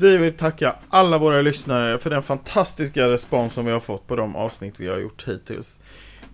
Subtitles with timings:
[0.00, 4.16] Vi vill tacka alla våra lyssnare för den fantastiska respons som vi har fått på
[4.16, 5.80] de avsnitt vi har gjort hittills.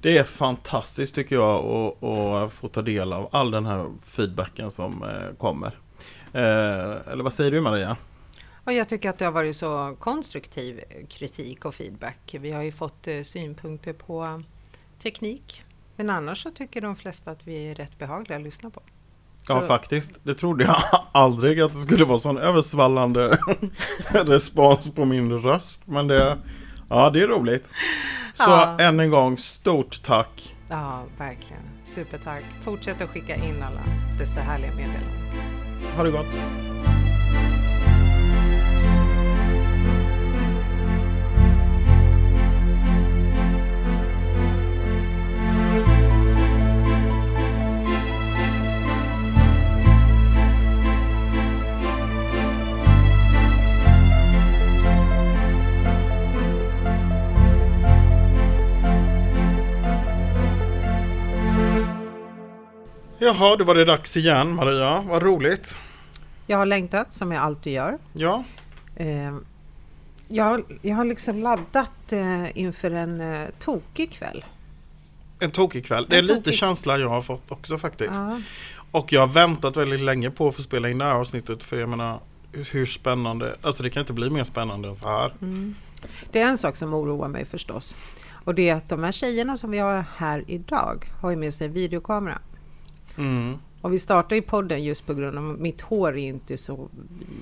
[0.00, 5.02] Det är fantastiskt tycker jag att, få ta del av all den här feedbacken som
[5.02, 5.78] eh, kommer.
[6.32, 7.96] Eh, eller vad säger du Maria?
[8.64, 12.34] Och jag tycker att det har varit så konstruktiv kritik och feedback.
[12.40, 14.42] Vi har ju fått eh, synpunkter på
[14.98, 15.64] teknik.
[15.96, 18.82] Men annars så tycker de flesta att vi är rätt behagliga att lyssna på.
[19.48, 20.76] Ja faktiskt, det trodde jag
[21.12, 23.38] aldrig att det skulle vara sån översvallande
[24.12, 25.80] respons på min röst.
[25.84, 26.38] Men det,
[26.88, 27.66] ja, det är roligt.
[28.34, 28.76] Så Ja.
[28.80, 30.54] än en gång, stort tack.
[30.68, 31.62] Ja, verkligen.
[31.84, 32.42] Supertack.
[32.64, 33.82] Fortsätt att skicka in alla
[34.18, 35.10] dessa härliga meddelanden.
[35.96, 36.26] Ha det gott.
[63.24, 65.00] Jaha, då var det dags igen Maria.
[65.08, 65.78] Vad roligt.
[66.46, 67.98] Jag har längtat som jag alltid gör.
[68.12, 68.44] Ja,
[68.96, 69.34] Eh,
[70.28, 74.44] jag, har- jag har liksom laddat eh, inför en eh, tokig kväll.
[75.40, 76.06] en tokig kväll.
[76.10, 78.10] Det är En lite tokig- känsla jag har fått också faktiskt.
[78.14, 78.40] Ja.
[78.90, 81.80] Och jag har väntat väldigt länge på att få spela in det här avsnittet för
[81.80, 82.20] jag menar
[82.52, 85.32] hur- hur spännande, alltså det kan inte bli mer spännande än så här.
[85.42, 85.74] Mm.
[86.32, 87.96] Det är en sak som oroar mig förstås.
[88.44, 91.54] Och det är att de här tjejerna som vi har här idag har ju med
[91.54, 92.38] sig en videokamera.
[93.18, 93.58] Mm.
[93.80, 96.88] Och vi startar ju podden just på grund av att mitt hår är inte så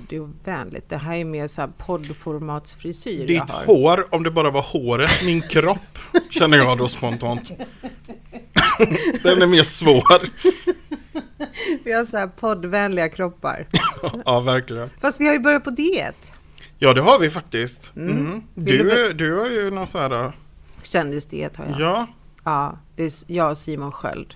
[0.09, 0.89] videovänligt.
[0.89, 3.65] Det här är mer så här poddformatsfrisyr jag Ditt har.
[3.67, 5.99] hår, om det bara var håret, min kropp,
[6.31, 7.51] känner jag då spontant.
[9.23, 10.21] Den är mer svår.
[11.85, 13.67] Vi har så här poddvänliga kroppar.
[14.25, 14.91] Ja, verkligen.
[15.01, 16.33] Fast vi har ju börjat på diet.
[16.79, 17.93] Ja, det har vi faktiskt.
[17.97, 18.17] Mm.
[18.17, 18.43] Mm.
[18.55, 20.33] Du Du, har ju någon sån här,
[20.83, 21.81] Kändisdiet har jag.
[21.81, 22.07] ja,
[22.45, 24.35] Ja, det är jag och Simon Sköld.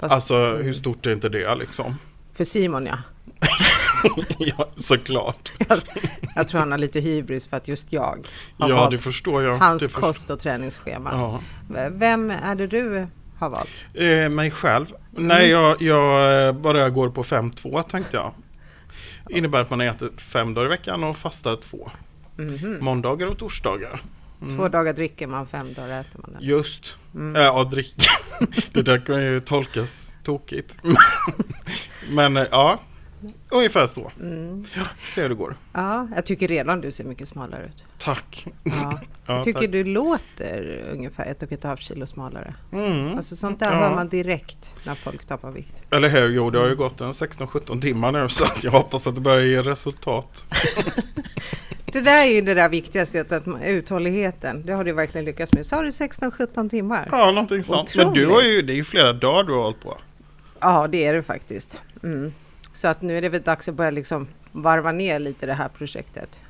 [0.00, 1.96] Fast alltså hur stort är inte det liksom?
[2.34, 2.98] För Simon ja.
[4.38, 5.52] ja, såklart.
[5.68, 5.80] Jag,
[6.34, 8.24] jag tror han har lite hybris för att just jag
[8.58, 9.58] har Ja, valt det förstår jag.
[9.58, 11.10] hans det kost och träningsschema.
[11.12, 11.40] Ja.
[11.90, 13.06] Vem är det du
[13.38, 13.84] har valt?
[13.94, 14.86] Eh, mig själv?
[15.10, 18.32] Nej, jag, jag eh, bara går på 5-2 tänkte jag.
[19.30, 21.90] Innebär att man äter fem dagar i veckan och fastar två.
[22.36, 22.78] Mhm.
[22.80, 24.00] Måndagar och torsdagar.
[24.42, 24.56] Mm.
[24.56, 26.32] Två dagar dricker man, fem dagar äter man.
[26.32, 26.42] den.
[26.42, 26.96] Just.
[27.14, 27.42] Mm.
[27.42, 28.10] Ja, och dricka.
[28.72, 30.76] det där kan ju tolkas tokigt.
[32.10, 32.80] Men eh, ja,
[33.50, 34.12] ungefär så.
[34.20, 34.66] Mm.
[35.08, 35.56] Se hur det går.
[35.72, 37.84] Ja, jag tycker redan du ser mycket smalare ut.
[37.98, 38.46] Tack.
[38.64, 39.00] Ja.
[39.26, 39.70] Ja, Jag tycker tack.
[39.72, 42.54] du låter ungefär ett och ett halvt kilo smalare.
[42.72, 43.16] Mm.
[43.16, 43.78] Alltså sånt där Ja.
[43.78, 45.82] hör man direkt när folk tappar vikt.
[45.90, 46.28] Eller hur?
[46.28, 49.40] Jo, det har ju gått en 16-17 timmar nu så jag hoppas att det börjar
[49.46, 50.46] ge resultat.
[51.92, 54.66] Det där är ju det där viktigaste, att uthålligheten.
[54.66, 55.66] Det har du verkligen lyckats med.
[55.66, 57.08] Sa du 16-17 timmar?
[57.10, 57.96] Ja, någonting sånt.
[57.96, 59.98] Men du har ju, det är ju flera dagar du har hållit på.
[60.60, 61.80] Ja, det är det faktiskt.
[62.02, 62.32] Mm.
[62.80, 65.68] Så att nu är det väl dags att börja liksom varva ner lite det här
[65.68, 66.40] projektet.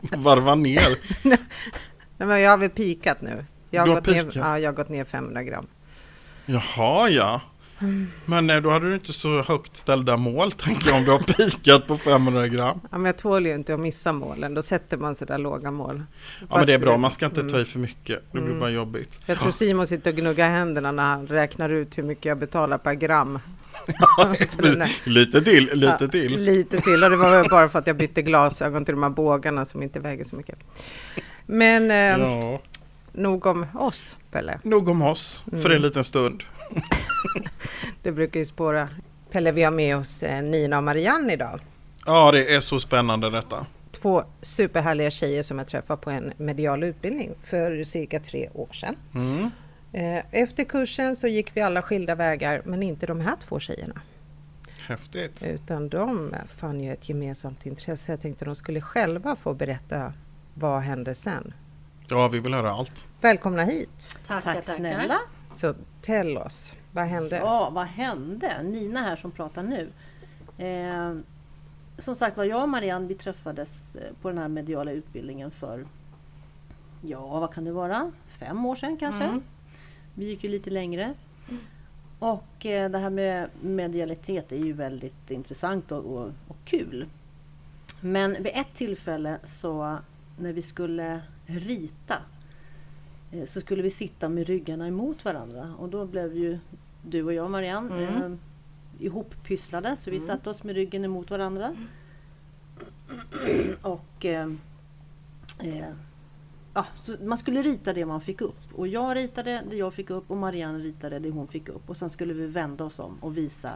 [0.00, 0.96] Varva ner.
[1.22, 1.38] Nej,
[2.28, 3.44] men jag har väl pikat nu.
[3.70, 5.66] Jag har, Du har gått ner, ja, jag har gått ner 500 gram.
[6.46, 7.40] Jaha, ja.
[8.24, 11.18] Men eh, då hade du inte så högt ställda mål, tänker jag, om du har
[11.18, 12.80] pikat på 500 gram.
[12.90, 14.54] Ja, men jag tål ju inte att missa målen.
[14.54, 16.02] Då sätter man sådär låga mål.
[16.50, 16.90] Ja, men det är bra.
[16.90, 17.52] Fast- Man ska inte Mm.
[17.52, 18.22] ta i för mycket.
[18.32, 18.60] Det blir Mm.
[18.60, 19.20] bara jobbigt.
[19.26, 22.78] Jag tror Simon sitter och gnuggar händerna när han räknar ut hur mycket jag betalar
[22.78, 23.38] per gram.
[25.04, 26.36] Lite till, lite Ja, till.
[26.44, 29.10] Lite till och det var väl bara för att jag bytte glasögon till de här
[29.10, 30.58] bågarna som inte väger så mycket.
[31.46, 32.60] Men eh, Ja.
[33.12, 34.58] nog om oss, Pelle.
[34.62, 35.72] Nog om oss för Mm.
[35.72, 36.42] en liten stund.
[38.02, 38.88] Det brukar ju spåra.
[39.32, 41.60] Pelle, vi har med oss eh, Nina och Marianne idag.
[42.06, 43.66] Ja, det är så spännande detta.
[43.92, 48.96] Två superhärliga tjejer som jag träffade på en medial utbildning för cirka tre år sedan.
[49.14, 49.50] Mm.
[49.92, 54.00] Eh, Efter kursen så gick vi alla skilda vägar, men inte de här två tjejerna.
[54.86, 55.46] Häftigt.
[55.46, 58.12] Utan de fann ju ett gemensamt intresse.
[58.12, 60.12] Jag tänkte de skulle själva få berätta
[60.54, 61.54] vad hände sen.
[62.08, 63.08] Ja, vi vill höra allt.
[63.20, 64.16] Välkomna hit!
[64.26, 64.60] Tack tackar.
[64.60, 65.18] snälla.
[65.54, 67.36] Så tell oss, vad hände?
[67.36, 68.62] Ja, vad hände?
[68.62, 69.88] Nina här som pratar nu.
[70.64, 71.14] Eh,
[71.98, 75.86] som sagt var, jag och Marianne vi träffades eh, på den här mediala utbildningen för,
[77.02, 79.24] ja vad kan det vara, fem år sedan kanske?
[79.24, 79.42] Mm.
[80.20, 81.14] Vi gick ju lite längre.
[82.18, 87.06] Och eh, det här med medialitet är ju väldigt intressant och, och, och kul.
[88.00, 89.98] Men vid ett tillfälle så
[90.38, 92.22] när vi skulle rita
[93.32, 96.58] eh, så skulle vi sitta med ryggarna emot varandra och då blev ju
[97.02, 98.32] du och jag Marianne Mm.
[98.32, 98.38] eh,
[99.06, 101.76] ihoppysslade så vi satte oss med ryggen emot varandra.
[103.82, 104.50] och eh,
[105.58, 105.84] eh,
[106.74, 108.58] ja, så man skulle rita det man fick upp.
[108.74, 111.90] Och jag ritade det jag fick upp och Marianne ritade det hon fick upp.
[111.90, 113.72] Och sen skulle vi vända oss om och visa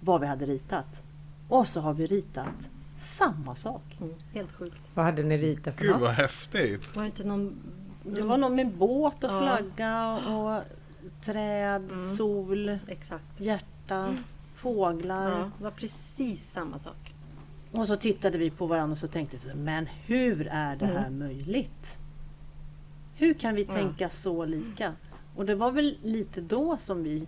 [0.00, 1.02] vad vi hade ritat.
[1.48, 2.46] Och så har vi ritat
[2.98, 3.82] samma sak.
[4.00, 4.82] Mm, helt sjukt.
[4.94, 6.00] Vad hade ni ritat för Gud något?
[6.00, 6.96] vad häftigt.
[6.96, 7.56] Var det inte någon...
[8.04, 9.40] Det var något med båt och Ja.
[9.40, 10.62] flagga och
[11.24, 12.16] träd, Mm.
[12.16, 13.40] sol, Exakt.
[13.40, 14.16] hjärta,
[14.54, 15.30] fåglar.
[15.30, 17.11] Ja, det var precis samma sak.
[17.72, 21.06] Och så tittade vi på varandra och så tänkte vi, men hur är det här
[21.06, 21.18] Mm.
[21.18, 21.98] möjligt?
[23.14, 24.94] Hur kan vi tänka så lika?
[25.36, 27.26] Och det var väl lite då som vi,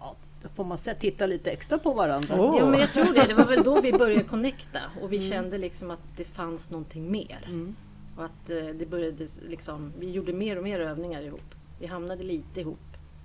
[0.00, 2.34] ja, då får man säga, titta lite extra på varandra.
[2.40, 2.56] Åh.
[2.58, 3.24] Ja, men jag tror det.
[3.28, 7.10] Det var väl då vi började connecta och vi kände liksom att det fanns någonting
[7.10, 7.44] mer.
[7.46, 7.76] Mm.
[8.16, 11.54] Och att eh, det började liksom, vi gjorde mer och mer övningar ihop.
[11.80, 12.78] Vi hamnade lite ihop.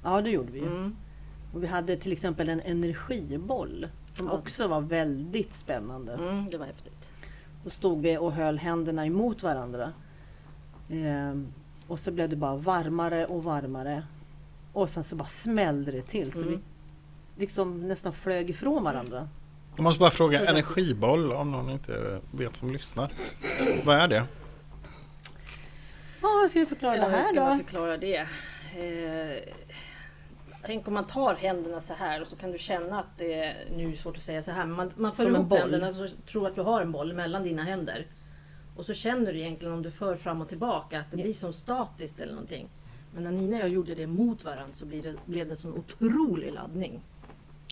[0.03, 0.59] Ja, det gjorde vi.
[0.59, 0.95] Mm.
[1.53, 4.31] Och vi hade till exempel en energiboll som Ja.
[4.33, 6.13] också var väldigt spännande.
[6.13, 7.09] Mm, det var häftigt.
[7.63, 9.93] Då stod vi och höll händerna emot varandra.
[10.89, 11.47] Ehm,
[11.87, 14.03] och så blev det bara varmare och varmare.
[14.73, 16.31] Och sen så bara smällde det till.
[16.31, 16.49] Så Mm.
[16.49, 16.59] vi
[17.41, 19.27] liksom nästan flög ifrån varandra.
[19.75, 23.11] Jag måste bara fråga, Så energiboll om någon inte vet som lyssnar.
[23.85, 24.23] Vad är det?
[26.21, 27.63] Ja, ska vi förklara Ja, det hur här ska man då?
[27.63, 28.17] förklara det?
[28.17, 29.53] Eh,
[30.65, 33.55] tänk om man tar händerna så här och så kan du känna att det är,
[33.77, 35.91] nu är det svårt att säga så här, men man, man för en ihop händerna
[35.91, 38.05] så tror att du har en boll mellan dina händer.
[38.75, 41.23] Och så känner du egentligen om du för fram och tillbaka att det Ja.
[41.23, 42.67] blir som statiskt eller någonting.
[43.13, 45.57] Men när Nina och jag gjorde det mot varandra så blev det, blev det en
[45.57, 47.01] sån otrolig laddning.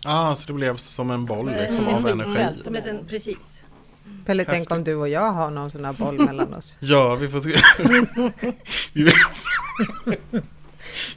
[0.05, 2.37] Ah, så det blev som en boll Som en liksom, av energifält.
[2.37, 2.63] energi.
[2.63, 3.63] Som ett, en, precis.
[4.25, 6.77] Pelle, tänk om du och jag har någon sån här boll mellan oss.
[6.81, 7.59] Ja, vi får se.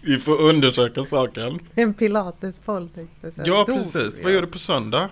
[0.03, 1.59] vi, får undersöka saken.
[1.75, 3.47] En pilatesboll tänkte jag.
[3.49, 3.75] Ja, Stor.
[3.77, 4.23] precis.
[4.23, 5.09] Vad gör du på söndag?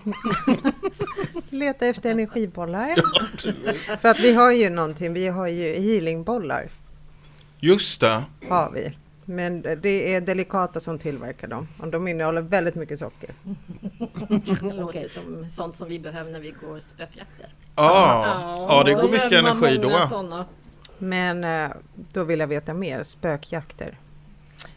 [1.51, 2.95] Leta efter energibollar.
[3.97, 6.69] För att vi har ju någonting, vi har ju healingbollar.
[7.61, 8.25] Just det.
[8.49, 8.93] Har vi.
[9.25, 11.69] Men det är Delicata som tillverkar dem.
[11.79, 13.35] Och de innehåller väldigt mycket socker.
[14.29, 17.55] Det låter som sånt som vi behöver när vi går spökjakter.
[17.75, 20.09] Ah, ja, det då går mycket energi då.
[20.11, 20.47] såna.
[20.99, 21.71] Men eh,
[22.13, 23.03] då vill jag veta mer.
[23.03, 23.99] Spökjakter.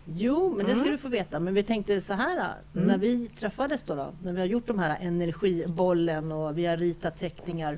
[0.06, 0.92] Jo, men det ska Mm.
[0.92, 1.40] du få veta.
[1.40, 4.80] Men vi tänkte så här, när vi träffades då, då, när vi har gjort de
[4.80, 7.78] här energibollen och vi har ritat teckningar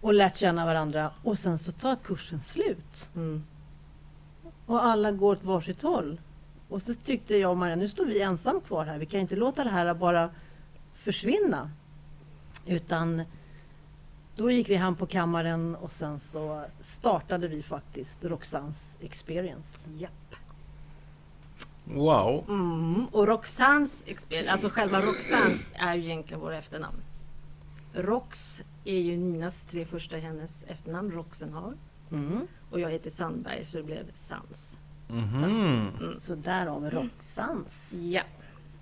[0.00, 3.08] och lärt känna varandra och sen så tar kursen slut.
[3.14, 3.42] Mm.
[4.66, 6.20] Och alla går åt varsitt håll.
[6.68, 8.98] Och så tyckte jag och Maria, nu står vi ensam kvar här.
[8.98, 10.30] Vi kan inte låta det här bara
[10.94, 11.70] försvinna.
[12.66, 13.22] Utan
[14.36, 19.90] då gick vi hem på kammaren och sen så startade vi faktiskt Roxans Experience.
[19.98, 20.34] Japp.
[21.84, 22.44] Wow.
[22.48, 23.06] Mm.
[23.06, 26.96] Och Roxans experience, alltså själva Roxans är ju egentligen våra efternamn.
[27.94, 31.74] Rox är ju Ninas tre första hennes efternamn, Roxenhag.
[32.12, 32.46] Mm.
[32.70, 34.78] Och jag heter Sandberg så det blev Sans.
[35.08, 35.86] Mhm.
[36.20, 37.94] Så därav Roxans.
[38.02, 38.22] Ja.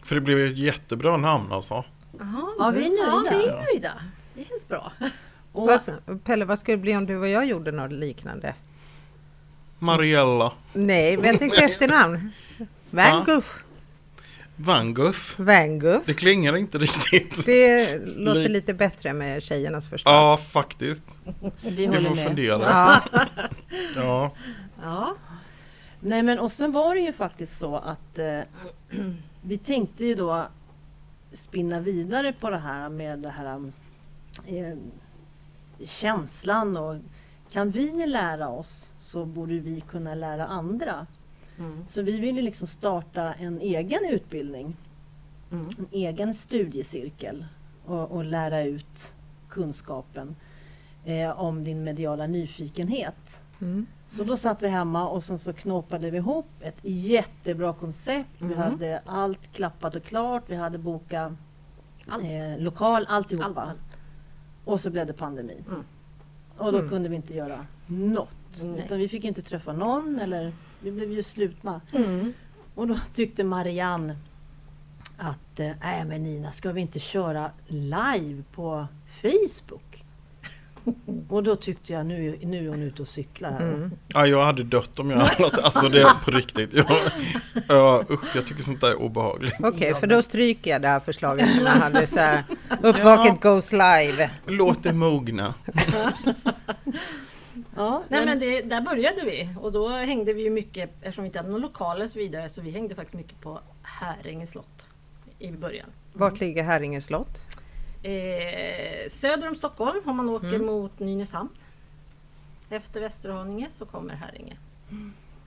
[0.03, 1.85] För det blev ju ett jättebra namn alltså.
[2.19, 3.39] Jaha, Ja, vi är Ja, nöjda.
[3.39, 4.03] vi är nöjda.
[4.35, 4.93] Det känns bra.
[5.53, 5.81] Och, Vad,
[6.25, 8.55] Pelle, vad skulle det bli om du och jag gjorde något liknande?
[9.79, 10.53] Mariella.
[10.73, 12.31] Nej, men jag tänkte efternamn.
[12.91, 13.47] Van Gogh.
[14.57, 15.19] Van Gogh.
[15.37, 16.01] Van Gogh.
[16.07, 17.47] Det klingar inte riktigt.
[17.47, 20.15] Det låter Li- lite bättre med tjejernas förslag.
[20.15, 21.03] Ja, faktiskt.
[21.63, 22.25] vi Vi får med.
[22.27, 22.63] fundera.
[22.63, 23.01] Ja.
[23.97, 24.33] Ja.
[24.83, 25.17] Ja.
[26.01, 28.41] Nej men och sen var det ju faktiskt så att eh,
[29.43, 30.49] vi tänkte ju då
[31.35, 33.73] spinna vidare på det här med det här
[34.47, 34.77] eh,
[35.87, 36.97] känslan och
[37.51, 41.07] kan vi lära oss så borde vi kunna lära andra.
[41.59, 41.85] Mm.
[41.89, 44.77] Så vi ville liksom starta en egen utbildning,
[45.53, 45.69] Mm.
[45.79, 47.45] en egen studiecirkel
[47.87, 49.15] och, och lära ut
[49.49, 50.37] kunskapen
[51.05, 53.43] eh, om din mediala nyfikenhet.
[53.61, 53.87] Mm.
[54.11, 58.29] Så då satt vi hemma och sen så knåpade vi ihop ett jättebra koncept.
[58.39, 58.59] Vi Mhm.
[58.59, 60.43] hade allt klappat och klart.
[60.47, 61.33] Vi hade bokat
[62.09, 62.25] Allt.
[62.25, 63.47] eh, lokal, alltihopa.
[63.47, 63.90] Allt, allt.
[64.65, 65.65] Och så blev det pandemi.
[65.69, 65.85] Mm.
[66.57, 66.91] Och då Mm.
[66.91, 68.63] kunde vi inte göra något.
[68.63, 68.83] Nej.
[68.85, 71.81] Utan vi fick inte träffa någon eller vi blev ju slutna.
[71.93, 72.33] Mm.
[72.75, 74.17] Och då tyckte Marianne
[75.17, 78.87] att, eh, nej men Nina, ska vi inte köra live på
[79.23, 79.90] Facebook?
[81.29, 83.61] Och då tyckte jag, nu, nu är hon ute och cyklar här.
[83.61, 83.91] Mm.
[84.09, 86.73] ja, jag hade dött om jag hade låtit, alltså det är på riktigt.
[86.73, 86.87] Jag,
[87.69, 89.55] ja, usch, jag tycker sånt där är obehagligt.
[89.61, 92.45] Okej, för då stryker jag det här förslaget som jag hade så här.
[92.83, 94.31] Uppvaket goes live.
[94.47, 95.55] Låt det mogna.
[97.77, 101.23] Ja, Nej men- men det, där började vi och då hängde vi ju mycket, eftersom
[101.25, 104.47] vi inte hade några lokaler och så vidare, så vi hängde faktiskt mycket på Häringe
[104.47, 104.85] slott
[105.39, 105.87] i början.
[106.13, 107.45] Vart ligger Häringe slott?
[108.03, 110.67] Eh, söder om Stockholm, om man åker Mm.
[110.67, 111.49] mot Nynäshamn.
[112.71, 114.57] Efter Västerhaninge så kommer Herringe.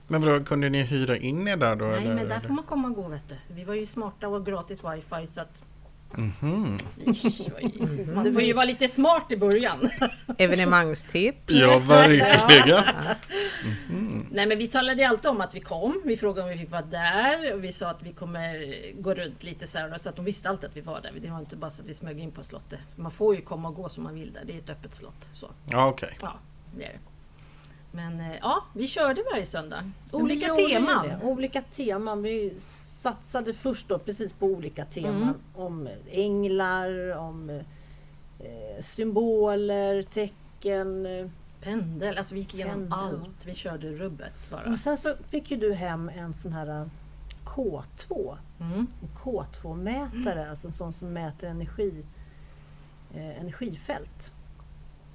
[0.06, 1.84] Men vadå, kunde ni hyra in er där då?
[1.84, 2.14] Nej, eller?
[2.14, 3.36] men där får man komma och gå vet du.
[3.54, 5.63] Vi var ju smarta och gratis wifi så att
[6.16, 6.78] Mhm.
[8.14, 9.90] man får ju vara lite smart i början.
[10.38, 11.38] Evenemangstips.
[11.46, 12.84] Ja, verkligen.
[14.30, 16.02] Nej men vi talade ju alltid om att vi kom.
[16.04, 19.42] Vi frågade om vi fick vara där och vi sa att vi kommer gå runt
[19.42, 19.98] lite så här.
[19.98, 21.12] Så att de visste alltid att vi var där.
[21.22, 22.80] Det var inte bara så att vi smög in på slottet.
[22.94, 24.42] För man får ju komma och gå som man vill där.
[24.46, 25.28] Det är ett öppet slott.
[25.34, 25.50] Så.
[25.70, 26.18] Ja, okej.
[26.20, 26.34] Ja,
[26.76, 26.98] det är det.
[27.92, 29.90] Men eh, ja, vi körde varje söndag.
[30.10, 31.06] Olika teman.
[31.22, 32.22] Olika teman.
[32.22, 32.54] Vi
[33.08, 35.22] satsade först då precis på olika teman.
[35.22, 35.34] Mm.
[35.54, 41.06] Om änglar, om eh, symboler, tecken.
[41.60, 42.92] Pendel, alltså vi gick igenom Pendel.
[42.98, 43.46] allt.
[43.46, 44.70] Vi körde rubbet bara.
[44.70, 46.86] Och sen så fick ju du hem en sån här eh,
[47.44, 48.36] K2.
[48.60, 48.72] Mm.
[49.02, 52.04] En K2-mätare, alltså en sån som mäter energi,
[53.14, 54.30] eh, energifält.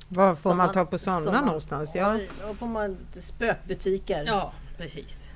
[0.08, 1.91] Var får man Såna- tag på sådana någonstans?
[1.96, 2.17] Ja.
[2.17, 5.27] Ja, på man, spökbutiker Ja, precis.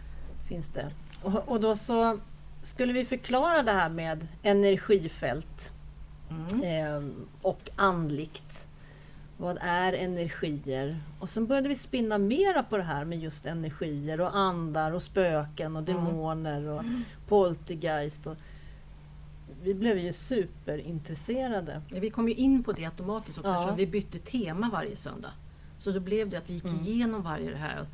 [0.47, 0.91] finns det.
[1.23, 2.19] Och, och då så
[2.63, 5.71] skulle vi förklara det här med energifält
[6.29, 6.61] Mm.
[6.63, 7.09] eh,
[7.41, 8.67] och andligt.
[9.37, 10.97] Vad är energier?
[11.19, 15.03] Och sen började vi spinna mera på det här med just energier och andar och
[15.03, 16.83] spöken och demoner och
[17.27, 18.27] poltergeist.
[18.27, 18.35] Och
[19.63, 21.81] vi blev ju superintresserade.
[21.91, 23.55] Vi kom ju in på det automatiskt också Ja.
[23.55, 25.31] eftersom vi bytte tema varje söndag.
[25.77, 26.79] Så då blev det att vi gick Mm.
[26.79, 27.85] igenom varje det här.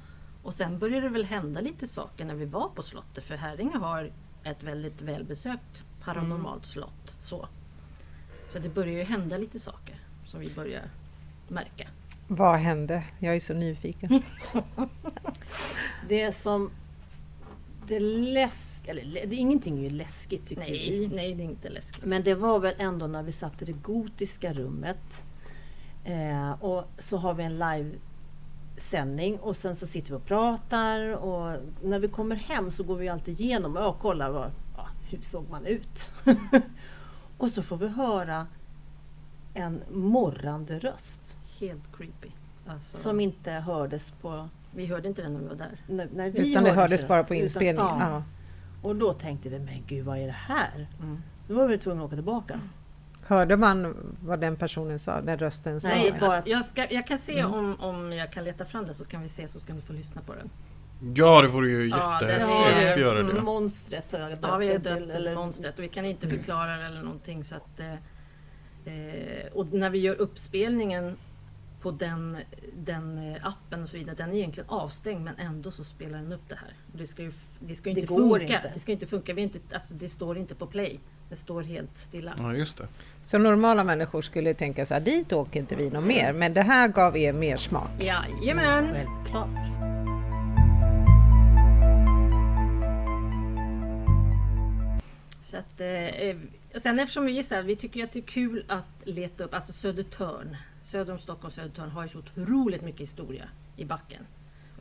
[0.44, 3.24] Och sen började det väl hända lite saker när vi var på slottet.
[3.24, 4.12] För Herringe har
[4.44, 7.16] ett väldigt välbesökt paranormalt slott.
[7.22, 7.48] Så.
[8.50, 10.84] så det börjar ju hända lite saker som vi börjar
[11.48, 11.88] märka.
[12.28, 13.04] Vad hände?
[13.20, 14.24] Jag är så nyfiken.
[16.08, 16.72] Det som...
[17.88, 18.88] Det läsk...
[18.88, 21.16] Eller det, ingenting är ju läskigt tycker Nej, vi.
[21.16, 22.06] nej, det är inte läskigt.
[22.06, 25.26] Men det var väl ändå när vi satt i det gotiska rummet.
[26.06, 27.58] Eh, och så har vi en
[28.80, 32.96] livesändning och sen så sitter vi och pratar och när vi kommer hem så går
[32.96, 36.12] vi alltid igenom och kollar vad, ja, hur såg man ut.
[37.38, 38.48] och så får vi höra
[39.54, 41.20] en morrande röst
[41.60, 42.30] Helt creepy.
[42.68, 44.50] Alltså, som inte hördes på...
[44.76, 45.82] Vi hörde inte den när vi var där.
[45.88, 48.00] När, när vi Utan det hörde hördes bara på Utan- inspelningen.
[48.00, 48.10] ja.
[48.10, 48.24] Ja.
[48.82, 50.88] Och då tänkte vi, men gud vad är det här?
[51.00, 51.22] Mm.
[51.48, 52.60] Då var vi tvungna att åka tillbaka.
[53.30, 53.96] Hörde man
[54.26, 55.22] vad den personen sa?
[55.22, 55.88] Den rösten sa?
[55.88, 58.96] Nej, bara- alltså, jag, ska, jag kan se om, om jag kan leta fram den
[58.96, 60.50] så kan vi se så ska ni få lyssna på den.
[61.16, 63.42] Ja, det vore ju Ja, jättehäftigt det är- att få göra Mm, det.
[63.42, 64.96] Monstret har jag döpt Ja, vi har döpt till.
[65.08, 67.44] till Eller, monstret och vi kan inte förklara det eller någonting.
[67.44, 67.94] Så att, eh,
[68.94, 71.18] eh, och när vi gör uppspelningen
[71.82, 72.38] på den,
[72.74, 76.32] den eh, appen och så vidare, den är egentligen avstängd men ändå så spelar den
[76.34, 76.74] upp det här.
[76.92, 78.56] Och Det ska ju, det ska Det inte går funka.
[78.56, 78.72] inte.
[78.74, 79.34] Det ska inte funka.
[79.34, 81.00] Vi är inte, alltså, det står inte på play.
[81.30, 82.34] Det står helt stilla.
[82.38, 82.88] Ja, just det.
[83.24, 86.34] Så normala människor skulle tänka så här, dit åker inte vi någon mer.
[86.34, 87.90] Men det här gav er mer smak.
[88.00, 88.88] Jajamän!
[88.94, 89.50] Självklart.
[95.44, 96.36] Så att, eh,
[96.76, 99.44] och sen eftersom vi är så här, vi tycker att det är kul att leta
[99.44, 100.58] upp, alltså Södertörn,
[100.90, 104.24] söder om Stockholm, Södertörn har ju så otroligt mycket historia i backen.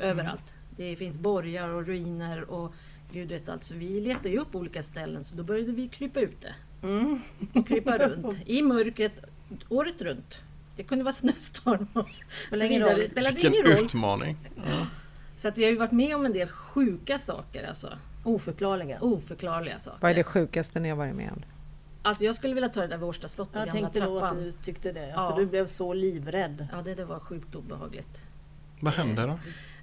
[0.00, 0.54] Överallt.
[0.76, 2.74] Det finns borgar och ruiner och
[3.12, 3.64] gud vet allt.
[3.64, 6.54] Så vi letar ju upp olika ställen så då började vi krypa ute.
[6.82, 7.20] Mm.
[7.54, 9.12] Och krypa runt i mörkret
[9.68, 10.38] året runt.
[10.76, 12.08] Det kunde vara snöstorm och
[12.52, 12.78] vidare.
[12.92, 12.98] roll.
[13.00, 13.84] Det spelade Vilken ingen roll.
[13.84, 14.36] utmaning.
[15.36, 17.98] Så att vi har ju varit med om en del sjuka saker alltså.
[18.24, 19.00] Oförklarliga.
[19.00, 19.98] Oförklarliga saker.
[20.00, 21.42] Vad är det sjukaste ni har varit med om?
[22.02, 24.14] Alltså jag skulle vilja ta det där vid Årsta slott och Jag gamla tänkte då
[24.16, 24.36] att trappan.
[24.36, 25.08] du tyckte det.
[25.08, 25.30] Ja.
[25.30, 26.66] För du blev så livrädd.
[26.72, 28.22] Ja, det, det var sjukt obehagligt.
[28.80, 29.38] Vad hände då?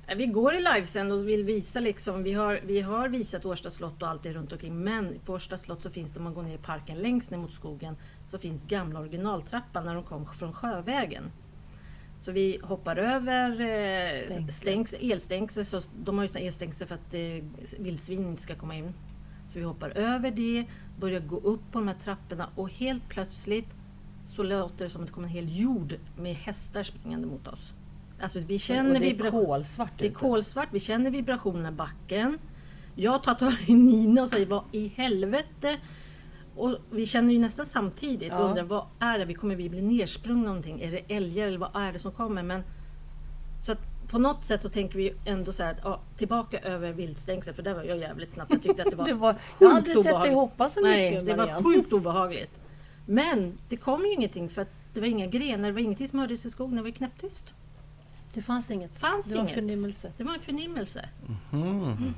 [0.08, 3.70] Eh, Vi går i livesänd och vill visa liksom, vi har, vi har visat Årsta
[3.72, 6.34] slott och allt det runt omkring men på Årsta slott så finns det, om man
[6.34, 7.96] går ner i parken längst ner mot skogen,
[8.30, 11.24] så finns gamla originaltrappan när de kom från Sjövägen.
[12.20, 17.46] Så vi hoppar över eh, stängs, elstängsel, så de har ju elstängsel för att eh,
[17.80, 18.94] vildsvin inte ska komma in.
[19.48, 20.66] Så vi hoppar över det,
[21.00, 23.70] börjar gå upp på de här trapporna och helt plötsligt
[24.30, 27.74] så låter det som att det kommer en hel jord med hästar springande mot oss.
[28.22, 30.20] Alltså vi känner och det är kolsvart det är ute.
[30.20, 32.40] kolsvart, vi känner vibrationerna i backen.
[32.96, 35.78] Jag tar tag i Nina och säger vad i helvete?
[36.56, 38.38] Och vi känner ju nästan samtidigt Ja.
[38.38, 39.26] och undrar vad är det?
[39.26, 40.82] Vi kommer vi bli nersprungna någonting?
[40.82, 42.44] Är det älgar eller vad är det som kommer?
[42.44, 42.64] Men,
[43.64, 46.92] så att på något sätt så tänker vi ändå så här, att, ja, tillbaka över
[46.92, 48.48] viltstängsel för där var jag jävligt snabb.
[48.50, 51.24] Jag tyckte att det var, Det var, jag har aldrig sett dig hoppa så mycket
[51.24, 52.52] Nej, det var sjukt obehagligt.
[53.06, 56.20] Men det kom ju ingenting för att det var inga grenar, det var ingenting som
[56.20, 57.44] hördes i skogen, det var knäpptyst.
[58.34, 58.94] Det fanns inget.
[58.94, 59.54] Det fanns Det var inget.
[59.56, 60.12] förnimmelse.
[60.18, 61.10] Det var en förnimmelse.
[61.54, 62.14] Mm.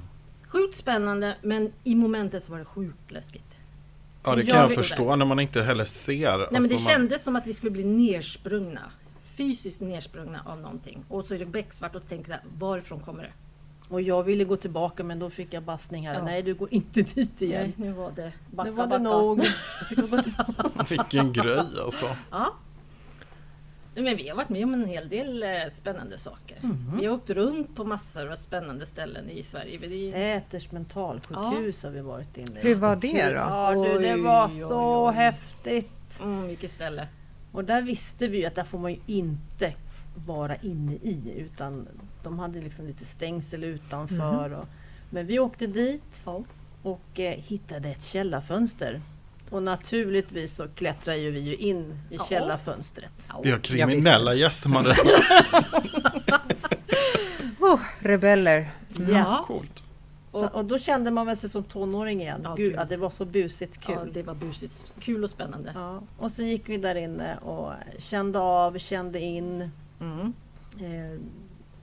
[0.48, 3.44] Sjukt spännande men i momentet så var det sjukt läskigt.
[4.24, 6.38] Ja, det Jag kan jag vill- förstå när man inte heller ser.
[6.38, 8.82] Nej men det Alltså, man- kändes som att vi skulle bli nersprungna.
[9.38, 11.04] Fysiskt nersprungna av någonting.
[11.10, 13.32] Och så är det becksvart och tänker jag, varifrån kommer det?
[13.90, 16.14] Och jag ville gå tillbaka men då fick jag bassning här.
[16.14, 16.24] Ja.
[16.24, 17.62] Nej du går inte dit igen.
[17.78, 19.04] Nej, nu var det backa, nu var det backa.
[19.04, 19.42] nog.
[20.90, 22.06] Vilken grej alltså.
[22.32, 22.54] Ja.
[23.96, 26.58] Men vi har varit med om en hel del eh, spännande saker.
[26.62, 26.98] Mhm.
[27.00, 29.78] Vi har åkt runt på massor av spännande ställen i Sverige.
[29.82, 32.64] Vi- Säters mentalsjukhus har vi varit inne i.
[32.64, 33.32] Hur var det då?
[33.32, 35.14] Ja du, det Oj, var oj, så oj.
[35.16, 36.20] häftigt.
[36.22, 37.08] Mm, vilket ställe.
[37.58, 39.74] Och där visste vi ju att där får man ju inte
[40.26, 41.88] vara inne i utan
[42.24, 44.54] de hade liksom lite stängsel utanför.
[44.54, 44.66] Och,
[45.10, 46.44] men vi åkte dit Ja.
[46.84, 49.02] och eh, hittade ett källarfönster.
[49.50, 52.26] Och naturligtvis så klättrar ju vi ju in i Ja.
[52.30, 53.30] källarfönstret.
[53.44, 54.88] Vi har kriminella gäster man.
[57.60, 58.70] Oh, rebeller.
[59.10, 59.44] Ja.
[59.48, 59.84] Coolt.
[60.32, 62.42] Så, och då kände man väl sig som tonåring igen.
[62.44, 63.96] Ja, Gud, att det var så busigt kul.
[63.96, 64.94] Ja, det var busigt.
[65.00, 65.72] Kul och spännande.
[65.76, 69.70] Ja, och så gick vi där inne och kände av, kände in.
[70.00, 70.34] Mm.
[70.80, 71.20] Eh,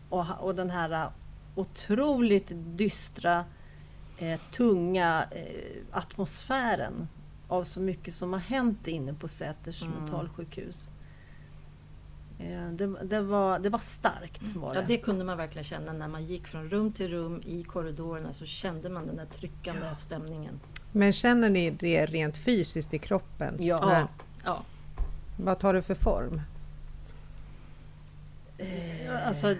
[0.09, 1.09] och, och den här eh,
[1.55, 3.45] otroligt dystra,
[4.19, 7.09] eh, tunga eh, atmosfären
[7.49, 9.95] av så mycket som har hänt inne på Säters Mm.
[9.99, 10.91] mentalsjukhus.
[12.45, 14.43] Eh, det, det, var, det var starkt.
[14.43, 14.81] Var det.
[14.81, 18.33] Ja, det kunde man verkligen känna när man gick från rum till rum i korridorerna
[18.35, 20.61] så kände man den där tryckande stämningen.
[20.93, 23.57] Men känner ni det rent fysiskt i kroppen?
[23.61, 23.87] Ja.
[23.87, 24.07] När-
[24.45, 24.63] Ja.
[25.37, 26.41] Vad tar det för form?
[29.27, 29.55] Alltså,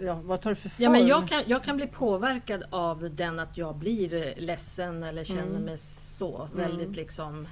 [0.00, 0.84] ja, vad tar det för form?
[0.84, 5.02] Ja, men jag, kan, jag kan bli påverkad av den att jag blir eh, ledsen
[5.02, 5.62] eller känner Mm.
[5.62, 7.48] mig så väldigt liksom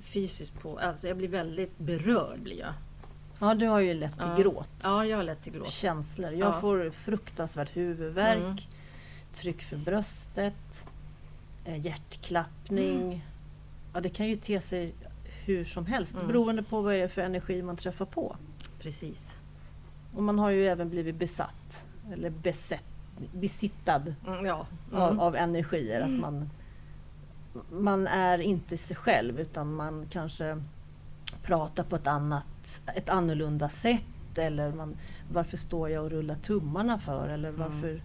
[0.00, 0.78] fysiskt på.
[0.78, 2.72] Alltså jag blir väldigt berörd blir jag.
[3.40, 4.36] Ja, du har ju lätt till Ja.
[4.36, 4.68] gråt.
[4.82, 5.68] Ja, jag har lätt till gråt.
[5.70, 6.30] känslor.
[6.32, 6.60] Jag Ja.
[6.60, 8.56] får fruktansvärt huvudvärk, Mm.
[9.34, 10.86] tryck för bröstet,
[11.64, 13.24] eh, hjärtklappning.
[13.94, 14.94] Ja, det kan ju te sig
[15.44, 16.26] hur som helst Mm.
[16.26, 18.36] beroende på vad det är för energi man träffar på.
[18.80, 19.34] Precis.
[20.16, 22.84] Och man har ju även blivit besatt eller besett,
[23.32, 24.66] besittad Mm, ja.
[24.92, 25.20] av, Mm.
[25.20, 26.00] av energier.
[26.00, 26.50] Att man,
[27.72, 30.62] man är inte sig själv utan man kanske
[31.42, 32.46] pratar på ett annat,
[32.94, 34.04] ett annorlunda sätt.
[34.38, 34.96] Eller man,
[35.32, 37.28] varför står jag och rullar tummarna för?
[37.28, 37.60] Eller Mm.
[37.60, 38.02] varför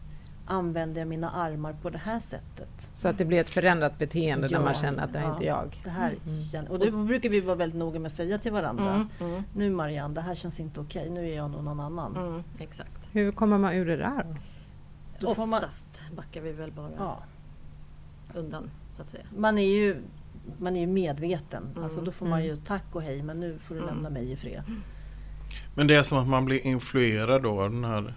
[0.47, 2.89] använder jag mina armar på det här sättet?
[2.93, 4.61] Så att det blir ett förändrat beteende när Ja.
[4.61, 5.31] man känner att det är Ja.
[5.33, 5.81] inte jag.
[5.83, 6.15] Det här
[6.51, 8.93] känner, och det brukar vi vara väldigt noga med att säga till varandra.
[8.93, 11.09] Mm, mm, Nu Marianne, det här känns inte okej.
[11.09, 12.15] Nu är jag någon annan.
[12.15, 13.09] mm, exakt.
[13.11, 14.25] Hur kommer man ur det där?
[15.19, 17.19] Då får man, Oftast backar vi väl bara ja,
[18.33, 19.23] undan så att säga.
[19.37, 20.01] man är ju
[20.59, 21.63] man är ju medveten.
[21.71, 22.49] Mm, Alltså då får man mm.
[22.51, 23.93] ju tack och hej men nu får du Mm.
[23.93, 24.63] lämna mig i fred.
[25.75, 28.13] Men det är som att man blir influerad då av den här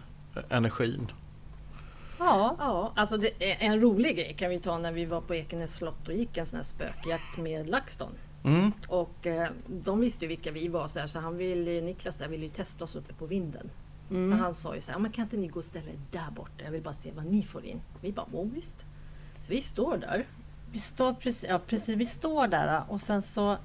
[0.48, 1.12] energin.
[2.18, 3.30] Ja, Ja, alltså det
[3.62, 6.36] är en rolig grej kan vi ta när vi var på Ekenäs slott och gick
[6.36, 8.12] en sån här spökjakt med LaxTon.
[8.44, 8.72] Mm.
[8.88, 12.28] Och eh, de visste ju vilka vi var så, här, så han ville, Niklas där
[12.28, 13.70] ville ju testa oss uppe på vinden.
[14.08, 14.38] Så mm.
[14.38, 16.30] han sa ju så här, "Ja, men kan inte ni gå och ställa er där
[16.36, 16.64] borta?
[16.64, 17.80] Jag vill bara se vad ni får in.
[18.00, 18.76] Vi bara, oh, visst.
[19.42, 20.26] Så vi står där.
[20.72, 23.57] Vi står precis, ja, precis, vi står där och sen så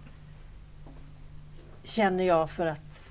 [1.83, 3.01] känner jag för att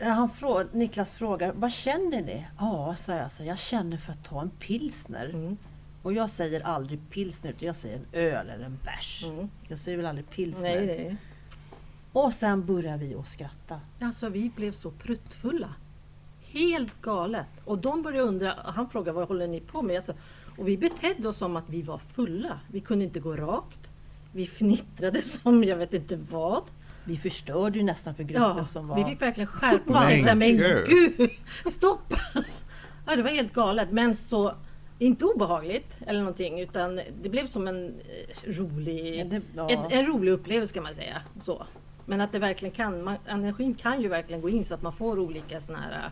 [0.00, 2.46] han frå, Niklas frågar, vad känner ni?
[2.58, 5.28] Ja, sa jag, så jag känner för att ta en pilsner.
[5.28, 5.56] Mm.
[6.02, 9.24] Och jag säger aldrig pilsner, utan jag säger en öl eller en bärs.
[9.24, 9.50] Mm.
[9.68, 10.76] Jag säger väl aldrig pilsner.
[10.76, 11.16] Nej, nej.
[12.12, 13.80] Och sen börjar vi att skratta.
[14.00, 15.74] Alltså vi blev så pruttfulla.
[16.40, 17.46] Helt galet.
[17.64, 19.96] Och de började undra, han frågade vad håller ni på med?
[19.96, 20.14] Alltså,
[20.60, 22.60] och vi betedde oss som att vi var fulla.
[22.72, 23.90] Vi kunde inte gå rakt.
[24.32, 26.62] Vi fnittrade som jag vet inte vad.
[27.04, 28.96] Vi förstörde ju nästan för gruppen Ja, som var...
[28.96, 30.34] vi fick verkligen skärpa oss.
[30.36, 31.30] Men gud.
[31.72, 32.14] stopp!
[33.06, 33.90] Ja, det var helt galet.
[33.92, 34.54] Men så,
[34.98, 39.70] inte obehagligt eller någonting utan det blev som en eh, rolig, Ja, det- ja.
[39.70, 41.22] en, en rolig upplevelse kan man säga.
[41.42, 41.66] Så.
[42.06, 44.92] Men att det verkligen kan, man, energin kan ju verkligen gå in så att man
[44.92, 46.10] får olika såna här,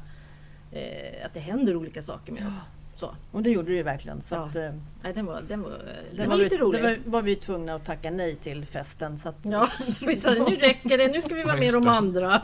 [0.72, 2.54] eh, att det händer olika saker med oss.
[2.98, 3.14] Så.
[3.32, 4.22] Och det gjorde det ju verkligen.
[4.28, 4.38] Så Ja.
[4.44, 4.70] att, eh,
[5.02, 5.70] Nej, den var, den var,
[6.10, 6.82] det den var lite vi, rolig.
[6.82, 9.18] Det var, var vi tvungna att tacka nej till festen.
[9.18, 9.68] Så att, Ja,
[10.06, 12.40] vi sa nu räcker det, nu ska vi vara Ja, med de andra.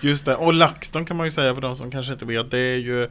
[0.00, 2.50] Just det, och LaxTon kan man ju säga för de som kanske inte vet.
[2.50, 3.08] Det är ju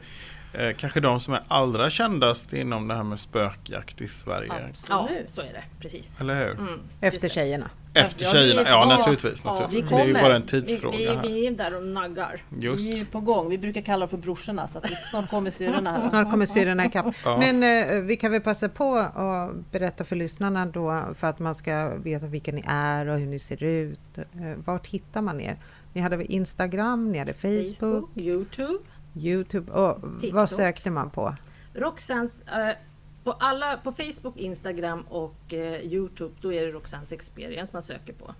[0.52, 4.48] eh, kanske de som är allra kändast inom det här med spökjakt i Sverige.
[4.48, 5.30] Ja, Absolut.
[5.30, 5.64] så är det.
[5.80, 6.20] Precis.
[6.20, 6.50] Eller hur?
[6.52, 7.70] Mm, Efter tjejerna.
[7.94, 9.42] Efter Ja, tjejerna, vi- ja ja, naturligtvis.
[9.44, 9.92] ja, naturligtvis.
[9.92, 11.22] vi det är ju bara en Vi, tidsfråga vi, här.
[11.22, 12.42] vi är där och naggar.
[12.48, 12.98] Vi Just.
[13.00, 13.48] är på gång.
[13.50, 14.68] Vi brukar kalla dem för brorsorna.
[14.68, 16.08] Så att vi, snart kommer syrrorna här.
[16.08, 17.06] Snart kommer syrrorna ikapp.
[17.24, 17.36] Ja.
[17.38, 21.54] Men eh, vi kan väl passa på att berätta för lyssnarna då för att man
[21.54, 24.18] ska veta vilka ni är och hur ni ser ut.
[24.18, 24.24] Eh,
[24.64, 25.56] vart hittar man er?
[25.92, 28.78] Ni hade Instagram, ni hade Facebook, Facebook, Youtube.
[29.16, 30.36] Youtube och TikTok.
[30.36, 31.34] vad sökte man på?
[31.74, 32.76] Roxans, eh,
[33.24, 38.12] På, alla, på Facebook, Instagram och eh, Youtube då är det Roxannes Experience man söker
[38.12, 38.34] på.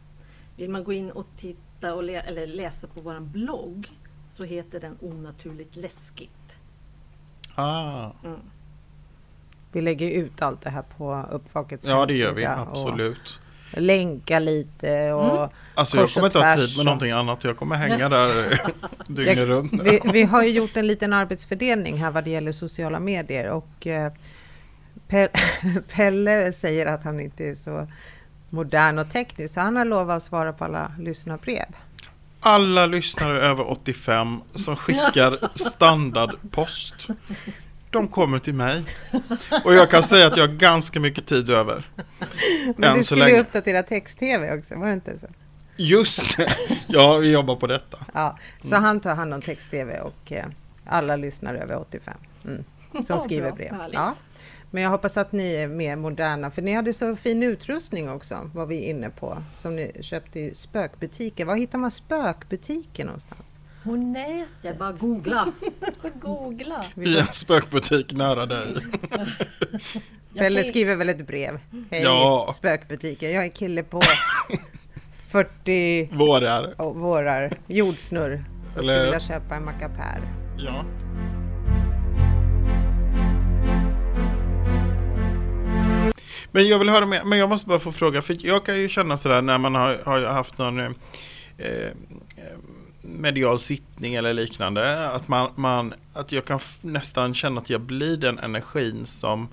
[0.56, 3.88] Vill man gå in och titta och lä eller läsa på vår blogg
[4.30, 6.56] så heter den Onaturligt läskigt.
[7.54, 8.10] Ah.
[9.72, 13.40] Vi lägger ut allt det här på Uppvakets Ja det gör vi, absolut.
[13.76, 15.48] Länka lite och Mm.
[15.74, 17.44] Alltså jag kommer inte ha tid med någonting annat.
[17.44, 18.60] Jag kommer hänga där
[19.06, 19.72] dygnet Jag- runt.
[19.82, 23.86] vi, vi har ju gjort en liten arbetsfördelning här vad det gäller sociala medier och
[23.86, 24.12] eh,
[25.08, 25.28] Pe-
[25.92, 27.88] Pelle säger att han inte är så
[28.50, 31.66] modern och teknisk så han har lovat att svara på alla lyssnarbrev.
[32.40, 37.08] Alla lyssnare över 85 som skickar standardpost.
[37.92, 38.82] De kommer till mig.
[39.64, 41.90] Och jag kan säga att jag har ganska mycket tid över.
[42.76, 43.34] Men Än du skulle länge.
[43.36, 45.26] ju uppdatera text-tv också, var det inte så?
[45.76, 46.56] Just det.
[46.86, 47.98] Ja, vi jobbar på detta.
[48.14, 50.44] Ja, så han tar hand om text-tv och eh,
[50.84, 52.64] alla lyssnare över 85 mm,
[53.04, 53.74] som skriver brev.
[53.92, 54.14] Ja.
[54.70, 58.50] Men jag hoppas att ni är mer moderna, för ni hade så fin utrustning också,
[58.54, 61.44] var vi inne på, som ni köpte i spökbutiker.
[61.44, 63.40] Var hittar man spökbutiker någonstans?
[63.84, 64.48] På nätet.
[64.62, 65.52] Jag bara googla.
[66.20, 66.84] Googla.
[66.96, 68.66] I en spökbutik nära dig.
[70.34, 71.58] Jag Pelle skriver väl ett brev.
[71.90, 72.52] Hej, Ja.
[72.56, 73.28] spökbutiker.
[73.30, 74.00] Jag är kille på
[75.28, 76.74] 40 Vårar.
[76.80, 78.44] och vårar jordsnurr.
[78.74, 80.20] Så Eller- skulle vilja köpa en mackapär.
[80.58, 80.84] Ja.
[86.52, 88.88] Men jag vill höra mer, men jag måste bara få fråga, för jag kan ju
[88.88, 90.86] känna sådär när man har, har haft någon eh,
[91.58, 91.90] eh,
[93.02, 98.16] medial sittning eller liknande, att, man, man, att jag kan nästan känna att jag blir
[98.16, 99.48] den energin som,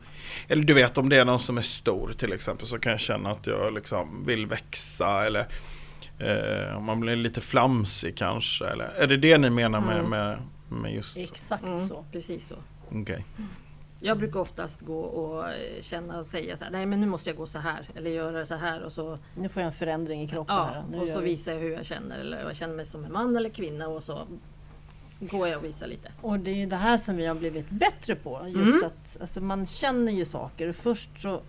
[0.48, 3.02] eller du vet om det är någon som är stor till exempel så kan jag
[3.02, 5.48] känna att jag liksom vill växa eller
[6.20, 10.10] eh, om man blir lite flamsig kanske, eller är det det ni menar med, Mm.
[10.10, 10.38] med,
[10.82, 12.06] med just, Exakt Mm, så.
[12.12, 12.56] precis så.
[13.02, 13.26] okej.
[14.02, 17.30] Jag brukar oftast gå och eh, känna och säga så här, nej men nu måste
[17.30, 20.22] jag gå så här eller göra så här och så, Nu får jag en förändring
[20.22, 20.56] i kroppen.
[20.56, 21.00] ja, här.
[21.02, 23.12] Och gör så vi- visar jag hur jag känner eller jag känner mig som en
[23.14, 24.28] man eller kvinna och så
[25.20, 26.12] går jag och visar lite.
[26.22, 28.42] Och det är ju det här som vi har blivit bättre på.
[28.48, 28.84] Just Mm.
[28.86, 30.72] att alltså, man känner ju saker.
[30.72, 31.42] Först så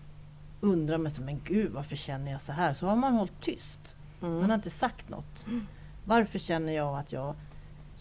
[0.61, 2.75] undrar man men gud varför känner jag så här?
[2.75, 3.79] Så har man hållit tyst.
[4.21, 4.51] Man har Mm.
[4.53, 5.45] inte sagt något.
[6.05, 7.35] Varför känner jag att jag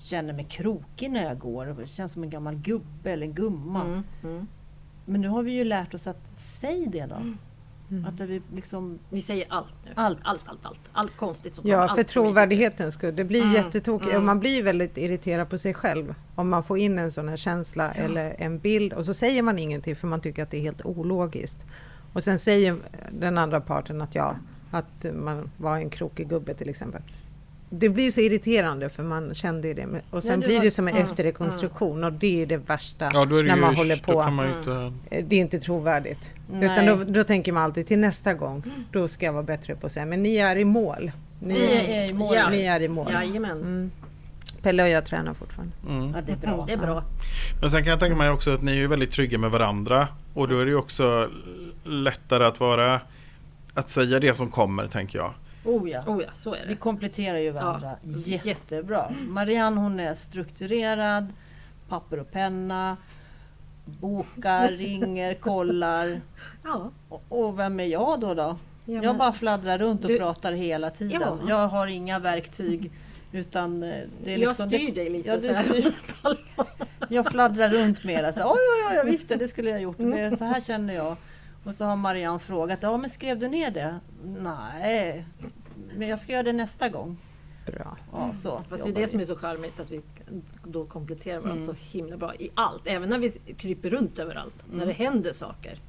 [0.01, 1.65] känner mig krokig när jag går?
[1.65, 3.81] Det känns som en gammal gubbe eller en gumma.
[3.85, 4.03] Mm.
[4.23, 4.47] Mm.
[5.05, 7.15] Men nu har vi ju lärt oss att säg det då.
[7.91, 8.05] Mm.
[8.05, 9.91] Att det vi liksom, Vi säger allt nu.
[9.95, 10.17] Allt.
[10.23, 10.79] allt, allt, allt.
[10.93, 11.67] Allt konstigt som.
[11.67, 13.15] Ja, allt för trovärdighetens skull.
[13.15, 14.09] Det blir Mm, jättetokigt.
[14.09, 14.17] mm.
[14.21, 17.35] Och man blir väldigt irriterad på sig själv om man får in en sån här
[17.37, 20.61] känsla eller en bild och så säger man ingenting för man tycker att det är
[20.61, 21.65] helt ologiskt.
[22.13, 22.75] Och sen säger
[23.11, 24.35] den andra parten att ja,
[24.71, 27.01] att man var en krokig gubbe till exempel.
[27.69, 29.87] Det blir så irriterande för man kände ju det.
[30.09, 33.09] Och sen det blir var- det som en mm, efterrekonstruktion och det är det värsta
[33.13, 34.29] Ja, det när ju, man håller då på.
[34.31, 34.59] man ju Mm.
[34.59, 35.15] inte...
[35.15, 36.31] Eh, Det är inte trovärdigt.
[36.51, 36.65] Nej.
[36.65, 39.85] Utan då, då tänker man alltid till nästa gång, då ska jag vara bättre på
[39.85, 41.11] att säga, men ni är i mål.
[41.39, 42.35] Ni, vi är i mål.
[42.35, 42.49] Ja.
[42.49, 43.11] ni är i mål.
[43.11, 43.51] Jajamän.
[43.61, 43.91] Mm.
[44.61, 45.73] Pelle och jag tränar fortfarande.
[45.89, 46.11] Mm.
[46.15, 46.63] Ja, det är bra.
[46.67, 47.03] Det är bra.
[47.61, 50.07] Men sen kan jag tänka mig också att ni är ju väldigt trygga med varandra
[50.33, 51.29] och då är det ju också
[51.83, 53.01] lättare att vara
[53.73, 55.33] att säga det som kommer tänker jag.
[55.63, 56.03] Oh ja.
[56.07, 56.75] Oh ja, så är Vi det.
[56.79, 57.91] kompletterar ju varandra
[58.25, 58.39] Ja.
[58.43, 59.11] jättebra.
[59.27, 61.27] Marianne hon är strukturerad,
[61.89, 62.97] papper och penna,
[63.85, 66.21] bokar, ringer, kollar.
[66.63, 66.91] Ja.
[67.09, 68.33] Och, och vem är jag då?
[68.33, 68.57] då?
[68.85, 71.21] Ja, jag bara fladdrar runt och Du- pratar hela tiden.
[71.21, 71.37] Ja.
[71.49, 72.91] Jag har inga verktyg.
[73.31, 73.89] Utan eh,
[74.23, 75.93] det är jag liksom, styr det, dig lite Ja, du styr.
[77.09, 78.33] jag fladdrar runt mera.
[78.33, 79.97] Så, oj, oj, oj, jag visste det skulle jag gjort.
[79.97, 81.15] Det, så här känner jag.
[81.63, 83.99] Och så har Marianne frågat, ja men skrev du ner det?
[84.23, 85.25] Nej,
[85.97, 87.17] men jag ska göra det nästa gång.
[87.65, 87.97] Bra.
[88.11, 89.23] Ja, så Fast det är det som vi.
[89.23, 90.01] är så charmigt att vi
[90.63, 91.75] då kompletterar varandra Mm.
[91.75, 92.87] så himla bra i allt.
[92.87, 94.55] Även när vi kryper runt överallt.
[94.71, 95.79] När det händer saker.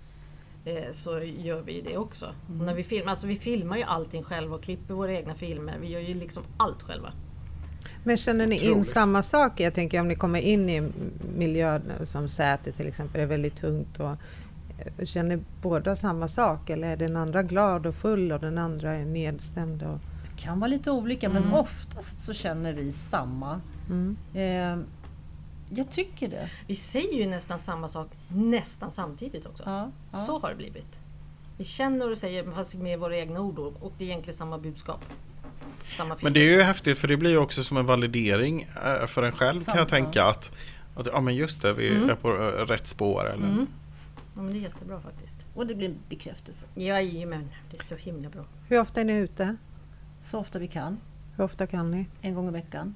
[0.64, 2.26] Eh, så gör vi ju det också.
[2.60, 5.78] Och när vi, filmar, alltså vi filmar ju allting själva och klipper våra egna filmer.
[5.80, 7.12] Vi gör ju liksom allt själva.
[8.04, 8.88] Men känner ni in Otroligt.
[8.88, 9.60] samma sak?
[9.60, 10.92] Jag tänker om ni kommer in i en
[11.36, 14.00] miljö som Säter till exempel, är väldigt tungt.
[14.00, 14.10] Och,
[15.04, 16.70] känner båda samma sak?
[16.70, 19.82] Eller är den andra glad och full och den andra är nedstämd?
[19.82, 19.98] Och,
[20.36, 23.60] Det kan vara lite olika men oftast så känner vi samma.
[23.90, 24.16] mm.
[24.34, 24.84] Eh,
[25.72, 26.48] jag tycker det.
[26.66, 29.62] Vi säger ju nästan samma sak nästan samtidigt också.
[29.66, 30.18] Ja, ja.
[30.18, 30.98] Så har det blivit.
[31.58, 35.00] Vi känner och säger fast med våra egna ord och det är egentligen samma budskap.
[35.96, 36.16] Samma.
[36.22, 39.22] Men det är ju häftigt för det blir ju också som en validering eh, för
[39.22, 40.02] en själv kan jag Samma.
[40.04, 40.52] tänka att,
[40.94, 42.10] att ja men just det, vi Mm.
[42.10, 43.66] är på eh, rätt spår eller Mm.
[44.40, 45.36] Ja, men det är jättebra faktiskt.
[45.54, 46.66] Och det blir en bekräftelse.
[46.74, 48.44] Jajamän, det är så himla bra.
[48.68, 49.56] Hur ofta är ni ute?
[50.24, 50.98] Så ofta vi kan.
[51.36, 52.06] Hur ofta kan ni?
[52.20, 52.94] En gång i veckan.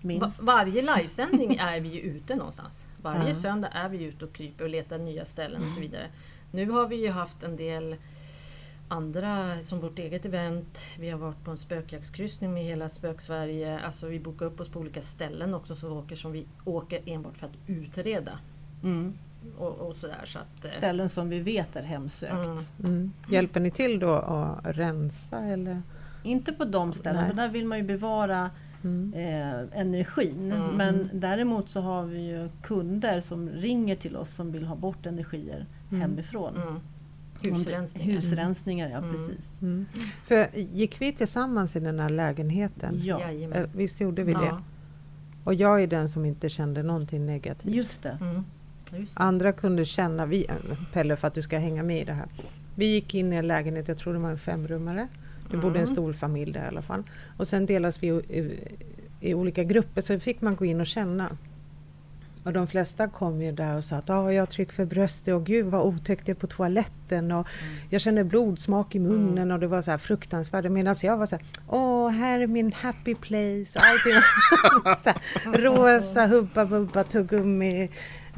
[0.00, 0.40] Minst.
[0.40, 2.86] Va- varje livesändning är vi ju ute någonstans.
[3.02, 3.34] Varje Ja.
[3.34, 6.06] söndag är vi ute och kryper och letar nya ställen och så vidare.
[6.52, 7.96] Nu har vi ju haft en del
[8.88, 10.78] andra, som vårt eget event.
[10.98, 13.78] Vi har varit på en spökjaktskryssning med hela Spöksverige.
[13.80, 17.36] Alltså vi bokar upp oss på olika ställen också så åker som vi åker enbart
[17.36, 18.38] för att utreda.
[18.82, 19.14] Mm.
[19.58, 20.64] Och, och sådär så att...
[20.64, 22.32] eh, Ställen som vi vet är hemsökt.
[22.32, 22.58] Mm.
[22.84, 23.12] Mm.
[23.30, 25.82] Hjälper ni till då att rensa eller?
[26.22, 28.50] Inte på de ställena, för där vill man ju bevara
[28.84, 29.12] Mm.
[29.14, 30.52] eh, energin.
[30.52, 30.76] Mm.
[30.76, 35.06] Men däremot så har vi ju kunder som ringer till oss som vill ha bort
[35.06, 36.00] energier Mm.
[36.00, 36.56] hemifrån.
[36.56, 36.74] Mm.
[37.42, 38.14] Det- Husrensningar.
[38.16, 39.12] Husrensningar, ja Mm.
[39.12, 39.62] precis.
[39.62, 39.86] Mm.
[40.26, 43.00] För gick vi tillsammans i den här lägenheten?
[43.04, 43.58] Ja, Jajamän.
[43.64, 44.46] Eh, Visst gjorde vi det?
[44.46, 44.62] Ja.
[45.44, 47.74] Och jag är den som inte kände någonting negativt.
[47.74, 48.18] just det.
[48.92, 49.06] Mm.
[49.14, 50.46] Andra kunde känna, vi,
[50.92, 52.26] Pelle för att du ska hänga med i det här.
[52.74, 55.08] Vi gick in i en lägenhet, jag tror det var en femrummare.
[55.50, 55.94] Det bodde en Mm.
[55.94, 57.02] stor familj där i alla fall.
[57.36, 58.58] Och sen delas vi i,
[59.20, 61.30] i, olika grupper så fick man gå in och känna.
[62.44, 65.34] Och de flesta kom ju där och sa att ah, jag har tryck för bröstet
[65.34, 67.46] och gud vad otäckt det är på toaletten och
[67.90, 70.70] jag känner blodsmak i munnen och det var så här fruktansvärt.
[70.70, 73.78] Medan jag var så här, åh här är min happy place.
[73.78, 74.12] Allting
[75.02, 77.90] så här, rosa hubba bubba tuggummi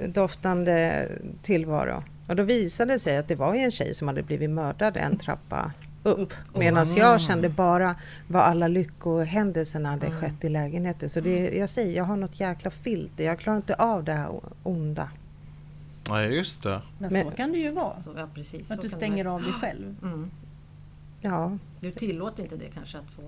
[0.09, 1.09] doftande
[1.43, 2.03] tillvaro.
[2.29, 4.97] Och då visade det sig att det var ju en tjej som hade blivit mördad
[4.97, 6.33] en trappa upp.
[6.55, 7.95] Medan jag kände bara
[8.29, 11.11] vad alla lyckohändelserna hade skett i lägenheten.
[11.11, 13.25] Så det, jag säger, jag har något jäkla filter.
[13.25, 15.09] Jag klarar inte av det här onda.
[16.09, 16.81] Ja, just det.
[16.99, 18.01] Men, Men- så kan det ju vara.
[18.03, 18.71] Så, ja, precis.
[18.71, 19.35] Att Så du stänger det vara.
[19.35, 19.95] av dig själv.
[20.03, 20.31] Mm.
[21.21, 23.23] Ja, Du tillåter inte det kanske att få...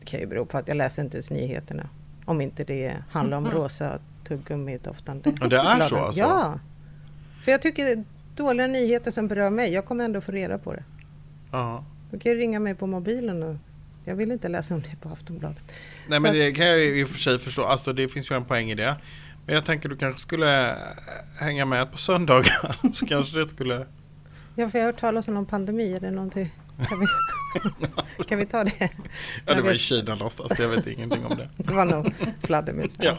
[0.00, 1.88] det kan ju bero på att jag läser inte ens nyheterna.
[2.24, 3.98] Om inte det handlar om rosa
[4.36, 5.32] tuggummi doftande.
[5.40, 6.20] Ja, det är så alltså?
[6.20, 6.58] Ja!
[7.44, 8.04] För jag tycker det är
[8.36, 9.72] dåliga nyheter som berör mig.
[9.72, 10.84] Jag kommer ändå få reda på det.
[11.52, 11.84] Ja.
[12.10, 13.56] Du kan ju ringa mig på mobilen och
[14.04, 15.62] jag vill inte läsa om det på Aftonbladet.
[16.08, 17.64] Nej men Så- det kan jag ju i och för sig förstå.
[17.64, 18.96] Alltså det finns ju en poäng i det.
[19.46, 20.76] Men jag tänker du kanske skulle
[21.38, 22.76] hänga med på söndagar.
[22.92, 23.86] Så kanske det skulle...
[24.56, 25.92] Ja, för jag har hört talas om någon pandemi.
[25.94, 26.50] Är det någonting?
[28.28, 28.90] Kan vi, ta det?
[29.46, 30.58] Ja det var i Kina någonstans.
[30.58, 31.48] Jag vet ingenting om det.
[31.56, 32.92] Det var nog fladdermus.
[32.98, 33.18] Ja.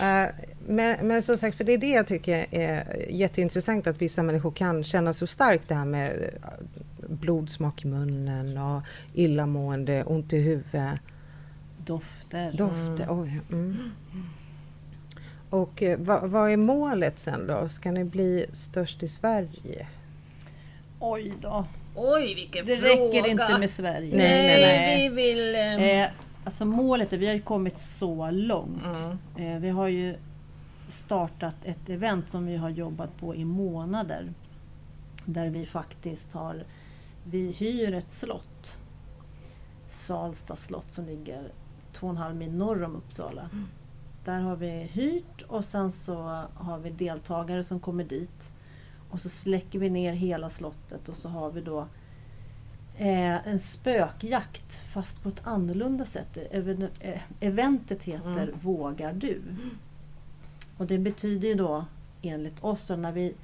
[0.00, 0.28] Eh,
[0.66, 4.50] men, men som sagt, för det är det jag tycker är jätteintressant att vissa människor
[4.50, 6.50] kan känna så starkt det här med eh,
[7.08, 8.82] blodsmak i munnen och
[9.14, 11.00] illamående, ont i huvudet,
[11.76, 12.52] Dofter.
[12.52, 13.06] dofter.
[13.10, 13.90] Oj, mm.
[15.50, 17.68] Och eh, vad, vad är målet sen då?
[17.68, 19.86] Ska ni bli störst i Sverige?
[20.98, 21.64] Oj då.
[22.02, 22.92] Oj vilken Det fråga!
[22.92, 24.16] räcker inte med Sverige.
[24.16, 25.34] Nej, nej, vi nej.
[25.34, 25.54] vill...
[25.54, 26.10] Eh, Eh,
[26.44, 28.82] alltså målet är, vi har ju kommit så långt.
[29.36, 29.54] mm.
[29.54, 30.14] Eh, vi har ju
[30.88, 34.32] startat ett event som vi har jobbat på i månader.
[35.24, 36.64] Där vi faktiskt har,
[37.24, 38.78] vi hyr ett slott.
[39.90, 41.42] Salsta slott som ligger
[41.92, 43.50] två och en halv mil norr om Uppsala.
[44.24, 48.52] Där har vi hyrt och sen så har vi deltagare som kommer dit.
[49.10, 51.80] Och så släcker vi ner hela slottet och så har vi då
[52.96, 56.38] eh, en spökjakt fast på ett annorlunda sätt.
[56.50, 58.58] Even, eh, eventet heter Mm.
[58.62, 59.42] Vågar du?
[60.76, 61.84] Och det betyder ju då
[62.22, 63.34] enligt oss då, när vi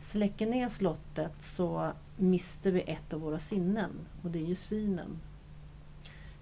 [0.00, 3.90] släcker ner slottet så mister vi ett av våra sinnen
[4.22, 5.20] och det är ju synen.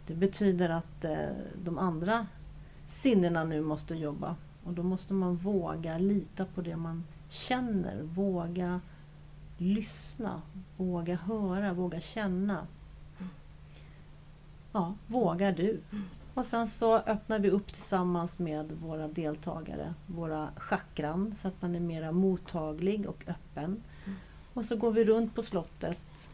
[0.07, 1.29] Det betyder att eh,
[1.65, 2.27] de andra
[2.89, 7.05] sinnena nu måste jobba och då måste man våga lita på det man
[7.37, 8.81] känner, våga
[9.59, 10.43] lyssna,
[10.77, 12.67] våga höra, våga känna.
[14.73, 15.81] Ja, vågar du?
[16.35, 21.75] Och sen så öppnar vi upp tillsammans med våra deltagare, våra chakran, så att man
[21.75, 23.83] är mera mottaglig och öppen.
[24.55, 26.29] Och så går vi runt på slottet.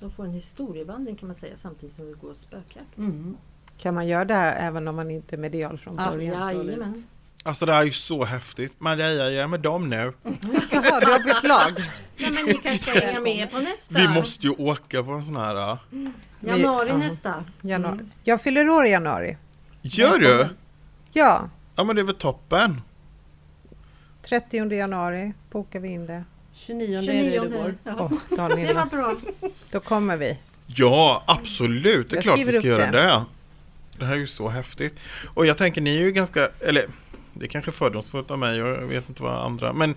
[0.00, 2.98] De får en historievandring kan man säga samtidigt som vi går spökjakt.
[2.98, 3.36] Mm.
[3.76, 6.42] Kan man göra det här även om man inte är medial från Ja, början?
[6.42, 6.66] absolut.
[6.66, 7.04] Jajamän.
[7.46, 8.74] Alltså det här är ju så häftigt.
[8.80, 10.12] Maria, jag är med dem nu.
[10.70, 11.72] Jaha, du har bytt lag?
[12.16, 13.94] Nej, men ni kanske ska hänga med på nästa?
[13.94, 15.70] Vi måste ju åka på en sån här...
[15.72, 15.78] äh.
[16.40, 16.96] Januari Ja.
[16.96, 17.44] nästa.
[17.60, 17.98] Januari.
[18.24, 19.36] Jag fyller år i januari.
[19.82, 20.48] Gör du?
[21.12, 22.80] Ja, Ja men det är väl toppen.
[24.22, 26.24] 30 januari bokar vi in det.
[26.54, 27.24] 29, 29.
[27.36, 27.74] är det vår.
[27.84, 28.10] Ja.
[28.56, 29.14] Det var bra.
[29.70, 30.38] då kommer vi.
[30.66, 32.10] Ja, absolut.
[32.10, 32.98] Det är Jag klart vi ska göra det.
[33.02, 33.24] det.
[33.98, 34.94] Det här är ju så häftigt.
[35.34, 36.84] Och jag tänker, ni är ju ganska, eller
[37.34, 39.94] det är kanske fördomsfullt av mig och jag vet inte vad andra, men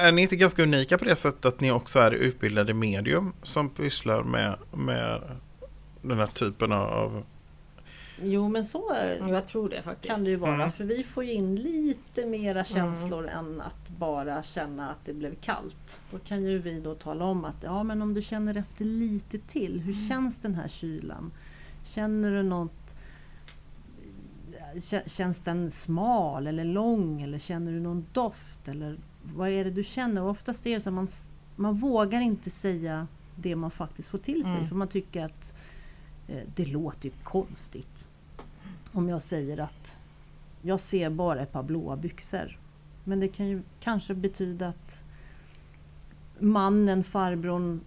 [0.00, 3.70] är ni inte ganska unika på det sättet att ni också är utbildade medium som
[3.70, 5.22] pysslar med, med
[6.02, 7.24] den här typen av...
[8.22, 10.14] Jo men så Jo, Jag tror det faktiskt.
[10.14, 10.54] kan det ju vara.
[10.54, 10.72] Mm.
[10.72, 15.34] För vi får ju in lite mera känslor än att bara känna att det blev
[15.34, 16.00] kallt.
[16.10, 19.38] Då kan ju vi då tala om att ja men om du känner efter lite
[19.38, 21.32] till, hur känns den här kylan?
[21.84, 22.85] Känner du något
[25.06, 28.96] känns den smal eller lång eller känner du någon doft eller
[29.34, 30.22] vad är det du känner?
[30.22, 31.08] Och oftast är det så att man,
[31.56, 34.68] man vågar inte säga det man faktiskt får till sig Mm.
[34.68, 35.54] för man tycker att
[36.28, 38.08] eh, det låter ju konstigt.
[38.92, 39.96] Om jag säger att
[40.62, 42.58] jag ser bara ett par blåa byxor.
[43.04, 45.02] Men det kan ju kanske betyda att
[46.38, 47.80] mannen, farbrorn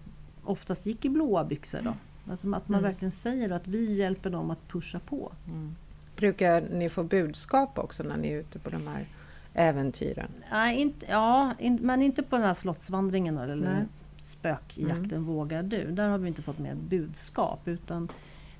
[0.44, 1.94] oftast gick i blåa byxor då.
[2.30, 2.82] Alltså att man Mm.
[2.90, 5.32] verkligen säger att vi hjälper dem att pusha på.
[5.46, 5.74] Mm.
[6.20, 9.06] Brukar ni få budskap också när ni är ute på de här
[9.54, 10.30] äventyren?
[10.50, 13.84] Nej, inte, ja, in, men inte på den här slottsvandringen eller Nej.
[14.22, 15.90] spökjakten Vågar du?
[15.90, 17.68] Där har vi inte fått med budskap.
[17.68, 18.08] Utan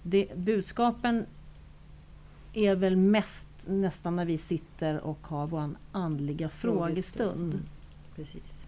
[0.02, 1.26] det, budskapen
[2.52, 7.52] är väl mest nästan när vi sitter och har vår andliga frågestund.
[7.52, 7.64] Mm.
[8.16, 8.64] Precis.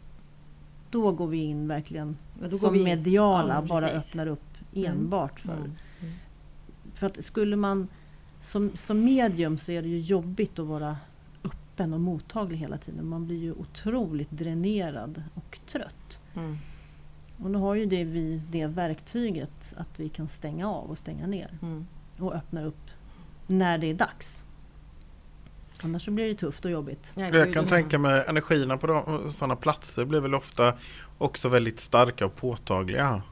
[0.90, 2.85] Då går vi in verkligen Ja, som vi in.
[2.85, 6.14] mediala, Ja, bara öppnar upp enbart för Mm.
[6.94, 7.88] För att skulle man
[8.42, 10.96] som, som medium så är det ju jobbigt att vara
[11.44, 13.09] öppen och mottaglig hela tiden.
[13.09, 16.20] Man blir ju otroligt dränerad och trött.
[16.35, 16.59] Mm.
[17.38, 21.26] Och nu har ju det vi det verktyget att vi kan stänga av och stänga
[21.26, 21.87] ner Mm.
[22.18, 22.90] och öppna upp
[23.46, 24.42] när det är dags.
[25.83, 27.12] Annars så blir det tufft och jobbigt.
[27.14, 30.74] Ja, Jag kan tänka mig energierna på de, sådana platser blir väl ofta
[31.18, 33.22] också väldigt starka och påtagliga.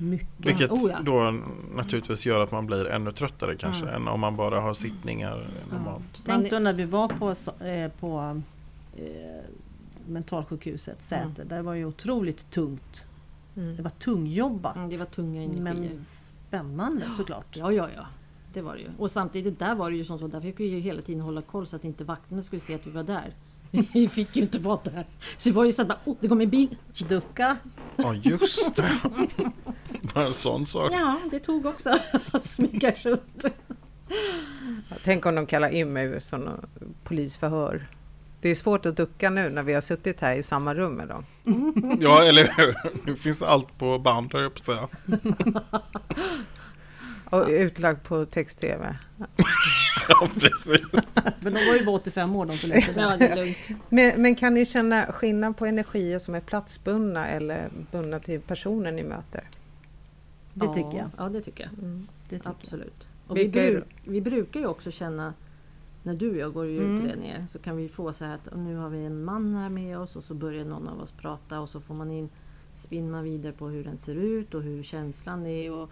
[0.00, 0.28] Mycket.
[0.36, 1.00] Vilket oh ja.
[1.04, 1.34] då
[1.74, 3.94] naturligtvis gör att man blir ännu tröttare kanske Mm.
[4.02, 6.22] än om man bara har sittningar normalt.
[6.26, 7.30] Tänk då när vi var på,
[7.64, 8.40] eh, på
[8.96, 9.04] eh,
[10.08, 11.44] mentalsjukhuset Säter.
[11.44, 13.04] Där var ju otroligt tungt.
[13.54, 13.82] Det Mm.
[13.82, 14.76] var tungjobbat.
[14.76, 15.62] Mm, det var tunga energier.
[15.62, 16.04] Men
[16.48, 17.56] spännande såklart.
[17.56, 18.06] Ja, ja, ja.
[18.52, 18.88] Det var det ju.
[18.98, 21.42] Och samtidigt där var det ju som så, där fick vi ju hela tiden hålla
[21.42, 23.34] koll så att inte vakterna skulle se att vi var där.
[23.92, 25.06] Vi fick ju inte vara där.
[25.38, 26.76] Så det var ju så att bara, oh, det kom en bil.
[27.08, 27.56] Ducka.
[27.96, 28.98] Ja just det.
[30.14, 30.92] Bara en sån sak.
[30.92, 31.98] Ja, det tog också
[32.32, 33.44] att smyga runt.
[35.04, 36.60] Tänk om de kallar in mig ur sådana
[37.04, 37.86] polisförhör.
[38.40, 41.08] Det är svårt att ducka nu när vi har suttit här i samma rum med
[41.08, 41.24] dem.
[42.00, 42.76] Ja eller hur.
[43.06, 44.88] Nu finns allt på band höll jag på att säga.
[47.24, 48.96] Och utlagt på text-tv.
[50.10, 50.82] Ja precis.
[51.40, 53.16] Men de var ju bara 85 år de poliserna.
[53.20, 53.54] Ja.
[53.88, 58.96] Men, men kan ni känna skillnad på energier som är platsbundna eller bundna till personen
[58.96, 59.44] ni möter?
[60.54, 61.10] Det Ja, tycker jag.
[61.18, 61.84] Ja, det tycker jag.
[61.84, 62.06] Mm.
[62.28, 62.56] Det tycker jag.
[62.60, 63.06] Absolut.
[63.26, 65.34] Och vi, bruk, vi brukar ju också känna
[66.02, 66.96] när du och jag går i Mm.
[66.96, 69.68] utredningar så kan vi få så här att "Och nu har vi en man här
[69.68, 72.28] med oss och så börjar någon av oss prata och så får man in
[72.74, 75.90] spinner man vidare på hur den ser ut och hur känslan är och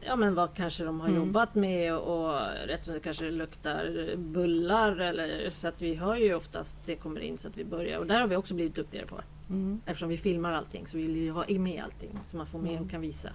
[0.00, 1.20] ja men vad kanske de har Mm.
[1.20, 6.34] jobbat med och rätt som det kanske luktar bullar eller så att vi hör ju
[6.34, 9.06] oftast det kommer in så att vi börjar och där har vi också blivit duktigare
[9.06, 9.20] på.
[9.50, 9.80] Mm.
[9.86, 12.70] Eftersom vi filmar allting så vill vi ju ha med allting så man får med
[12.72, 12.84] Mm.
[12.84, 13.28] och kan visa.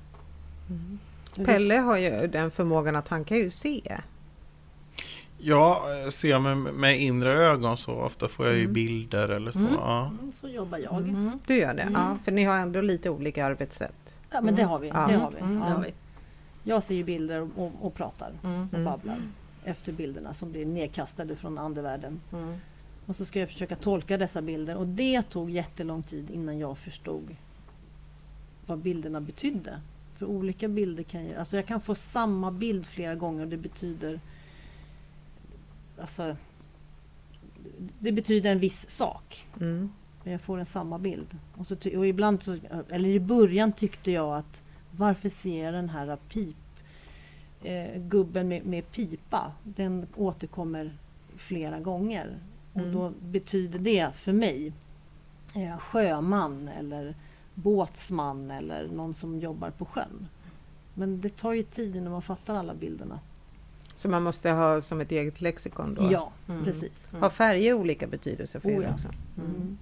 [1.46, 3.98] Pelle har ju den förmågan att han kan ju se.
[5.38, 5.78] Jag
[6.14, 8.74] ser med, med inre ögon så ofta får jag ju Mm.
[8.74, 9.60] bilder eller så.
[9.60, 9.74] Mm.
[9.74, 10.06] Ja.
[10.20, 10.98] Mm, Så jobbar jag.
[10.98, 11.40] Mm.
[11.48, 11.82] Du gör det?
[11.82, 11.94] Mm.
[11.94, 14.20] Ja, för ni har ändå lite olika arbetssätt.
[14.32, 14.88] Ja men det har vi.
[14.88, 15.08] Ja.
[15.08, 15.40] Det har vi.
[15.40, 15.74] Mm, det Ja.
[15.74, 15.94] har vi.
[16.68, 18.62] Jag ser ju bilder och, och, pratar Mm.
[18.62, 18.86] och Mm.
[18.86, 19.18] babblar
[19.64, 22.22] efter bilderna som blir nedkastade från andevärlden.
[22.34, 22.56] Mm.
[23.06, 26.78] Och så ska jag försöka tolka dessa bilder och det tog jättelång tid innan jag
[26.78, 27.36] förstod
[28.66, 29.82] vad bilderna betydde.
[30.18, 33.58] För olika bilder kan ju, alltså jag kan få samma bild flera gånger och det
[33.58, 34.20] betyder
[36.00, 36.36] alltså
[38.00, 39.48] det betyder en viss sak.
[39.62, 39.90] Mm.
[40.24, 41.38] Men jag får en samma bild.
[41.56, 42.58] Och, så och ibland, så,
[42.90, 44.62] eller i början tyckte jag att
[44.98, 46.56] varför ser jag den här pip,
[47.64, 49.52] eh, gubben med, med pipa?
[49.64, 50.94] Den återkommer
[51.38, 52.38] flera gånger.
[52.74, 52.94] Och Mm.
[52.94, 54.74] då betyder det för mig
[55.56, 57.16] eh, sjöman eller
[57.54, 60.28] båtsman eller någon som jobbar på sjön.
[60.94, 63.20] Men det tar ju tid innan man fattar alla bilderna.
[63.96, 66.10] Så man måste ha som ett eget lexikon då?
[66.12, 66.64] Ja, Mm.
[66.64, 67.14] precis.
[67.20, 68.94] Har färger olika betydelse för Oh er ja.
[68.94, 69.08] också?
[69.38, 69.78] Mm.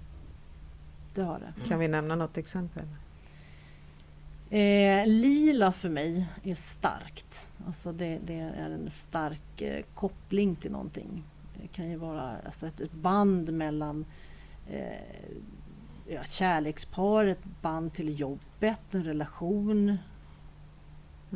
[1.14, 1.68] Det har det.
[1.68, 2.82] Kan vi nämna något exempel?
[4.54, 7.48] Eh, lila för mig är starkt.
[7.66, 11.24] Alltså det, det är en stark eh, koppling till någonting.
[11.60, 14.04] Det kan ju vara alltså ett, ett band mellan
[14.70, 14.82] eh,
[16.08, 19.88] ja, kärlekspar, ett band till jobbet, en relation.
[19.88, 19.98] Mm.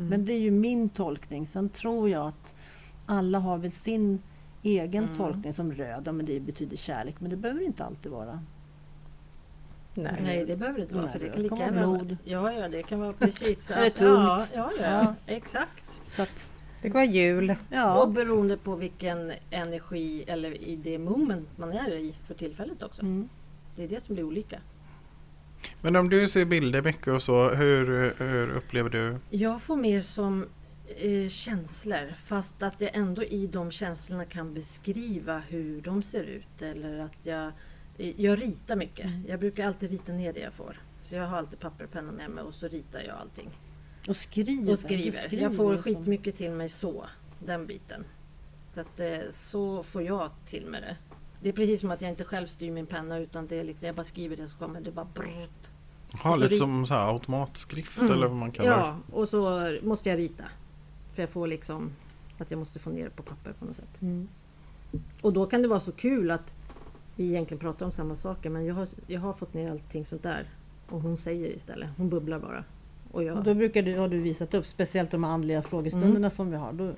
[0.09, 1.47] Men det är ju min tolkning.
[1.47, 2.55] Sen tror jag att
[3.05, 4.21] alla har väl sin
[4.63, 5.15] egen Mm.
[5.15, 6.03] tolkning som röd.
[6.05, 7.15] Ja, men det betyder kärlek.
[7.19, 8.43] Men det behöver inte alltid vara.
[10.03, 10.19] Nej.
[10.23, 11.05] Nej, det behöver det inte vara.
[11.05, 12.17] Nej, För det kan lika gärna blod.
[12.23, 13.65] Ja, ja, det kan vara precis.
[13.65, 14.19] så Eller att- tungt.
[14.27, 15.15] Ja, ja, ja, Ja.
[15.25, 16.01] exakt.
[16.05, 16.47] Så att,
[16.81, 17.55] Det kan vara jul.
[17.69, 18.01] ja.
[18.03, 23.01] Och beroende på vilken energi eller i det moment man är i för tillfället också.
[23.01, 23.29] Mm.
[23.75, 24.59] Det är det som blir olika.
[25.81, 29.17] Men om du ser bilder mycket och så, hur, hur upplever du?
[29.29, 30.45] Jag får mer som
[30.97, 36.61] eh, känslor fast att jag ändå i de känslorna kan beskriva hur de ser ut.
[36.61, 37.51] Eller att jag, eh,
[38.17, 39.05] jag ritar mycket.
[39.05, 39.25] Mm.
[39.27, 40.77] Jag brukar alltid rita ner det jag får.
[41.01, 43.49] Så jag har alltid papper och penna med mig och så ritar jag allting.
[44.07, 44.71] Och skriver.
[44.71, 45.27] Och skriver.
[45.29, 47.05] Du Jag får skitmycket till mig så.
[47.39, 48.05] Den biten.
[48.73, 50.97] Så att eh, så får jag till med det.
[51.41, 53.85] Det är precis som att jag inte själv styr min penna utan det är liksom,
[53.85, 55.69] jag bara skriver det så kommer det bara brrrt.
[56.21, 58.11] Så lite som så här automatskrift Mm.
[58.13, 60.43] eller vad man kallar Ja, och så måste jag rita.
[61.13, 61.91] För jag får liksom
[62.37, 64.01] att jag måste få ner det på papper på något sätt.
[64.01, 64.27] Mm.
[65.21, 66.53] Och då kan det vara så kul att
[67.19, 70.23] vi egentligen pratar om samma saker men jag har, jag har fått ner allting sånt
[70.23, 70.49] där.
[70.89, 71.89] Och hon säger istället.
[71.97, 72.63] Hon bubblar bara.
[73.11, 76.29] Och jag, Och då brukar du, har du visat upp, speciellt de andliga frågestunderna Mm.
[76.29, 76.73] som vi har.
[76.73, 76.91] Då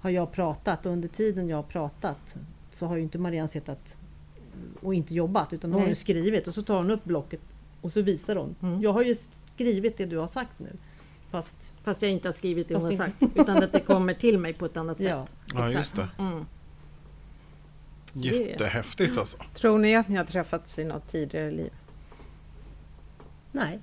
[0.00, 2.36] har jag pratat och under tiden jag har pratat
[2.78, 3.96] så har ju inte Marianne suttit
[4.82, 7.40] och inte jobbat utan då har hon skrivit och så tar hon upp blocket
[7.80, 8.54] och så visar hon.
[8.62, 8.80] Mm.
[8.82, 9.16] Jag har ju
[9.54, 10.68] skrivit det du har sagt nu.
[11.30, 13.14] Fast fast jag inte har skrivit det hon har sagt.
[13.34, 15.26] Utan att det kommer till mig på ett annat Ja.
[15.26, 15.34] sätt.
[15.54, 15.74] Ja, Exakt.
[15.74, 16.08] just det.
[16.18, 16.44] Mm.
[18.24, 19.38] Jättehäftigt alltså.
[19.54, 21.72] Tror ni att ni har träffats i något tidigare liv?
[23.52, 23.78] nej,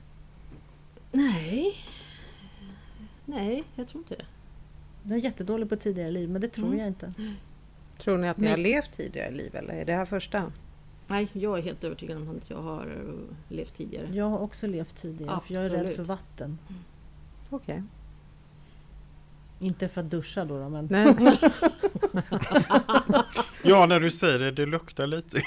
[1.12, 1.76] Nej.
[3.26, 4.26] Nej, jag tror inte det.
[5.04, 6.80] jag är jättedålig på tidigare liv men det tror Mm.
[6.80, 7.14] jag inte.
[7.98, 10.52] Tror ni att ni Men- har levt tidigare liv eller är det här första?
[11.08, 14.08] Nej, jag är helt övertygad om att jag har eh, levt tidigare.
[14.14, 15.96] Jag har också levt tidigare för jag är rädd Absolut.
[15.96, 16.58] för vatten.
[17.50, 17.84] Okej.
[19.60, 21.16] Inte för att duscha då, då men Nej.
[23.64, 25.42] Ja, när du säger det, det luktar lite.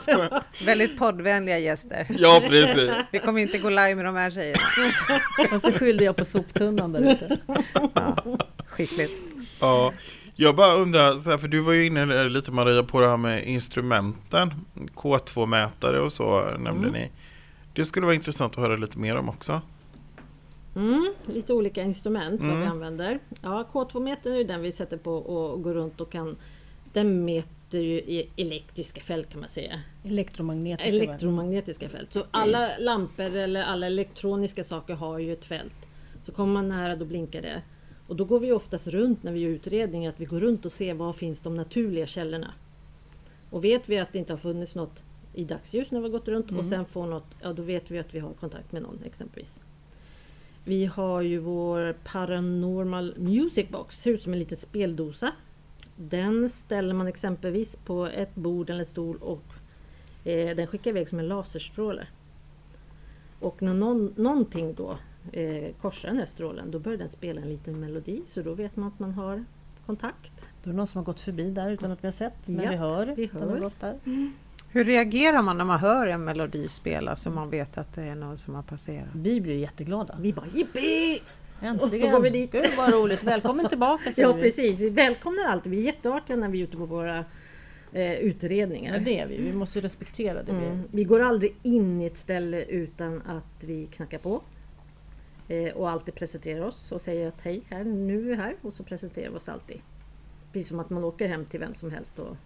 [0.00, 0.42] Skojar.
[0.66, 2.06] Väldigt poddvänliga gäster.
[2.18, 2.90] ja, precis.
[3.10, 4.60] Vi kommer inte gå live med de här tjejerna.
[5.56, 7.38] och så skyllde jag på soptunnan där ute.
[7.94, 8.16] Ja,
[8.66, 9.12] skickligt.
[9.60, 9.92] Ja,
[10.36, 14.54] jag bara undrar, för du var ju inne lite Maria på det här med instrumenten.
[14.94, 16.92] K2-mätare och så nämnde Mm.
[16.92, 17.10] ni.
[17.72, 19.60] Det skulle vara intressant att höra lite mer om också.
[20.76, 22.70] Mm, lite olika instrument vad vi Mm.
[22.70, 23.18] använder.
[23.42, 26.36] Ja, K2-metern är ju den vi sätter på och går runt och kan
[26.92, 29.80] Den mäter ju i elektriska fält kan man säga.
[30.04, 30.88] Elektromagnetiska.
[30.96, 32.12] Elektromagnetiska fält.
[32.12, 35.74] Så alla lampor eller alla elektroniska saker har ju ett fält.
[36.22, 37.62] Så kommer man nära då blinkar det.
[38.08, 40.72] Och då går vi oftast runt när vi gör utredningar, att vi går runt och
[40.72, 42.52] ser var finns de naturliga källorna.
[43.50, 45.02] Och vet vi att det inte har funnits något
[45.34, 47.98] i dagsljus när vi har gått runt och sen får något, ja då vet vi
[47.98, 49.54] att vi har kontakt med någon exempelvis.
[50.64, 55.32] Vi har ju vår Paranormal Music Box, ser ut som en liten speldosa.
[55.96, 59.44] Den ställer man exempelvis på ett bord eller stol och
[60.24, 62.06] eh, den skickar iväg som en laserstråle.
[63.40, 64.98] Och när någon, någonting då
[65.32, 68.76] eh, korsar den här strålen då börjar den spela en liten melodi så då vet
[68.76, 69.44] man att man har
[69.86, 70.32] kontakt.
[70.62, 72.48] Då är det någon som har gått förbi där utan att vi har sett.
[72.48, 73.06] Men Ja, vi hör.
[73.16, 73.60] vi att hör.
[73.60, 73.98] gått där.
[74.74, 78.14] Hur reagerar man när man hör en melodi spelas så man vet att det är
[78.14, 79.08] någon som har passerat?
[79.14, 80.16] Vi blir jätteglada.
[80.20, 81.22] Vi bara jippi!
[81.62, 81.80] Äntligen!
[81.80, 82.52] Och så går vi dit.
[82.52, 83.22] Gud vad roligt!
[83.22, 84.42] Välkommen tillbaka Ja vi.
[84.42, 85.72] precis, vi välkomnar alltid.
[85.72, 87.24] Vi är jätteartiga när vi är ute på våra
[87.92, 88.94] eh, utredningar.
[88.94, 89.42] Ja, det är vi.
[89.42, 90.52] Vi måste respektera det.
[90.52, 90.82] vi Mm.
[90.90, 94.42] Vi går aldrig in i ett ställe utan att vi knackar på.
[95.48, 98.56] Eh, och alltid presenterar oss och säger att hej, här, nu är vi här.
[98.62, 99.80] Och så presenterar vi oss alltid.
[100.52, 102.18] Precis som att man åker hem till vem som helst.
[102.18, 102.36] Och,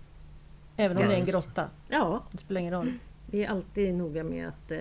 [0.81, 1.68] Även om det är en grotta.
[1.89, 2.93] ja, Det spelar ingen roll.
[3.31, 4.70] vi är alltid noga med att...
[4.70, 4.81] Eh,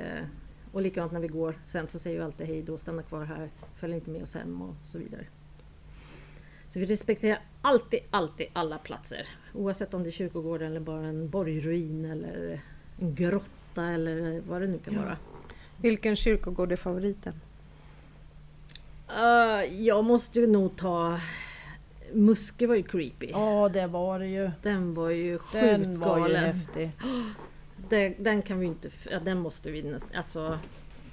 [0.71, 3.49] och likadant när vi går sen så säger vi alltid hej då, stanna kvar här,
[3.75, 5.25] följ inte med oss hem och så vidare.
[6.69, 9.27] Så vi respekterar alltid, alltid alla platser.
[9.53, 12.61] Oavsett om det är kyrkogården eller bara en borgruin eller
[12.99, 15.01] en grotta eller vad det nu kan Ja.
[15.01, 15.17] vara.
[15.77, 17.33] Vilken kyrkogård är favoriten?
[19.09, 21.19] Uh, jag måste ju nog ta...
[22.13, 23.27] Muske var ju creepy.
[23.31, 24.51] Ja, det var det ju.
[24.61, 26.43] Den var ju sjukt Den var ju galen.
[26.43, 26.91] häftig.
[27.89, 28.89] Den, den kan vi inte...
[29.11, 29.95] Ja, den måste vi...
[30.13, 30.59] Alltså...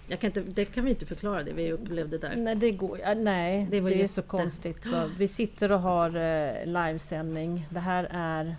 [0.09, 2.37] Jag kan inte, det kan vi inte förklara det vi upplevde där.
[2.37, 4.85] Nej, det går Nej, Det det, är så konstigt.
[4.87, 7.67] Så vi sitter och har eh, livesändning.
[7.71, 8.57] Det här är...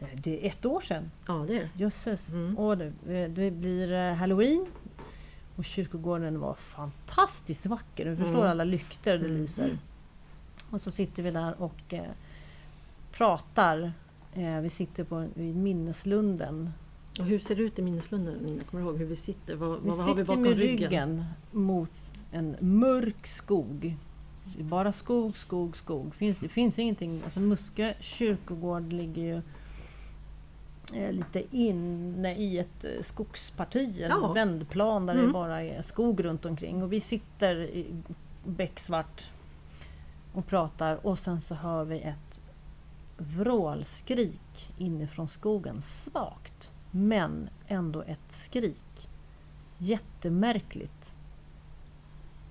[0.00, 1.10] eh, Det är ett år sedan.
[1.26, 1.68] Ja, det är.
[1.76, 2.28] Jösses.
[2.28, 2.58] Mm.
[2.58, 2.92] Och det,
[3.28, 4.66] det blir eh, Halloween.
[5.56, 8.04] Och kyrkogården var fantastiskt vacker.
[8.04, 8.50] Du förstår Mm.
[8.50, 9.16] alla lyktor det
[9.64, 9.78] Mm.
[10.70, 12.04] Och så sitter vi där och eh,
[13.12, 13.92] pratar.
[14.34, 16.70] Eh, vi sitter på vid minneslunden.
[17.18, 18.34] Och hur ser det ut i minneslunden?
[18.34, 18.64] Nina?
[18.64, 19.54] Kommer du ihåg hur vi sitter?
[19.54, 20.90] Vad, Vi vad har vi sitter bakom med ryggen?
[20.90, 21.90] ryggen mot
[22.32, 23.96] en mörk skog.
[24.56, 26.14] Det Bara skog, skog, skog.
[26.14, 27.20] Finns, det finns ingenting.
[27.24, 29.42] Alltså Muskö kyrkogård ligger ju
[31.02, 34.32] eh, lite inne i ett eh, skogsparti, en Ja.
[34.32, 35.32] vändplan där det Mm.
[35.32, 36.82] bara är skog runt omkring.
[36.82, 37.86] Och vi sitter i
[38.44, 39.30] becksvart
[40.32, 42.40] och pratar och sen så hör vi ett
[43.16, 45.82] vrålskrik inifrån skogen.
[45.82, 49.08] Svagt, men ändå ett skrik.
[49.78, 51.12] Jättemärkligt.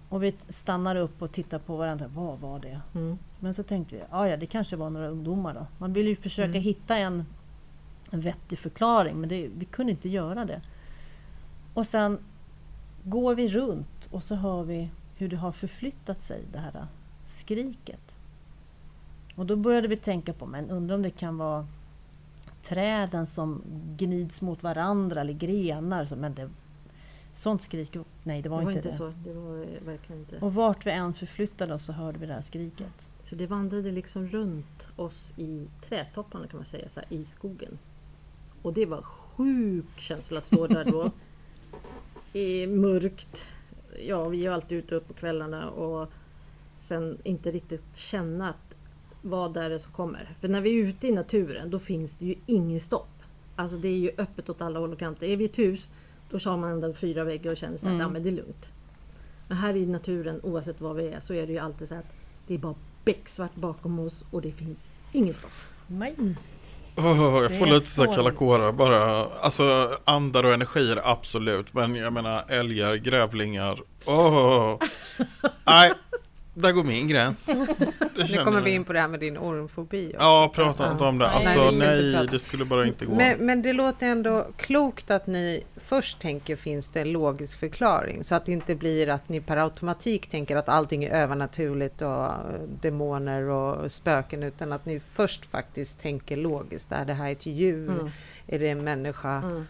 [0.09, 2.07] Och vi stannar upp och tittar på varandra.
[2.07, 2.81] Vad var det?
[2.95, 3.17] Mm.
[3.39, 5.67] Men så tänkte vi, ja ja det kanske var några ungdomar då.
[5.77, 6.61] Man vill ju försöka Mm.
[6.61, 7.25] hitta en,
[8.11, 10.61] en vettig förklaring men det, vi kunde inte göra det.
[11.73, 12.19] Och sen
[13.03, 16.87] går vi runt och så hör vi hur det har förflyttat sig det här
[17.39, 18.15] skriket.
[19.35, 21.67] Och då började vi tänka på, men undrar om det kan vara
[22.63, 23.61] träden som
[23.97, 26.05] gnids mot varandra eller grenar.
[26.05, 26.49] Så, men det,
[27.33, 28.95] sånt skrik, nej det var, Det var inte inte det.
[28.95, 29.13] så.
[29.25, 30.37] Det var verkligen inte.
[30.37, 33.05] Och vart vi än förflyttade oss så hörde vi det här skriket.
[33.23, 37.77] Så det vandrade liksom runt oss i trädtopparna kan man säga, så här, i skogen.
[38.61, 41.11] Och det var sjuk känsla att stå där då.
[42.39, 43.45] I mörkt.
[44.07, 46.09] Ja, vi är alltid ute upp på kvällarna och
[46.79, 48.75] sen inte riktigt känna att
[49.21, 50.29] vad är det som kommer.
[50.41, 53.09] För när vi är ute i naturen då finns det ju ingen stopp.
[53.55, 55.27] Alltså det är ju öppet åt alla håll och kanter.
[55.27, 55.91] Är vi i ett hus
[56.29, 57.97] då har man ändå fyra väggar och känner sig Mm.
[58.01, 58.69] att ja, men det är lugnt.
[59.47, 62.05] Men här i naturen oavsett var vi är så är det ju alltid så att
[62.47, 62.75] det är bara
[63.05, 65.51] becksvart bakom oss och det finns ingen stopp.
[65.87, 66.15] Nej.
[66.97, 69.25] Åh, jag får lite så kalla kårar bara.
[69.25, 71.73] Alltså andar och energier absolut.
[71.73, 73.79] Men jag menar älgar, grävlingar.
[75.65, 75.91] Nej,
[76.61, 77.45] där går min gräns.
[78.15, 80.07] Det Nu kommer vi in på det här med din ormfobi.
[80.07, 80.17] också.
[80.19, 81.25] Ja, prata inte om det.
[81.27, 82.31] Nej, Alltså nej, prata.
[82.31, 83.15] det skulle bara inte gå.
[83.15, 88.23] Men, men det låter ändå klokt att ni först tänker finns det en logisk förklaring
[88.23, 92.23] så att det inte blir att ni per automatik tänker att allting är övernaturligt och
[92.25, 92.31] eh,
[92.81, 96.91] demoner och spöken utan att ni först faktiskt tänker logiskt.
[96.91, 97.89] Är det här ett djur?
[97.91, 98.09] Mm.
[98.47, 99.33] Är det en människa?
[99.35, 99.65] Mm.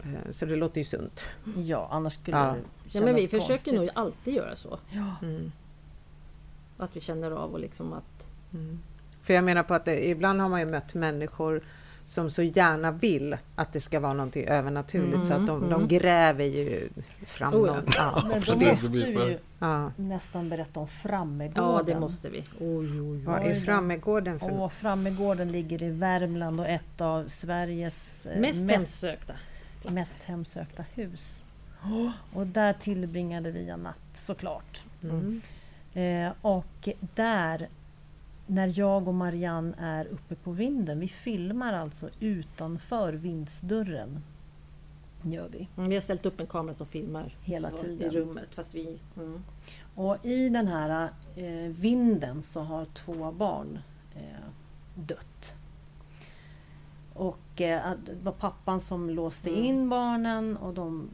[0.00, 1.24] Eh, Så det låter ju sunt.
[1.56, 2.44] Ja, annars skulle Ja.
[2.44, 2.58] det
[2.92, 3.74] Ja, men vi kännas försöker konstigt.
[3.74, 4.78] nog alltid göra så.
[4.90, 5.26] Ja.
[5.26, 5.52] Mm.
[6.78, 8.26] Att vi känner av och liksom att...
[8.54, 8.78] Mm.
[9.22, 11.60] För jag menar på att det, ibland har man ju mött människor
[12.04, 15.88] som så gärna vill att det ska vara någonting övernaturligt så att de, de Mm.
[15.88, 16.88] gräver ju
[17.26, 17.74] fram Oh ja.
[17.74, 17.94] något.
[17.96, 18.22] Ja.
[18.28, 19.92] Men då måste vi ju Ja.
[19.96, 21.64] nästan berätta om Frammegården.
[21.76, 22.38] Ja, det måste vi.
[22.60, 23.60] Oj, oj, Vad är.
[23.60, 29.32] Frammegården för Och Frammegården ligger i Värmland och ett av Sveriges eh, Mest, mest, hemsökta.
[29.90, 31.44] mest hemsökta hus.
[32.32, 34.82] Och där tillbringade vi en natt såklart.
[35.02, 35.40] Mm.
[35.96, 37.68] Eh, och där,
[38.46, 44.22] när jag och Marianne är uppe på vinden, vi filmar alltså utanför vindsdörren.
[45.22, 45.68] Gör vi.
[45.76, 48.02] Mm, Vi har ställt upp en kamera som filmar Hela så, tiden.
[48.06, 48.48] i rummet.
[48.54, 48.98] Fast vi...
[49.16, 49.42] Mm.
[49.94, 53.78] Och i den här eh, vinden så har två barn
[54.14, 54.22] eh,
[54.94, 55.54] dött.
[57.14, 59.64] Och eh, det var pappan som låste Mm.
[59.64, 61.08] in barnen och de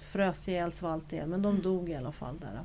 [0.00, 2.60] frös ihjäl, svalt ihjäl, men de dog i alla fall där.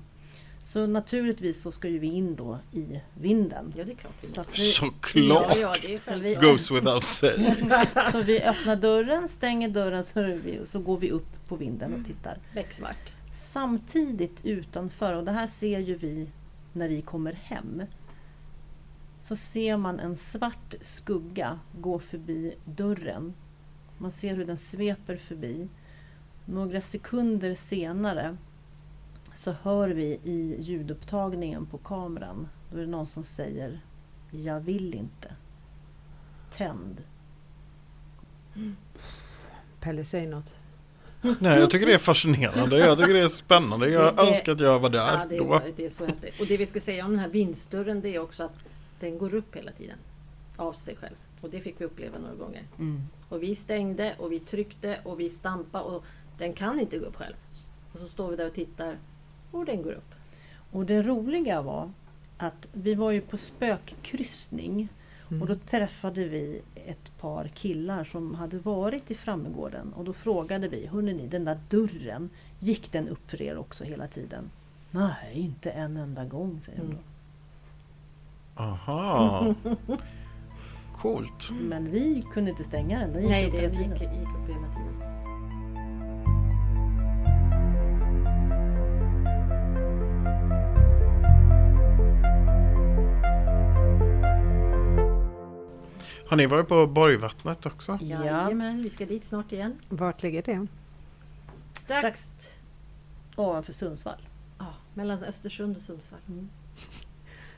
[0.64, 3.74] Så naturligtvis så ska ju vi in då i vinden.
[3.78, 4.52] Ja, det är klart vi Så, måste.
[4.62, 5.48] vi, Såklart!
[5.50, 6.36] Ja, ja, det är Så vi-.
[6.36, 7.56] Goes without saying.
[8.12, 12.06] så vi öppnar dörren, stänger dörren så, vi, så går vi upp på vinden och
[12.06, 12.38] tittar.
[12.54, 13.14] Becksvart.
[13.34, 16.30] Samtidigt utanför, och det här ser ju vi
[16.74, 17.84] när vi kommer hem,
[19.22, 23.34] så ser man en svart skugga gå förbi dörren.
[23.98, 25.68] Man ser hur den sveper förbi.
[26.46, 28.38] Några sekunder senare
[29.36, 33.80] så hör vi i ljudupptagningen på kameran, då är det någon som säger
[34.32, 35.36] Jag vill inte.
[36.54, 37.04] Tänd.
[39.80, 40.54] Pelle, säg något.
[41.40, 42.78] Nej, jag tycker det är fascinerande.
[42.80, 43.90] Jag tycker det är spännande.
[43.90, 45.54] Jag Det- önskar att jag var där Ja, det, då.
[45.54, 46.40] är, det är så häftigt.
[46.42, 48.56] Och det vi ska säga om den här vindsdörren det är också att
[49.00, 49.98] den går upp hela tiden.
[50.58, 51.16] Av sig själv.
[51.42, 52.64] Och det fick vi uppleva några gånger.
[53.30, 56.04] Och vi stängde och vi tryckte och vi stampade och
[56.38, 57.36] den kan inte gå upp själv.
[57.94, 58.98] Och så står vi där och tittar
[59.54, 60.16] och den går upp.
[60.72, 61.92] Och det roliga var
[62.38, 64.90] att vi var ju på spökkryssning
[65.42, 70.68] och då träffade vi ett par killar som hade varit i Frammegården och då frågade
[70.68, 72.30] vi, hörni ni, den där dörren,
[72.60, 74.50] gick den upp för er också hela tiden?
[74.92, 76.98] Nej, inte en enda gång, säger de då.
[78.64, 79.56] Aha.
[80.98, 81.52] Coolt.
[81.52, 84.68] Men vi kunde inte stänga den, den gick Nej, upp det gick, gick upp hela
[84.68, 85.03] tiden.
[96.34, 98.00] Har ni varit på Borgvattnet också?
[98.02, 99.80] Ja, Jajamän, vi ska dit snart igen.
[99.90, 100.68] Vart ligger det?
[101.74, 102.30] Strax
[103.36, 104.28] ovanför Sundsvall.
[104.60, 106.20] ja, mellan Östersund och Sundsvall.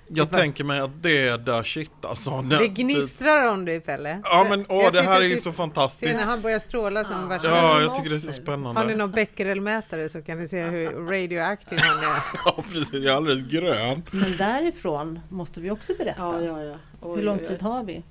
[0.08, 2.42] Jag tänker mig att det är där shit alltså.
[2.42, 4.22] Det gnistrar om dig Pelle.
[4.24, 6.16] Ja men åh Jag det här är ju tittar- så Se fantastiskt.
[6.18, 7.28] när han börjar stråla som Ja.
[7.28, 7.48] värsta...
[7.50, 8.82] Ja, jag tycker det är så spännande.
[8.82, 12.20] Har ni någon becquerelmätare så kan ni se hur radioaktiv han är.
[12.46, 14.02] Ja precis, jag är alldeles grön.
[14.12, 16.22] Men därifrån måste vi också berätta.
[16.22, 16.76] Ja, ja, ja.
[17.02, 18.04] Oj, Hur lång tid har vi?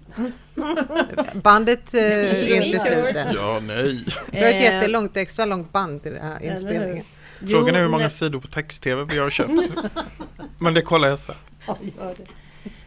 [1.35, 3.35] Bandet eh, är inte slut än.
[3.35, 4.05] Ja nej.
[4.33, 7.05] Vi har ett Eh, jättelångt, extra långt band till den här inspelningen.
[7.51, 9.51] Frågan är hur många sidor på text-tv vi har köpt.
[10.59, 11.35] Men det kollar jag sen.
[11.67, 12.27] Ja, gör det.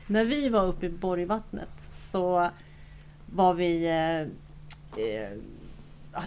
[0.08, 2.50] När vi var uppe i Borgvattnet så
[3.26, 3.86] var vi...
[3.86, 4.22] Eh,
[5.04, 5.38] eh,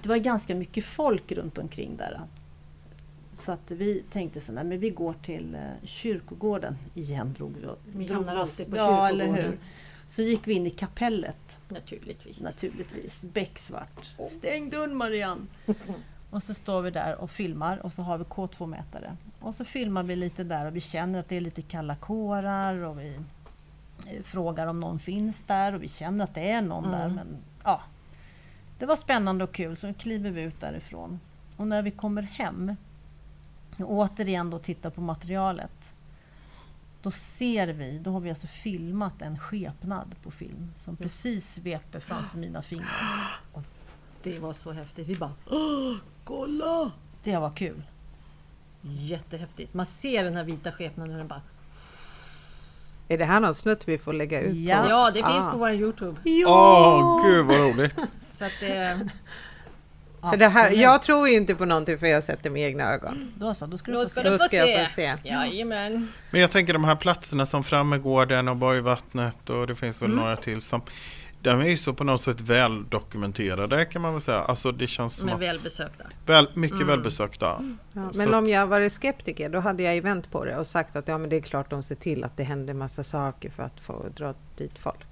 [0.02, 2.20] det var ganska mycket folk runt omkring där.
[3.38, 7.34] Så att vi tänkte så här, men vi går till eh, kyrkogården igen.
[7.38, 7.66] Drog vi,
[7.98, 9.50] Vi drog hamnar alltid på Ja, eller kyrkogården.
[9.50, 9.58] hur.
[10.08, 12.40] Så gick vi in i kapellet Naturligtvis.
[12.40, 13.20] naturligtvis.
[13.22, 14.12] Becksvart.
[14.30, 15.46] Stäng dörren Marianne!
[16.30, 19.16] Och så står vi där och filmar och så har vi K2-mätare.
[19.40, 22.74] Och så filmar vi lite där och vi känner att det är lite kalla kårar
[22.74, 23.14] och vi
[24.06, 27.08] eh, frågar om någon finns där och vi känner att det är någon där.
[27.08, 27.80] Men ja,
[28.78, 31.20] det var spännande och kul så kliver vi ut därifrån.
[31.56, 32.76] Och när vi kommer hem
[33.78, 35.92] och återigen då tittar på materialet.
[37.02, 42.00] Då ser vi, då har vi alltså filmat en skepnad på film som precis sveper
[42.00, 43.40] framför mina fingrar.
[44.22, 45.08] Det var så häftigt.
[45.08, 46.90] Vi bara Åh, kolla!
[47.24, 47.82] Det var kul.
[48.82, 49.74] Jättehäftigt.
[49.74, 51.42] Man ser den här vita skepnaden och den bara
[53.08, 54.82] Är det här någon snutt vi får lägga ut Ja.
[54.82, 54.90] på?
[54.90, 55.50] Ja, det finns Ah.
[55.50, 56.16] på vår Youtube.
[56.46, 57.94] Åh, gud vad roligt.
[58.34, 59.08] Så att det,
[60.30, 62.62] För det här, jag tror ju inte på någonting för jag har sett det med
[62.62, 63.32] egna ögon.
[63.36, 64.28] Då så, då ska du då få ska se.
[64.30, 64.86] du Då ska jag se.
[65.16, 65.28] få se.
[65.28, 66.08] Jajamän.
[66.30, 70.20] Men jag tänker de här platserna som Frammegården och Borgvattnet och det finns väl Mm.
[70.24, 70.80] några till som
[71.42, 74.38] de är ju så på något sätt väl dokumenterade kan man väl säga.
[74.40, 76.04] Alltså det känns som Men att välbesökta.
[76.26, 76.88] väl, mycket Mm.
[76.88, 77.46] välbesökta.
[77.92, 80.66] Ja, Så men att- om jag varit skeptiker då hade jag event på det och
[80.66, 83.50] sagt att ja, men det är klart de ser till att det händer massa saker
[83.50, 85.06] för att få dra dit folk.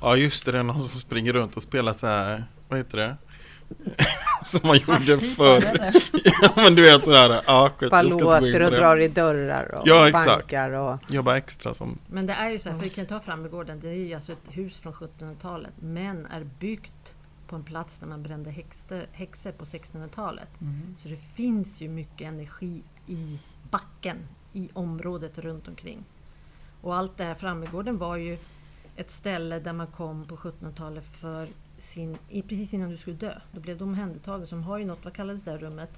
[0.00, 2.96] Ja just det, det är någon som springer runt och spelar så här, vad heter
[2.98, 3.16] det?
[4.44, 5.92] som man gjorde förr.
[6.42, 10.10] ja men du vet sådär, ja skit, Bara låter och drar i dörrar och Ja,
[10.12, 10.98] bankar och...
[11.08, 13.88] Jobba extra som, Men det är ju så här, för vi kan ta Frammegården, det
[13.88, 17.14] är ju alltså ett hus från 1700-talet men är byggt
[17.46, 20.48] på en plats där man brände häxor, häxor på 1600-talet.
[21.02, 23.38] Så det finns ju mycket energi i
[23.70, 24.16] backen,
[24.52, 26.04] i området runt omkring.
[26.80, 28.38] Och allt det här, Frammegården var ju
[28.96, 31.48] ett ställe där man kom på 1700-talet för
[31.78, 33.34] sin, i, precis innan du skulle dö.
[33.52, 34.46] Då blev du omhändertagen.
[34.46, 35.90] Så de har ju något, vad kallades det här rummet?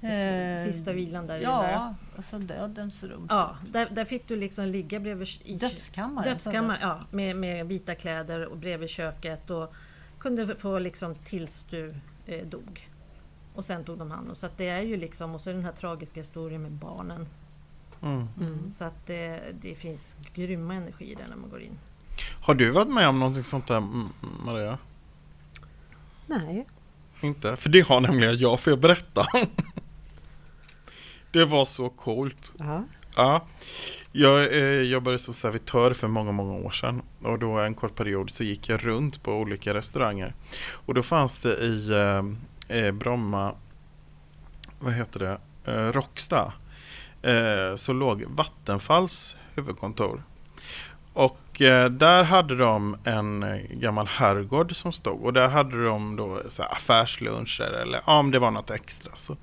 [0.00, 1.72] Eh, Sista vilan där den där.
[1.72, 3.26] Ja, alltså dödens rum.
[3.30, 6.28] Ja, där, där fick du liksom ligga bredvid i Dödskammaren.
[6.28, 9.74] Dödskammaren, ja, med, med vita kläder och bredvid köket och
[10.18, 11.94] kunde få liksom tills du
[12.26, 12.88] eh, dog.
[13.54, 14.36] Och sen tog de hand om.
[14.36, 17.26] Så att det är ju liksom, och så är den här tragiska historien med barnen.
[18.02, 18.28] mm.
[18.40, 18.72] Mm.
[18.72, 21.78] Så att det, det finns grymma energier där när man går in.
[22.42, 23.82] Har du varit med om någonting sånt där
[24.44, 24.78] Maria?
[26.26, 26.66] Nej.
[27.22, 27.56] Inte?
[27.56, 29.26] För det har nämligen jag, får jag berätta?
[31.32, 32.52] det var så coolt.
[32.58, 32.84] Ja.
[33.16, 33.46] Ja,
[34.12, 37.02] jag eh, jobbade som servitör för många, många år sedan.
[37.22, 40.34] Och då en kort period så gick jag runt på olika restauranger.
[40.72, 43.54] Och då fanns det i eh, eh, Bromma,
[44.78, 45.38] vad heter det,
[45.72, 46.52] eh, Rocksta.
[47.22, 50.22] Eh, så låg Vattenfalls huvudkontor.
[51.12, 55.24] Och eh, där hade de en eh, gammal herrgård som stod.
[55.24, 59.12] Och där hade de då så här, affärsluncher eller ja, om det var något extra.
[59.16, 59.36] Så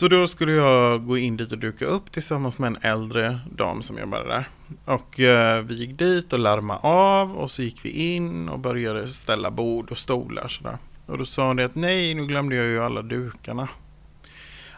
[0.00, 3.82] så då skulle jag gå in dit och duka upp tillsammans med en äldre dam
[3.82, 4.48] som jobbade där.
[4.84, 9.06] Och eh, vi gick dit och larmade av och så gick vi in och började
[9.06, 10.78] ställa bord och stolar sådär.
[11.06, 13.68] Och då sa hon det att nej, nu glömde jag ju alla dukarna.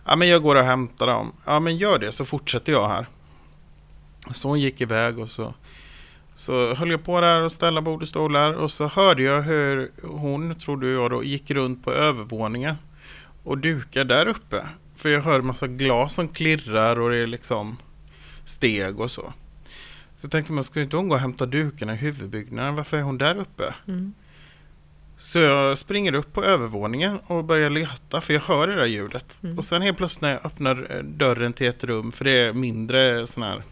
[0.04, 1.32] Ja, men jag går och hämtar dem.
[1.44, 3.06] Ja, men gör det så fortsätter jag här.
[4.30, 5.54] Så hon gick iväg och så,
[6.34, 9.90] så höll jag på där och ställa bord och stolar och så hörde jag hur
[10.02, 12.74] hon, trodde jag då, gick runt på övervåningen
[13.42, 14.66] och dukar där uppe.
[14.96, 17.76] För jag hör massa glas som klirrar och det är liksom
[18.44, 19.32] steg och så.
[20.14, 22.74] Så jag tänkte man, ska inte hon gå och hämta dukarna i huvudbyggnaden?
[22.74, 23.74] Varför är hon där uppe?
[23.88, 24.14] Mm.
[25.18, 29.40] Så jag springer upp på övervåningen och börjar leta för jag hör det där ljudet.
[29.42, 29.58] Mm.
[29.58, 32.52] Och sen helt plötsligt när jag öppnar eh, dörren till ett rum, för det är
[32.52, 33.62] mindre sån här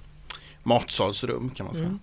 [0.63, 1.87] matsalsrum kan man säga.
[1.89, 2.01] Mm.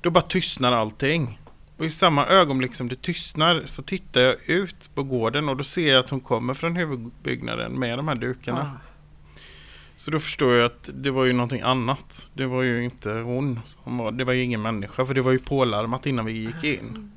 [0.00, 1.40] Då bara tystnar allting.
[1.76, 5.64] Och i samma ögonblick som det tystnar så tittar jag ut på gården och då
[5.64, 8.60] ser jag att hon kommer från huvudbyggnaden med de här dukarna.
[8.76, 8.80] Ah.
[9.96, 12.28] Så då förstår jag att det var ju någonting annat.
[12.34, 15.32] Det var ju inte hon som var, det var ju ingen människa för det var
[15.32, 17.10] ju pålarmat innan vi gick in.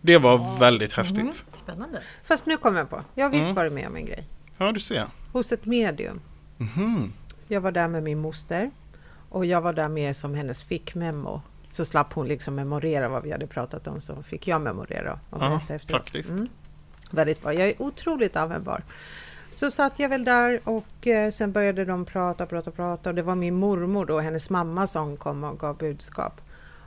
[0.00, 1.18] Det var väldigt häftigt.
[1.18, 2.02] Mm, spännande.
[2.24, 3.02] Fast nu kommer jag på.
[3.14, 3.54] Jag har visst Mm.
[3.54, 4.28] varit med om en grej.
[4.58, 5.06] Ja, du ser.
[5.32, 6.20] Hos ett medium.
[6.58, 7.12] Mhm.
[7.48, 8.70] Jag var där med min moster
[9.34, 11.42] och jag var där med som hennes fickmemo.
[11.70, 15.42] Så slapp hon liksom memorera vad vi hade pratat om så fick jag memorera och
[15.42, 15.86] Ja, efteråt.
[16.02, 16.30] praktiskt.
[16.30, 16.48] Mm.
[17.10, 17.52] Väldigt bra.
[17.54, 18.82] Jag är otroligt användbar.
[19.50, 23.22] Så satt jag väl där och eh, sen började de prata, prata, prata och det
[23.22, 26.40] var min mormor då, hennes mamma som kom och gav budskap.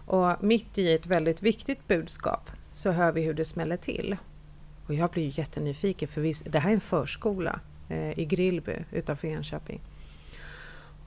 [0.05, 4.17] Och mitt i ett väldigt viktigt budskap så hör vi hur det smäller till.
[4.87, 7.59] Och jag blir ju jättenyfiken för visst, det här är en förskola.
[7.89, 9.81] eh, i Grillby utanför Enköping.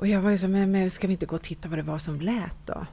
[0.01, 1.82] Och jag var ju så, men, men ska vi inte gå och titta vad det
[1.82, 2.86] var som lät då?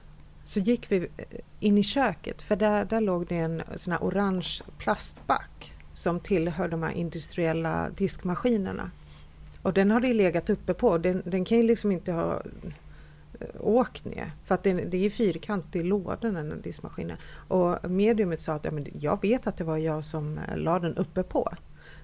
[0.43, 3.99] Så gick vi eh, in i köket för där, där låg det en sån här
[3.99, 4.47] orange
[4.78, 8.91] plastback som tillhör de här industriella diskmaskinerna.
[9.62, 10.97] Och den har det legat uppe på.
[10.97, 12.41] Den, den kan ju liksom inte ha
[13.39, 14.32] eh, åkt ner.
[14.45, 17.18] För att det, det är ju fyrkantig låda den här diskmaskinen.
[17.47, 20.80] Och mediumet sa att ja, men jag vet att det var jag som eh, la
[20.80, 21.53] den uppe på.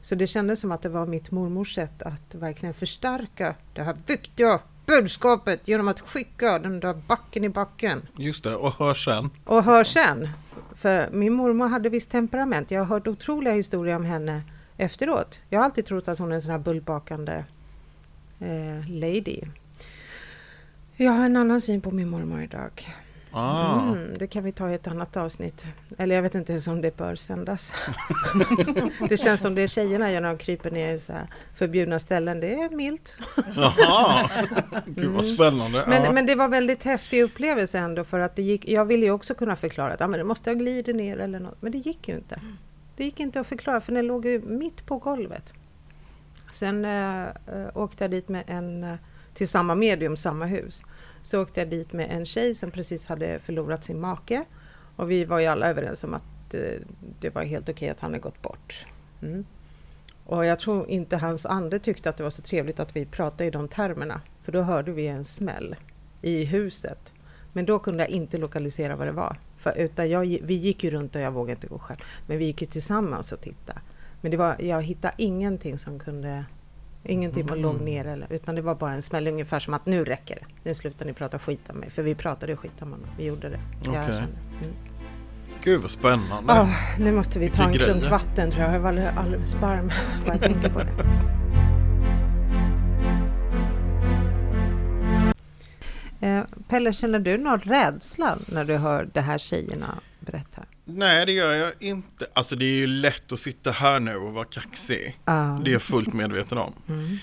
[0.01, 3.97] Så det kändes som att det var mitt mormors sätt att verkligen förstärka det här
[4.07, 8.01] viktiga budskapet genom att skicka den där backen i backen.
[8.17, 9.29] Just det, och hör sen.
[9.45, 10.29] Och hör sen.
[10.75, 12.71] För min mormor hade visst temperament.
[12.71, 14.41] Jag har hört otroliga historier om henne
[14.77, 15.39] efteråt.
[15.49, 17.43] Jag har alltid trott att hon är en sån här bullbakande
[18.39, 19.41] eh, lady.
[20.95, 22.95] Jag har en annan syn på min mormor idag.
[23.35, 23.81] Ah.
[23.81, 25.65] Mm, det kan vi ta i ett annat avsnitt.
[25.97, 27.73] Eller jag vet inte ens om det bör sändas.
[29.09, 31.99] det känns som det är tjejerna gör när de kryper ner i så här förbjudna
[31.99, 32.39] ställen.
[32.39, 33.17] Det är milt.
[33.55, 34.29] Jaha,
[34.85, 35.83] gud vad spännande.
[35.87, 36.11] Men, ja.
[36.11, 39.33] men det var väldigt häftig upplevelse ändå för att det gick, jag ville ju också
[39.33, 41.61] kunna förklara att ja, men det måste ha glidit ner eller något.
[41.61, 42.41] Men det gick ju inte.
[42.95, 45.53] Det gick inte att förklara för den låg ju mitt på golvet.
[46.51, 47.27] Sen äh,
[47.73, 48.95] åkte jag dit med en, äh,
[49.33, 50.81] till samma medium, samma hus.
[51.23, 54.45] Så åkte jag dit med en tjej som precis hade förlorat sin make.
[54.95, 56.81] Och vi var ju alla överens om att eh,
[57.19, 58.85] det var helt okej att han hade gått bort.
[59.21, 59.45] Mm.
[60.25, 63.45] Och jag tror inte hans ande tyckte att det var så trevligt att vi pratade
[63.45, 64.21] i de termerna.
[64.43, 65.75] För då hörde vi en smäll
[66.21, 67.13] i huset.
[67.53, 69.39] Men då kunde jag inte lokalisera vad det var.
[69.57, 71.99] För, utan jag, vi gick ju runt och jag vågade inte gå själv.
[72.27, 73.79] Men vi gick ju tillsammans och tittade.
[74.21, 76.45] Men det var, jag hittade ingenting som kunde...
[77.05, 77.61] Ingenting mm.
[77.61, 80.69] låg ner eller, utan det var bara en smäll ungefär som att nu räcker det.
[80.69, 81.89] Nu slutar ni prata skit om mig.
[81.89, 83.07] För vi pratade skit om honom.
[83.17, 83.59] Vi gjorde det.
[83.83, 84.13] Jag kände.
[84.61, 84.73] Mm.
[85.63, 86.53] Gud vad spännande.
[86.53, 88.11] Åh, nu måste vi ta en Vilka klunk grejer.
[88.11, 88.75] vatten tror jag.
[88.75, 89.91] Jag var alldeles varm
[90.25, 90.93] bara jag tänker på det.
[96.27, 100.61] Eh, Pelle, känner du någon rädsla när du hör det här tjejerna berätta?
[100.85, 102.27] Nej det gör jag inte.
[102.33, 105.17] Alltså det är ju lätt att sitta här nu och vara kaxig.
[105.25, 105.61] Ja.
[105.63, 106.73] Det är jag fullt medveten om.
[106.89, 107.17] Mm.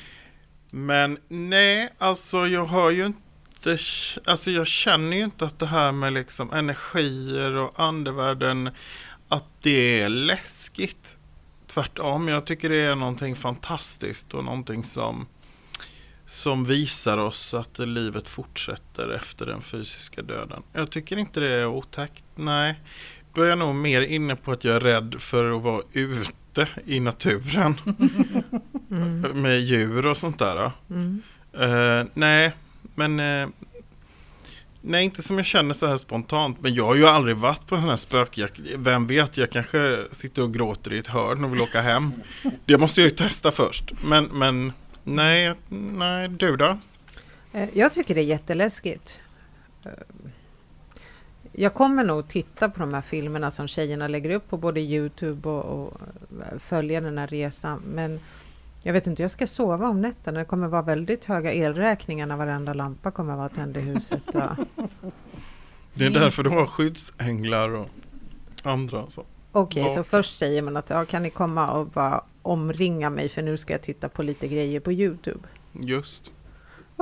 [0.70, 3.78] Men nej, alltså jag har ju inte
[4.24, 8.70] Alltså jag känner ju inte att det här med liksom energier och andevärlden
[9.28, 11.16] Att det är läskigt
[11.66, 15.26] Tvärtom, jag tycker det är någonting fantastiskt och någonting som
[16.26, 21.66] Som visar oss att livet fortsätter efter den fysiska döden Jag tycker inte det är
[21.66, 22.80] otäckt, nej
[23.32, 26.68] Då är jag nog mer inne på att jag är rädd för att vara ute
[26.86, 27.74] i naturen
[28.90, 29.42] Mm.
[29.42, 30.70] med djur och sånt där.
[30.90, 31.22] Mm.
[31.52, 32.52] Eh, nej,
[32.94, 33.48] men eh,
[34.82, 36.56] Nej, inte som jag känner så här spontant.
[36.60, 38.60] Men jag har ju aldrig varit på en sån här spökjakt.
[38.76, 42.12] Vem vet, jag kanske sitter och gråter i ett hörn och vill åka hem.
[42.64, 43.92] Det måste jag ju testa först.
[44.04, 44.72] Men, men
[45.04, 46.78] nej, nej, du då?
[47.52, 49.20] Eh, Jag tycker det är jätteläskigt.
[51.60, 55.48] Jag kommer nog titta på de här filmerna som tjejerna lägger upp på både Youtube
[55.48, 56.00] och, och
[56.52, 57.82] eh, följa den här resan.
[57.94, 58.20] Men
[58.82, 60.38] jag vet inte, jag ska sova om nätterna.
[60.38, 64.22] Det kommer vara väldigt höga elräkningar när varenda lampa kommer vara tänd i huset.
[65.94, 67.88] Det är därför du har skyddsänglar och
[68.62, 69.04] andra.
[69.10, 69.24] Så.
[69.52, 70.04] Okej, så Ja.
[70.04, 73.72] först säger man att ja, kan ni komma och bara omringa mig för nu ska
[73.74, 75.48] jag titta på lite grejer på Youtube.
[75.72, 76.32] Just.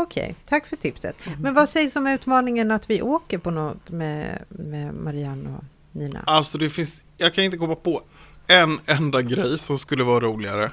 [0.00, 1.16] Okej, tack för tipset.
[1.40, 6.24] Men vad sägs om utmaningen att vi åker på något med, med Marianne och Nina?
[6.26, 8.02] Alltså det finns, jag kan inte komma på
[8.46, 10.70] en enda grej som skulle vara roligare.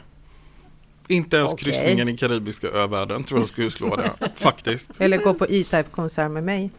[1.07, 1.63] Inte ens Okej.
[1.63, 4.11] kryssningen i karibiska övärlden tror jag skulle slå det.
[4.35, 5.01] Faktiskt.
[5.01, 6.71] Eller gå på E-Type-konsert med mig?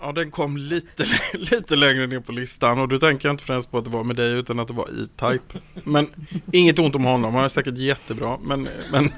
[0.00, 3.70] Ja, den kom lite, lite längre ner på listan och då tänker jag inte främst
[3.70, 5.58] på att det var med dig utan att det var E-Type.
[5.84, 6.06] Men
[6.52, 8.38] inget ont om honom, han är säkert jättebra.
[8.42, 9.12] Men, men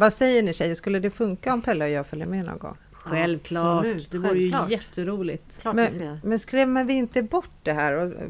[0.00, 2.76] Vad säger ni tjejer, skulle det funka om Pelle och jag följer med någon gång?
[2.92, 5.60] Självklart, Absolut, det vore ju jätteroligt.
[5.60, 7.92] Klart Men, men skrämmer vi inte bort det här?
[7.92, 8.28] Och, eh,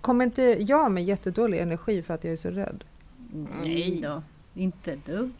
[0.00, 2.84] kommer inte jag med jättedålig energi för att jag är så rädd?
[3.62, 4.22] Nej då,
[4.54, 5.30] inte ett dugg.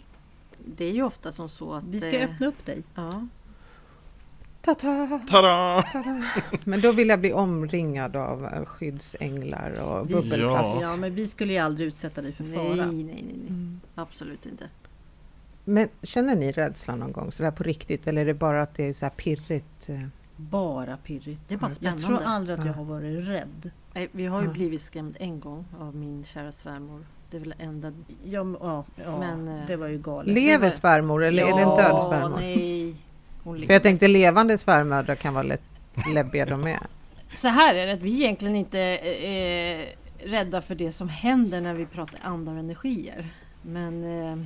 [0.64, 1.84] Det är ju ofta som så att...
[1.84, 2.82] Vi ska eh, öppna upp dig.
[2.94, 3.26] Ja.
[4.60, 5.82] Ta-ta, tada!
[5.92, 6.24] ta-da.
[6.64, 10.78] Men då vill jag bli omringad av eh, skyddsänglar och Vi- bubbelplast.
[10.80, 12.74] Ja, men vi skulle ju aldrig utsätta dig för Nej, fara.
[12.74, 13.46] nej, nej, nej.
[13.48, 13.80] Mm.
[13.94, 14.68] Absolut inte.
[15.64, 18.06] Men känner ni rädsla någon gång, sådär på riktigt?
[18.06, 19.88] Eller är det bara att det är så här pirrigt?
[19.88, 20.00] eh?
[20.36, 21.40] Bara pirrigt.
[21.48, 22.02] Det är bara Jag spännande.
[22.06, 22.76] tror aldrig att jag Ja.
[22.78, 23.70] har varit rädd.
[23.94, 24.52] Nej, vi har ju Ja.
[24.52, 27.00] blivit skrämd en gång av min kära svärmor.
[27.30, 27.92] Det är väl enda...
[28.24, 30.34] Ja, men- ja, ja Men, eh, det var ju galet.
[30.34, 32.36] Lever var- svärmor eller är det en död svärmor?
[32.40, 32.94] nej.
[33.44, 35.62] Hon För jag tänkte levande svärmödrar kan vara lätt
[36.14, 36.86] läbbiga de med.
[37.34, 39.86] Så här är det, att vi egentligen inte eh,
[40.28, 43.26] rädda för det som händer när vi pratar andar och energier.
[43.62, 44.38] Men eh,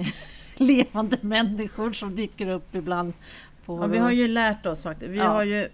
[0.66, 3.12] levande människor som dyker upp ibland.
[3.66, 5.10] På Ja, vi har ju lärt oss faktiskt.
[5.10, 5.28] Vi Ja.
[5.28, 5.68] har ju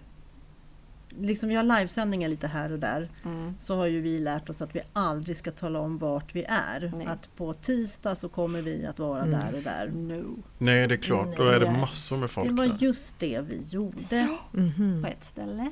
[1.19, 3.09] liksom vi har livesändningar lite här och där.
[3.25, 3.55] Mm.
[3.61, 6.91] Så har ju vi lärt oss att vi aldrig ska tala om vart vi är.
[6.97, 7.07] Nej.
[7.07, 9.39] Att på tisdag så kommer vi att vara Mm.
[9.39, 9.87] där och där.
[9.95, 10.43] No.
[10.57, 11.37] Nej, det är klart.
[11.37, 11.81] Då är det Nej.
[11.81, 12.77] massor med folk Det var där.
[12.79, 14.27] just det vi gjorde.
[14.51, 15.01] Mhm.
[15.03, 15.71] På ett ställe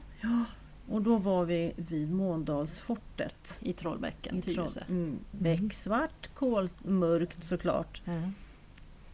[0.90, 3.58] Och då var vi vid Måndalsfortet.
[3.60, 4.82] i Trollbäcken, I Troll- Tyresö.
[4.90, 8.02] mm, Becksvart, kolmörkt såklart.
[8.06, 8.34] Mm.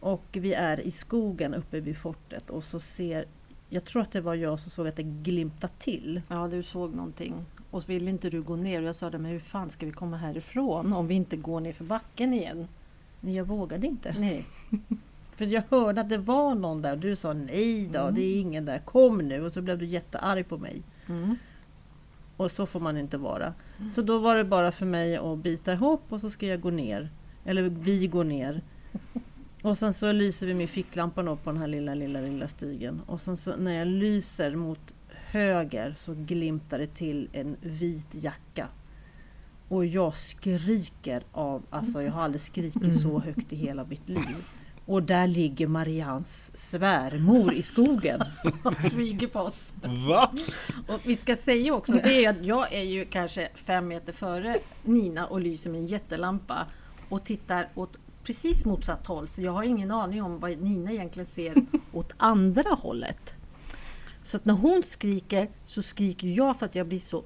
[0.00, 3.24] Och vi är i skogen uppe vid fortet och så ser
[3.72, 6.22] jag tror att det var jag som såg att det glimtade till.
[6.28, 7.34] Ja, du såg någonting.
[7.70, 8.80] Och så ville inte du gå ner.
[8.82, 11.60] Och jag sa det, men hur fan ska vi komma härifrån om vi inte går
[11.60, 12.68] ner för backen igen?
[13.20, 14.14] Men jag vågade inte.
[14.18, 14.46] Nej.
[15.36, 18.14] För jag hörde att det var någon där och du sa nej då, Mm.
[18.14, 19.44] det är ingen där, kom nu.
[19.44, 20.82] Och så blev du jättearg på mig.
[21.08, 21.36] Mm.
[22.36, 23.54] Och så får man inte vara.
[23.94, 26.70] Så då var det bara för mig att bita ihop och så ska jag gå
[26.70, 27.10] ner.
[27.44, 28.62] Eller vi går ner.
[29.62, 33.00] Och sen så lyser vi med ficklampan på den här lilla, lilla, lilla stigen.
[33.06, 38.68] Och sen så när jag lyser mot höger så glimtar det till en vit jacka.
[39.68, 44.36] Och jag skriker av, alltså jag har aldrig skrikit så högt i hela mitt liv.
[44.86, 48.20] Och där ligger Marians svärmor i skogen.
[48.62, 49.74] Han smyger på oss.
[50.08, 50.32] Va?
[50.88, 54.58] Och vi ska säga också, det är att jag är ju kanske fem meter före
[54.82, 56.66] Nina och lyser med en jättelampa
[57.08, 59.28] och tittar åt precis motsatt håll.
[59.28, 61.54] Så jag har ingen aning om vad Nina egentligen ser
[61.92, 63.34] åt andra hållet.
[64.22, 67.24] Så att när hon skriker så skriker jag för att jag blir så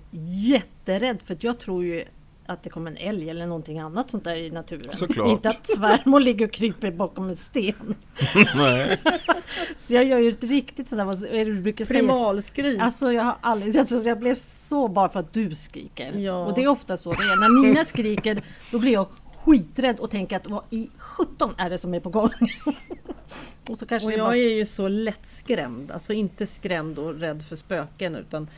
[0.48, 1.22] jätterädd.
[1.22, 2.04] För att jag tror ju
[2.46, 4.92] att det kommer en älg eller någonting annat sånt där i naturen.
[4.92, 5.28] Såklart.
[5.28, 7.94] Inte att svärmor ligger och kryper bakom en sten.
[8.54, 9.00] Nej.
[9.76, 11.98] Så jag gör ju ett riktigt sådär, vad är det du brukar säga?
[11.98, 12.80] Primalskrik.
[12.80, 16.12] Alltså jag har aldrig, alltså jag blev så bara för att du skriker.
[16.12, 16.46] Ja.
[16.46, 17.36] Och det är ofta så det är.
[17.36, 19.06] När Nina skriker då blir jag
[19.44, 22.30] skiträdd och tänker att vad i 17 är det som är på gång?
[23.68, 27.42] och så kanske Och jag bara, är ju så lättskrämd, alltså inte skrämd och rädd
[27.42, 28.48] för spöken utan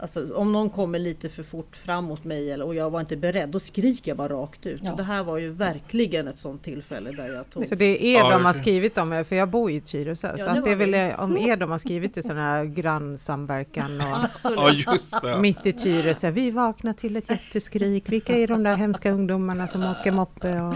[0.00, 3.16] Alltså, om någon kommer lite för fort fram mot mig eller, och jag var inte
[3.16, 4.80] beredd, då skriker jag bara rakt ut.
[4.84, 4.90] Ja.
[4.90, 7.66] Och det här var ju verkligen ett sånt tillfälle där jag tog...
[7.66, 10.28] Så det är er Ja, de har skrivit om, för jag bor ju i Tyresö,
[10.28, 12.64] Ja, så det att det är väl om er de har skrivit i sån här
[12.64, 14.28] grannsamverkan och.
[14.56, 15.40] Ja, just det.
[15.40, 16.30] mitt i Tyresö.
[16.30, 18.08] Vi vaknar till ett jätteskrik.
[18.08, 20.60] Vilka är de där hemska ungdomarna som åker moppe?
[20.60, 20.74] Och,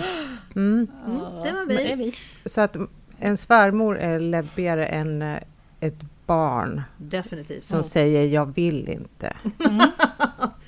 [0.56, 0.86] mm.
[1.06, 2.14] Mm, det var vi.
[2.44, 2.76] Så att
[3.18, 5.22] en svärmor är läbbigare än
[5.80, 6.00] ett
[6.32, 7.64] barn Definitivt.
[7.64, 9.36] som säger jag vill inte.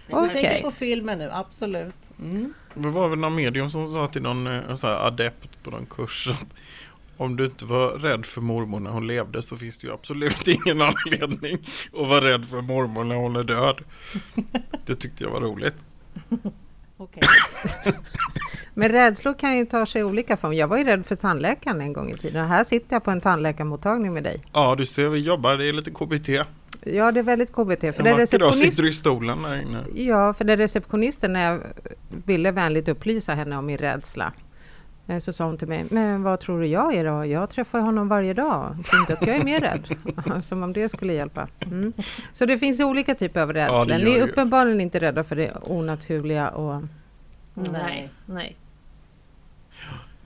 [0.07, 0.43] Jag Okej.
[0.43, 1.95] tänker på filmen nu, absolut.
[2.23, 2.55] Mm.
[2.75, 5.87] Det var väl någon medium som sa till någon eh, så här adept på någon
[5.87, 6.55] kurs att
[7.17, 10.49] om du inte var rädd för mormor när hon levde så finns det ju absolut
[10.67, 11.59] ingen anledning
[11.93, 13.81] att vara rädd för mormor när hon är död.
[14.87, 15.75] Det tyckte jag var roligt.
[16.97, 17.23] Okej.
[18.75, 20.57] Men rädslor kan ju ta sig olika former.
[20.57, 22.43] Jag var ju rädd för tandläkaren en gång i tiden.
[22.43, 24.43] Och här sitter jag på en tandläkarmottagning med dig.
[24.53, 26.29] Ja, du ser vi jobbar, det är lite KBT.
[26.87, 27.81] Ja, det är väldigt KBT.
[27.81, 28.59] För En det dag receptionist...
[28.59, 29.85] sitter du i stolen där inne.
[29.95, 31.61] Ja, för det receptionisten när jag
[32.27, 34.33] ville vänligt upplysa henne om min rädsla.
[35.07, 37.25] Eh, Så sa hon till mig, men vad tror du jag är då?
[37.27, 38.77] Jag träffar honom varje dag.
[38.87, 39.97] Tror inte att jag är mer rädd.
[40.45, 41.49] Som om det skulle hjälpa.
[41.61, 41.93] Mm.
[42.33, 43.87] Så det finns olika typer av rädslor.
[43.87, 46.83] det Ni är uppenbarligen inte rädda för det onaturliga och
[47.55, 48.57] Nej, nej.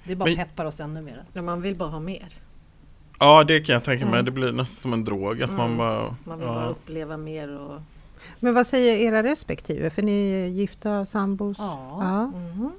[0.05, 1.23] Det bara Men- peppar oss ännu mer.
[1.33, 2.29] Men man vill bara ha mer.
[3.19, 4.15] Ja, det kan jag tänka mig.
[4.15, 4.25] Mm.
[4.25, 5.43] Det blir nästan som en drog.
[5.43, 5.79] Att man Mm.
[5.79, 6.17] bara...
[6.25, 6.69] Man vill bara Ja.
[6.69, 7.81] uppleva mer och...
[8.41, 9.91] Men vad säger era respektive?
[9.91, 11.57] För ni är gifta, sambos?
[11.59, 11.99] Ja.
[12.01, 12.27] ja.
[12.27, 12.71] Mhm.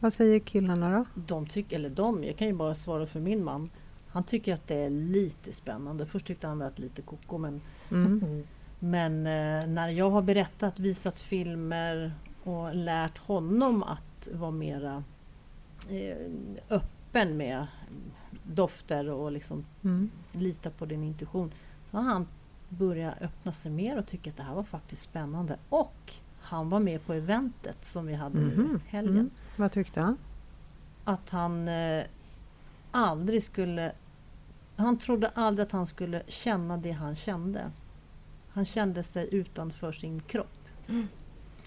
[0.00, 1.04] Vad säger killarna då?
[1.26, 3.70] De tycker, eller de, jag kan ju bara svara för min man.
[4.08, 6.06] Han tycker att det är lite spännande.
[6.06, 8.06] Först tyckte han att lite koko men Mm.
[8.22, 8.46] Mm.
[8.80, 12.12] Men eh, när jag har berättat, visat filmer
[12.44, 15.04] och lärt honom att vara mera
[15.90, 16.16] eh,
[16.70, 17.66] öppen med
[18.42, 20.10] dofter och liksom Mm.
[20.32, 21.52] lita på din intuition.
[21.90, 22.26] Så har han
[22.68, 25.56] börjat öppna sig mer och tycka att det här var faktiskt spännande.
[25.68, 28.76] Och han var med på eventet som vi hade nu Mhm.
[28.86, 29.14] i helgen.
[29.16, 29.30] Mm.
[29.58, 30.18] Vad tyckte han?
[31.04, 32.04] Att han eh,
[32.90, 33.92] aldrig skulle...
[34.76, 37.70] Han trodde aldrig att han skulle känna det han kände.
[38.48, 40.68] Han kände sig utanför sin kropp.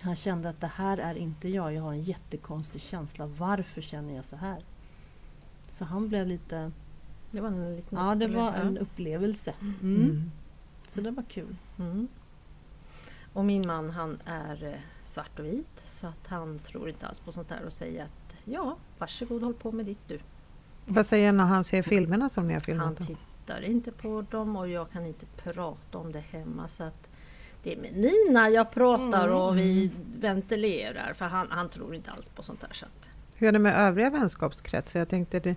[0.01, 1.73] Han kände att det här är inte jag.
[1.73, 3.25] Jag har en jättekonstig känsla.
[3.25, 4.63] Varför känner jag så här?
[5.69, 6.71] Så han blev lite...
[7.31, 9.53] Det var en liten Ja, det var en upplevelse.
[9.61, 9.75] Mm.
[9.81, 10.31] Mm.
[10.87, 11.55] Så det var kul.
[11.79, 12.07] Mm.
[13.33, 14.79] Och min man han är eh,
[15.11, 18.35] svart och vit så att han tror inte alls på sånt där och säger att
[18.45, 20.19] ja, varsågod håll på med ditt du.
[20.85, 22.61] Vad säger han när han ser filmerna som ni har Han
[22.95, 22.97] filmat?
[23.07, 27.07] tittar inte på dem och jag kan inte prata om det hemma så att
[27.63, 29.37] det är med Nina jag pratar Mm.
[29.41, 31.13] och vi ventilerar.
[31.13, 32.73] För han, han tror inte alls på sånt här.
[32.73, 34.99] Så att, Hur är det med övriga vänskapskretsar?
[34.99, 35.55] Jag tänkte det,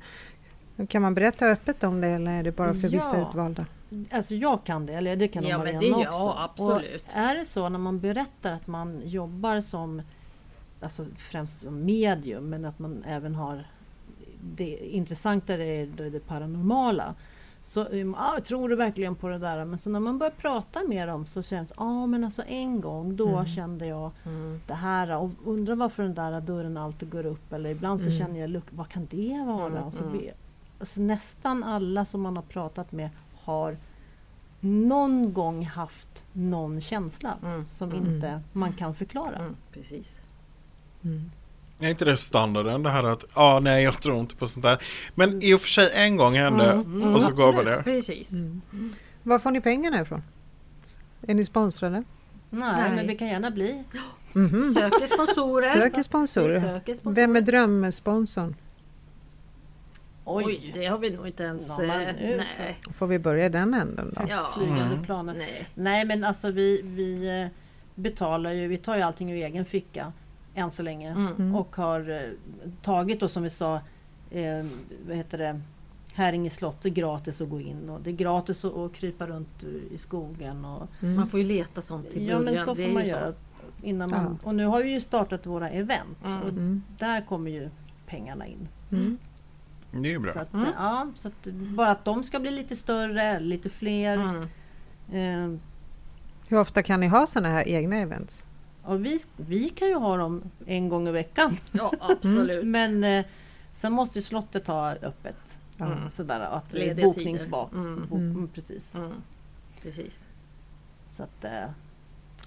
[0.88, 3.28] kan man berätta öppet om det eller är det bara för vissa Ja.
[3.30, 3.66] utvalda?
[4.10, 6.02] Alltså jag kan det, eller det kan nog Ja, Marianne det- också.
[6.10, 7.02] ja, absolut.
[7.08, 10.02] Och är det så när man berättar att man jobbar som
[10.80, 13.64] alltså främst som medium men att man även har
[14.56, 17.14] det intressantare är det, det paranormala.
[17.66, 19.64] Så ah, tror du verkligen på det där?
[19.64, 22.80] Men så när man börjar prata med dem så känns det, ah, men alltså en
[22.80, 23.46] gång då Mm.
[23.46, 24.60] kände jag mm.
[24.66, 28.18] det här och undrar varför den där dörren alltid går upp eller ibland så Mm.
[28.18, 29.66] känner jag vad kan det vara?
[29.66, 30.12] Mm, Och så mm.
[30.12, 30.32] blir,
[30.84, 33.76] alltså nästan alla som man har pratat med har
[34.60, 38.04] någon gång haft någon känsla Mm, som mm.
[38.04, 39.36] inte man kan förklara.
[39.36, 40.16] Mm, precis.
[41.04, 41.30] Mm.
[41.80, 44.82] Är inte det standarden det här att, ja nej jag tror inte på sånt där.
[45.14, 47.82] Men i och för sig en gång hände Mm, och så gav man det.
[47.84, 48.32] Precis.
[48.32, 48.60] Mm.
[49.22, 50.22] Var får ni pengarna ifrån?
[51.26, 52.04] Är ni sponsrade?
[52.50, 52.92] Nej, Nej.
[52.94, 53.84] men vi kan gärna bli.
[54.32, 54.72] Mhm.
[54.74, 55.72] Söker sponsorer.
[55.72, 56.60] Söker sponsorer.
[56.60, 57.26] söker sponsorer.
[57.26, 58.54] Vem är drömsponsorn?
[60.24, 61.68] Oj, det har vi nog inte ens...
[61.78, 62.78] Ja, eh, nej.
[62.94, 64.22] Får vi börja i den änden då?
[64.28, 64.50] Ja.
[64.56, 65.04] Flygande Mm.
[65.04, 65.34] planer.
[65.34, 65.66] nej.
[65.74, 67.46] Nej men alltså vi, vi eh,
[67.94, 70.12] betalar ju, vi tar ju allting ur egen ficka
[70.54, 71.10] än så länge.
[71.10, 71.32] Mm.
[71.38, 71.54] Mm.
[71.54, 72.20] Och har eh,
[72.82, 73.74] tagit då som vi sa,
[74.30, 74.64] eh,
[75.06, 75.60] vad heter det,
[76.14, 79.26] Häringe slott, det är gratis att gå in och det är gratis att, att krypa
[79.26, 80.64] runt i skogen.
[80.64, 81.16] Och, Mm.
[81.16, 82.54] Man får ju leta sånt till ja början.
[82.54, 83.32] men så får man göra.
[83.82, 86.42] Innan man, Och nu har vi ju startat våra event Mm.
[86.42, 86.82] och Mm.
[86.98, 87.68] där kommer ju
[88.06, 88.68] pengarna in.
[90.02, 90.32] Det är ju bra.
[90.32, 90.68] Så, att, Mm.
[90.78, 94.16] ja, så att bara att de ska bli lite större, lite fler.
[94.18, 94.42] Mm.
[95.52, 95.58] Eh,
[96.48, 98.44] Hur ofta kan ni ha sådana här egna events?
[98.86, 101.56] och vi, vi kan ju ha dem en gång i veckan.
[101.72, 102.66] Ja, absolut.
[102.66, 103.24] Men eh,
[103.74, 105.36] sen måste ju slottet ha öppet.
[105.76, 105.86] Ja.
[105.86, 106.10] Mm.
[106.10, 107.72] Sådär, att det är Lediga bokningsbart.
[107.72, 108.00] Mm.
[108.08, 108.30] Bok, Mm.
[108.30, 108.94] mm, precis.
[108.94, 109.12] Mm.
[109.82, 110.24] Precis.
[111.16, 111.64] Så att, eh,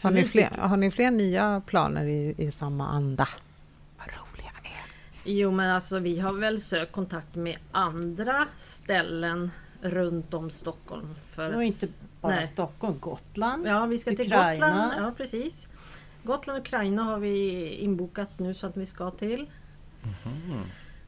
[0.02, 3.28] Har ni, fler, har ni fler nya planer i, i samma anda?
[3.98, 4.86] Vad roliga vi är.
[5.30, 9.52] Jo men alltså vi har väl sökt kontakt med andra ställen
[9.82, 11.16] runt om Stockholm.
[11.30, 11.88] För Och inte
[12.22, 12.46] bara nej.
[12.46, 13.68] Stockholm, Gotland.
[13.68, 14.54] Ja vi ska till Ukraina.
[14.68, 14.94] Gotland.
[14.98, 15.68] Ja precis.
[16.24, 19.46] Gotland och Ukraina har vi inbokat nu så att vi ska till.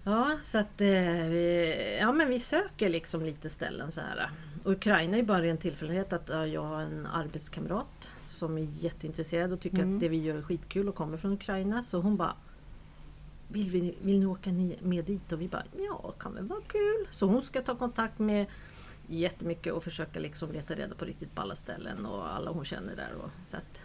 [0.03, 0.87] Ja så att eh,
[1.29, 4.29] vi, ja, men vi söker liksom lite ställen så här.
[4.63, 9.53] Och Ukraina är bara en tillfällighet att ja, jag har en arbetskamrat som är jätteintresserad
[9.53, 9.95] och tycker Mm.
[9.95, 11.83] att det vi gör är skitkul och kommer från Ukraina.
[11.83, 12.33] Så hon bara
[13.49, 15.31] vill, vi, vill ni åka ni med dit?
[15.31, 17.07] Och vi bara ja, kan väl vara kul.
[17.11, 18.45] Så hon ska ta kontakt med
[19.07, 23.13] jättemycket och försöka liksom leta reda på riktigt balla ställen och alla hon känner där.
[23.23, 23.81] Och, så att,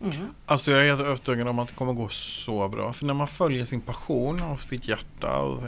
[0.00, 0.26] Mm.
[0.46, 2.92] Alltså jag är helt övertygad om att det kommer gå så bra.
[2.92, 5.42] För när man följer sin passion och sitt hjärta.
[5.42, 5.62] Och,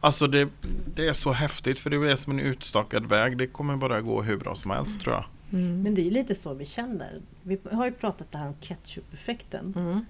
[0.00, 0.48] alltså det,
[0.94, 3.36] det är så häftigt för det är som en utstakad väg.
[3.38, 5.24] Det kommer bara gå hur bra som helst tror jag.
[5.52, 5.82] Mm.
[5.82, 7.20] Men det är ju lite så vi känner.
[7.42, 9.72] Vi har ju pratat det här om ketchup-effekten.
[9.76, 10.04] mm.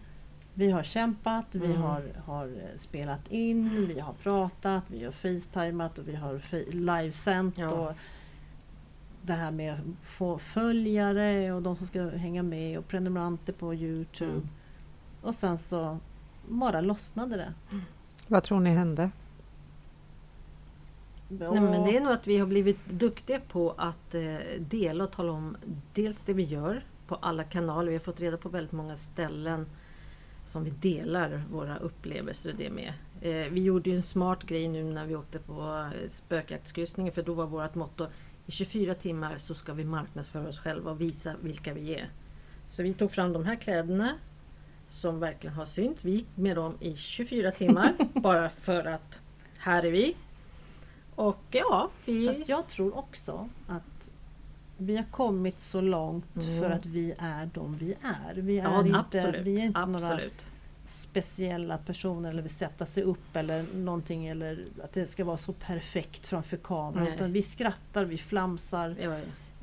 [0.54, 1.82] Vi har kämpat, vi Mm.
[1.82, 6.40] har, har eh, spelat in, vi har pratat, vi har facetimat och vi har
[6.72, 7.58] livesänt.
[7.58, 7.70] Ja.
[7.70, 7.92] Och
[9.22, 13.74] det här med att få följare och de som ska hänga med och prenumeranter på
[13.74, 14.32] Youtube.
[14.32, 14.48] Mm.
[15.22, 15.98] Och sen så
[16.48, 17.52] bara lossnade det.
[18.28, 19.10] Vad tror ni hände?
[21.28, 25.10] Nej, men det är nog att vi har blivit duktiga på att eh, dela och
[25.12, 25.56] tala om
[25.94, 27.88] dels det vi gör på alla kanaler.
[27.88, 29.66] Vi har fått reda på väldigt många ställen
[30.44, 32.92] som vi delar våra upplevelser och det med.
[33.20, 37.22] Eh, vi gjorde ju en smart grej nu när vi åkte på eh, spökjaktskryssningen för
[37.22, 38.06] då var vårt motto
[38.46, 42.08] i 24 timmar så ska vi marknadsföra oss själva och visa vilka vi är.
[42.68, 44.14] Så vi tog fram de här kläderna
[44.88, 46.04] som verkligen har synts.
[46.04, 49.20] Vi gick med dem i 24 timmar bara för att
[49.58, 50.16] här är vi.
[51.14, 52.28] Och ja, vi...
[52.28, 53.82] Fast jag tror också att
[54.78, 56.60] vi har kommit så långt Mm.
[56.60, 58.34] för att vi är de vi är.
[58.34, 59.46] Vi är ja, inte, absolut.
[59.46, 60.46] vi är inte några absolut.
[60.86, 65.52] speciella personer eller vill sätta sig upp eller någonting eller att det ska vara så
[65.52, 67.04] perfekt framför kameran.
[67.04, 67.14] Nej.
[67.14, 69.18] Utan vi skrattar, vi flamsar, Ja, ja.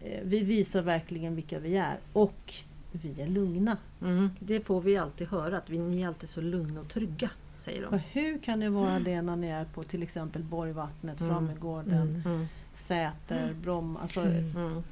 [0.07, 2.53] eh, vi visar verkligen vilka vi är och
[2.91, 3.78] vi är lugna.
[4.01, 7.30] Mm, det får vi alltid höra, att vi, ni är alltid så lugna och trygga,
[7.57, 7.97] säger Och de.
[8.12, 11.34] hur kan det vara det när ni är på till exempel Borgvattnet, Mm.
[11.34, 12.22] Frammegården, Mm.
[12.26, 12.45] Mm,
[12.76, 13.99] Säter, Bromma.
[13.99, 14.55] Alltså, Mm.
[14.57, 14.84] mm,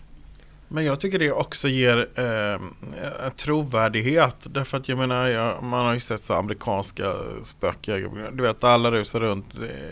[0.72, 4.36] Men jag tycker det också ger eh, trovärdighet.
[4.44, 7.14] Därför att jag menar, jag, man har ju sett så amerikanska
[7.44, 8.32] spökjägare.
[8.32, 9.46] Du vet alla rusar runt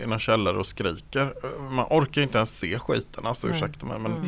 [0.03, 1.33] i någon källare och skriker.
[1.69, 3.25] Man orkar ju inte ens se skiten.
[3.25, 3.57] Alltså Nej.
[3.57, 3.99] ursäkta mig.
[3.99, 4.27] Men mm.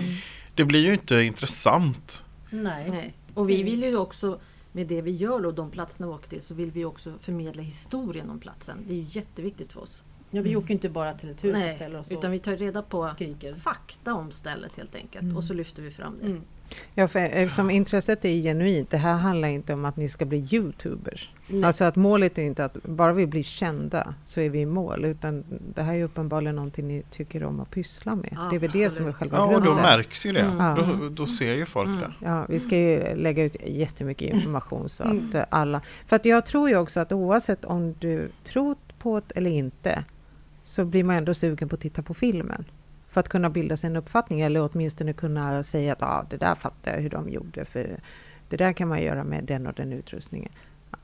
[0.55, 2.23] det blir ju inte intressant.
[2.49, 2.89] nej.
[2.89, 3.13] Nej.
[3.33, 4.39] Och vi vill ju också,
[4.71, 7.61] med det vi gör och de platserna vi åker till, så vill vi också förmedla
[7.61, 8.77] historien om platsen.
[8.87, 10.03] Det är ju jätteviktigt för oss.
[10.31, 12.31] Ja, vi åker ju inte bara till ett hus och Nej, ställer oss och utan
[12.31, 13.53] vi tar reda på skriker.
[13.53, 15.23] fakta om stället helt enkelt.
[15.23, 15.37] Mm.
[15.37, 16.25] Och så lyfter vi fram det.
[16.27, 16.41] Mm.
[16.95, 20.47] Ja, för eftersom intresset är genuint, det här handlar inte om att ni ska bli
[20.51, 21.31] Youtubers.
[21.47, 21.63] Nej.
[21.63, 25.05] Alltså att målet är inte att bara vi blir kända så är vi i mål,
[25.05, 25.43] utan
[25.75, 28.29] det här är uppenbarligen någonting ni tycker om att pyssla med.
[28.31, 29.83] Ja, det är väl det som är själva Ja, och då grunden.
[29.83, 30.39] märks ju det.
[30.39, 30.75] Mm.
[30.75, 31.99] Då, då ser ju folk Mm.
[32.01, 32.11] det.
[32.25, 35.27] Ja, vi ska ju lägga ut jättemycket information så Mm.
[35.29, 35.81] att eh, alla...
[36.07, 40.03] För att jag tror ju också att oavsett om du tror på det eller inte
[40.69, 42.65] så blir man ändå sugen på att titta på filmen.
[43.07, 46.55] För att kunna bilda sig en uppfattning eller åtminstone kunna säga att ah, det där
[46.55, 47.99] fattar jag hur de gjorde för
[48.49, 50.51] det där kan man göra med den och den utrustningen.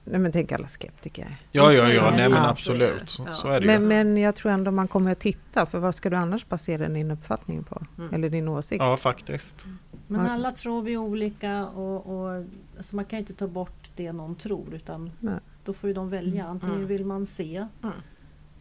[0.04, 1.38] Nej men tänk alla skeptiker.
[1.52, 3.10] Ja, ja, ja, nej men absolut.
[3.10, 3.34] Så, Ja.
[3.34, 3.88] så är det Men, ju.
[3.88, 7.12] men jag tror ändå man kommer att titta för vad ska du annars basera din
[7.12, 7.82] uppfattning på?
[7.98, 8.14] Mm.
[8.14, 8.80] Eller din åsikt?
[8.84, 9.66] Ja, faktiskt.
[10.08, 10.32] Men Ja.
[10.32, 12.44] alla tror vi olika och, och
[12.78, 15.40] alltså man kan ju inte ta bort det någon tror utan Nej.
[15.64, 16.46] då får ju de välja.
[16.46, 16.88] Antingen Mm.
[16.88, 17.96] vill man se Mm.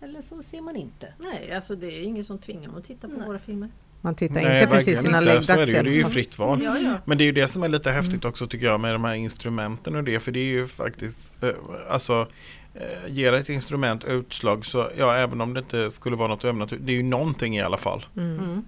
[0.04, 1.08] Eller så ser man inte.
[1.18, 3.26] Nej, alltså det är ingen som tvingar mig att titta på Nej.
[3.26, 3.68] våra filmer.
[4.00, 5.24] Man tittar Nej, inte precis sina är
[5.56, 6.62] det, det är ju fritt val.
[6.62, 6.96] Ja, ja.
[7.04, 9.14] Men det är ju det som är lite häftigt också tycker jag med de här
[9.14, 10.20] instrumenten och det.
[10.20, 11.50] För det är ju faktiskt, eh,
[11.88, 12.28] alltså
[12.74, 16.86] eh, ger ett instrument utslag så ja, även om det inte skulle vara något övernaturligt,
[16.86, 18.06] det är ju någonting i alla fall.
[18.16, 18.38] Mm.
[18.38, 18.64] Mm.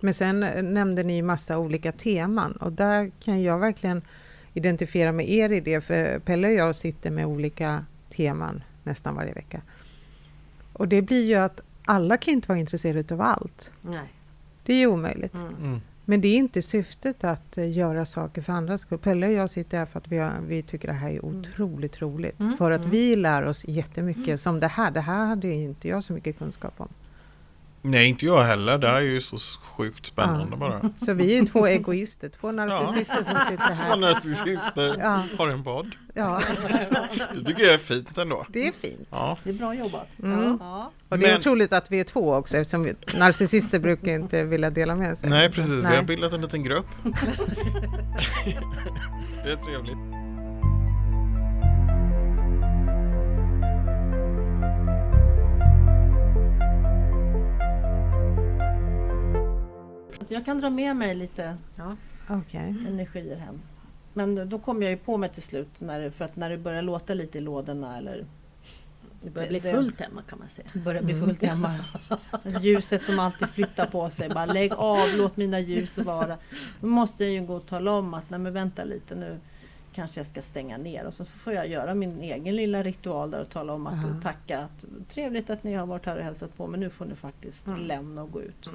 [0.00, 4.02] Men sen eh, nämnde ni ju massa olika teman och där kan jag verkligen
[4.54, 9.32] identifiera med er i det, för Pelle och jag sitter med olika teman nästan varje
[9.32, 9.62] vecka.
[10.76, 13.72] Och det blir ju att alla kan inte vara intresserade av allt.
[13.82, 14.12] Nej.
[14.62, 15.34] Det är ju omöjligt.
[15.34, 15.54] Mm.
[15.54, 15.80] Mm.
[16.04, 18.98] Men det är inte syftet att eh, göra saker för andras skull.
[18.98, 22.02] Pelle och jag sitter här för att vi, har, vi tycker det här är otroligt
[22.02, 22.40] roligt.
[22.40, 22.90] Mm, För att mm.
[22.90, 24.90] vi lär oss jättemycket som det här.
[24.90, 26.88] Det här hade inte jag så mycket kunskap om.
[27.90, 28.78] Nej, inte jag heller.
[28.78, 29.36] Det här är ju så
[29.76, 30.56] sjukt spännande Ja.
[30.56, 30.90] bara.
[31.06, 33.96] Så vi är två egoister, två narcissister som sitter Två här.
[33.96, 35.22] narcissister Ja.
[35.38, 35.94] har en podd.
[36.14, 36.42] Ja,
[37.34, 38.46] Det tycker jag är fint ändå.
[38.48, 39.08] det är fint.
[39.10, 39.38] Ja.
[39.44, 40.08] Det är bra jobbat.
[40.22, 40.56] Mm.
[40.60, 40.92] Ja.
[41.08, 44.44] Och det är Men- otroligt att vi är två också eftersom vi, narcissister brukar inte
[44.44, 45.30] vilja dela med sig.
[45.30, 45.72] Nej, precis.
[45.72, 45.96] Vi Nej.
[45.96, 46.86] har bildat en liten grupp.
[49.44, 49.96] det är trevligt.
[60.28, 61.56] Jag kan dra med mig lite
[62.28, 62.74] Okej.
[62.88, 63.60] energier hem.
[64.14, 66.58] Men då kommer jag ju på mig till slut när det, för att när det
[66.58, 68.24] börjar låta lite i lådorna eller
[69.22, 70.68] Det börjar bli Det- fullt hemma kan man säga.
[70.84, 71.74] börjar bli fullt hemma.
[72.60, 74.28] Ljuset som alltid flyttar på sig.
[74.28, 76.38] Bara lägg av, låt mina ljus vara.
[76.80, 79.38] Då måste jag ju gå och tala om att nej men vänta lite nu
[79.94, 83.40] kanske jag ska stänga ner och så får jag göra min egen lilla ritual där
[83.40, 84.16] och tala om att Ja.
[84.16, 87.04] och tacka att trevligt att ni har varit här och hälsat på men nu får
[87.04, 87.80] ni faktiskt Mm.
[87.80, 88.70] lämna och gå ut.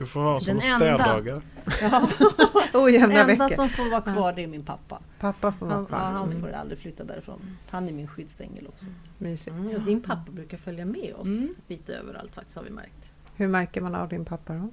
[0.00, 1.42] Du får ha som Den enda- städdagar.
[1.82, 2.08] Ja,
[2.74, 3.56] Ojämna enda veckor.
[3.56, 5.00] som får vara kvar det är min pappa.
[5.18, 5.98] Pappa får vara Han, ja, kvar.
[5.98, 6.40] han Mm.
[6.42, 7.56] får aldrig flytta därifrån.
[7.70, 8.86] Han är min skyddsängel också.
[9.18, 9.48] Mysigt.
[9.56, 9.74] Mm.
[9.74, 11.54] och Din pappa brukar följa med oss Mm.
[11.66, 13.10] lite överallt faktiskt har vi märkt.
[13.36, 14.68] Hur märker man av din pappa då?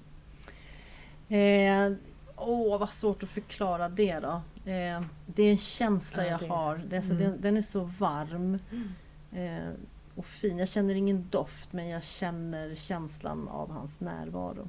[1.36, 1.91] Eh,
[2.36, 4.41] åh, vad svårt att förklara det då.
[4.71, 6.82] Eh, det är en känsla Ja, jag det- har.
[6.89, 7.23] Det är så, Mm.
[7.23, 8.59] den, den är så varm
[9.32, 9.69] eh,
[10.15, 10.57] och fin.
[10.59, 14.67] Jag känner ingen doft men jag känner känslan av hans närvaro.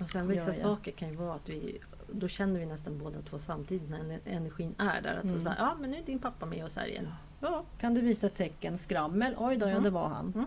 [0.00, 0.62] Och sen vissa Ja, ja.
[0.62, 1.78] saker kan ju vara att vi
[2.12, 5.16] då känner vi nästan båda två samtidigt när en- energin är där.
[5.16, 5.36] Att Mm.
[5.38, 7.08] så bara, ja men nu är din pappa med oss här igen.
[7.40, 8.78] Ja, Kan du visa tecken?
[8.78, 9.34] Skrammel?
[9.38, 9.82] Oj då, ja Mm.
[9.82, 10.46] det var han.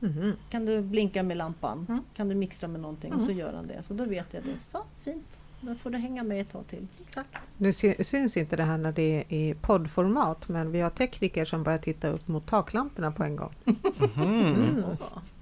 [0.00, 0.32] Mhm.
[0.50, 1.86] Kan du blinka med lampan?
[1.88, 2.02] Mm.
[2.16, 3.12] Kan du mixtra med någonting?
[3.12, 3.38] Och så Mm.
[3.38, 3.82] gör han det.
[3.82, 4.58] Så då vet jag det.
[4.60, 5.42] Så, fint.
[5.60, 6.86] Då får du hänga med ett tag till.
[7.06, 7.28] exakt.
[7.58, 11.44] Nu sy- syns inte det här när det är i poddformat men vi har tekniker
[11.44, 13.52] som börjar titta upp mot taklamporna på en gång.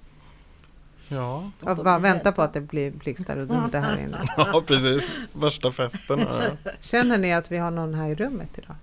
[1.13, 1.51] Ja.
[1.59, 4.21] Och bara vänta på att det blir blixtar och dumt här inne.
[4.37, 5.11] ja, precis.
[5.33, 6.19] Värsta festen.
[6.29, 6.71] Ja.
[6.81, 8.75] Känner ni att vi har någon här i rummet idag?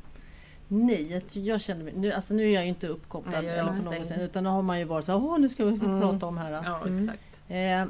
[0.68, 4.20] Nej, jag, känner mig, nu, alltså nu är jag ju inte uppkopplad Nej, jag sätt,
[4.20, 6.00] utan då har man ju varit så här, åh nu ska vi Mm.
[6.00, 6.50] prata om här.
[6.52, 7.08] ja, Mm.
[7.08, 7.40] exakt.
[7.48, 7.84] Eh,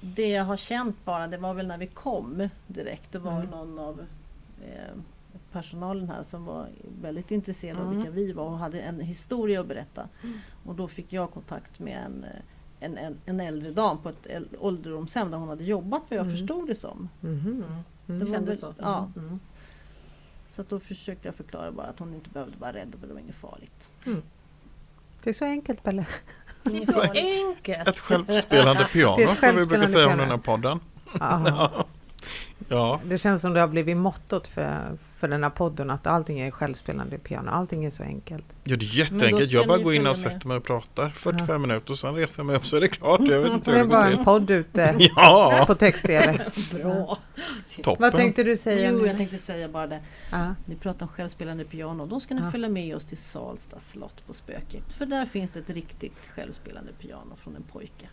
[0.00, 3.12] det jag har känt bara, det var väl när vi kom direkt.
[3.12, 3.46] Det var Mm.
[3.50, 4.00] någon av
[4.64, 4.96] eh,
[5.52, 6.66] personalen här som var
[7.02, 7.96] väldigt intresserad av Mm.
[7.96, 10.08] vilka vi var och hade en historia att berätta.
[10.64, 12.40] Och då fick jag kontakt med en, eh,
[12.80, 14.26] en, en, en äldre dam på ett
[14.58, 16.36] ålderdomshem där hon hade jobbat vad jag Mm.
[16.36, 17.08] förstod det som.
[17.20, 17.38] Mhm.
[17.38, 17.64] Mm.
[18.06, 18.74] Det Det kändes så.
[18.78, 19.10] ja.
[19.16, 19.40] Mm.
[20.50, 23.14] Så att då försökte jag förklara bara att hon inte behövde vara rädd och det
[23.14, 23.88] var inget farligt.
[25.22, 26.06] Det är så enkelt Pelle.
[26.62, 27.88] Det är Så så enkelt!
[27.88, 30.22] Ett självspelande piano ett som vi brukar självspelande säga om piano.
[30.22, 30.80] den här podden.
[32.58, 32.66] Ja.
[32.68, 34.82] Ja, Det känns som det har blivit mottot för,
[35.16, 37.50] för den här podden att allting är självspelande piano.
[37.50, 38.44] Allting är så enkelt.
[38.64, 39.52] ja det är jätteenkelt.
[39.52, 42.46] Jag bara går in och sätter mig och pratar 45 minuter och sen reser jag
[42.46, 43.20] mig upp så är det klart.
[43.28, 46.50] Jag vet inte det var går en podd ute Ja, på text-tv.
[46.72, 47.18] Bra!
[47.82, 48.02] toppen.
[48.02, 48.90] Vad tänkte du säga?
[48.90, 50.00] Jo, jag tänkte säga bara det.
[50.30, 50.54] Ja.
[50.64, 52.06] Ni pratar om självspelande piano.
[52.06, 52.50] Då ska ni Ja.
[52.50, 54.92] följa med oss till Salsta slott på Spökjakt.
[54.92, 58.08] För där finns det ett riktigt självspelande piano från en pojke.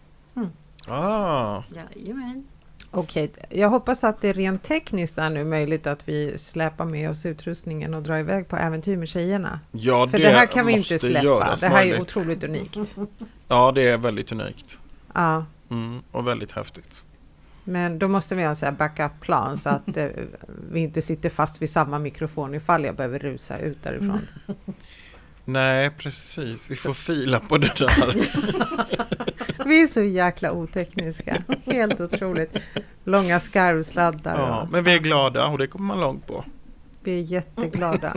[0.88, 1.64] Ah,
[1.96, 2.48] Jajamän.
[2.96, 7.26] Okej, jag hoppas att det rent tekniskt är nu möjligt att vi släpar med oss
[7.26, 9.60] utrustningen och drar iväg på äventyr med tjejerna.
[9.72, 11.56] Ja, För det, här kan vi inte släppa.
[11.60, 12.02] Det här är möjligt.
[12.02, 12.78] otroligt unikt.
[13.48, 14.78] Ja, det är väldigt unikt.
[15.14, 17.04] Ja, Mm, och väldigt häftigt.
[17.64, 20.08] men då måste vi ha en sån här backup-plan så att eh,
[20.72, 24.28] vi inte sitter fast vid samma mikrofon ifall jag behöver rusa ut därifrån.
[25.46, 26.72] Nej, precis.
[26.72, 28.30] Vi får fila på det där.
[29.66, 31.44] Vi är så jäkla otekniska.
[31.66, 32.58] Helt otroligt.
[33.04, 34.40] Långa skarvsladdar.
[34.40, 36.46] Ja, men vi är glada och det kommer man långt på.
[37.04, 38.14] Vi är jätteglada.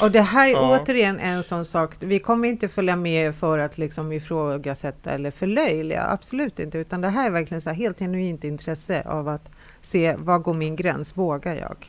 [0.00, 0.78] Och det här är Ja.
[0.82, 1.94] återigen en sån sak.
[2.00, 6.02] Vi kommer inte följa med för att liksom ifrågasätta eller förlöjliga.
[6.06, 6.78] Absolut inte.
[6.78, 9.50] Utan det här är verkligen så här helt genuint intresse av att
[9.80, 11.16] se var går min gräns?
[11.16, 11.86] Vågar jag?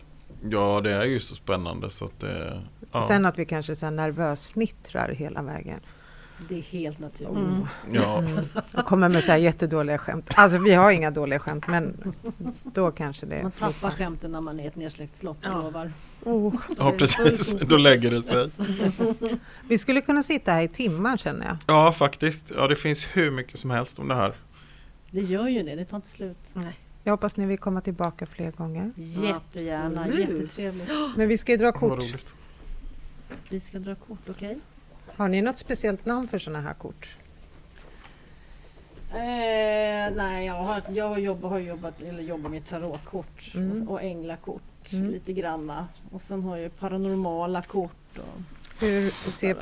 [0.49, 2.61] Ja, det är ju så spännande så att det...
[2.91, 3.01] Ja.
[3.07, 5.79] Sen att vi kanske så här nervös fnittrar hela vägen.
[6.49, 7.37] Det är helt naturligt.
[7.37, 7.65] Mm.
[7.91, 8.23] ja.
[8.77, 10.31] Och kommer med så här jättedåliga skämt.
[10.35, 12.13] Alltså vi har inga dåliga skämt men
[12.63, 15.61] då kanske det Man tappar skämten när man är ett nedsläckt slott, jag Ja.
[15.61, 15.91] lovar.
[16.23, 16.55] Oh.
[16.77, 17.51] ja, precis.
[17.59, 18.49] Då lägger det sig.
[19.67, 21.57] Vi skulle kunna sitta här i timmar känner jag.
[21.67, 22.51] Ja, faktiskt.
[22.55, 24.33] Ja, det finns hur mycket som helst om det här.
[25.11, 26.37] Det gör ju det, det tar inte slut.
[26.53, 26.79] Nej.
[27.03, 28.91] Jag hoppas ni vill komma tillbaka fler gånger.
[28.95, 30.29] Jättegärna, Absolut.
[30.29, 30.89] jättetrevligt.
[31.15, 32.03] Men vi ska ju dra Vad kort.
[33.49, 34.59] Vi ska dra kort, okej?
[35.15, 37.17] Har ni något speciellt namn för sådana här kort?
[39.13, 43.89] Eh, nej, jag har, jag har, jobbat, har jobbat, eller jobbar med tarotkort Mm.
[43.89, 45.09] och änglakort Mm.
[45.09, 45.87] lite granna.
[46.11, 48.17] Och sen har jag paranormala kort.
[48.17, 48.41] Och,
[48.79, 49.53] Hur ser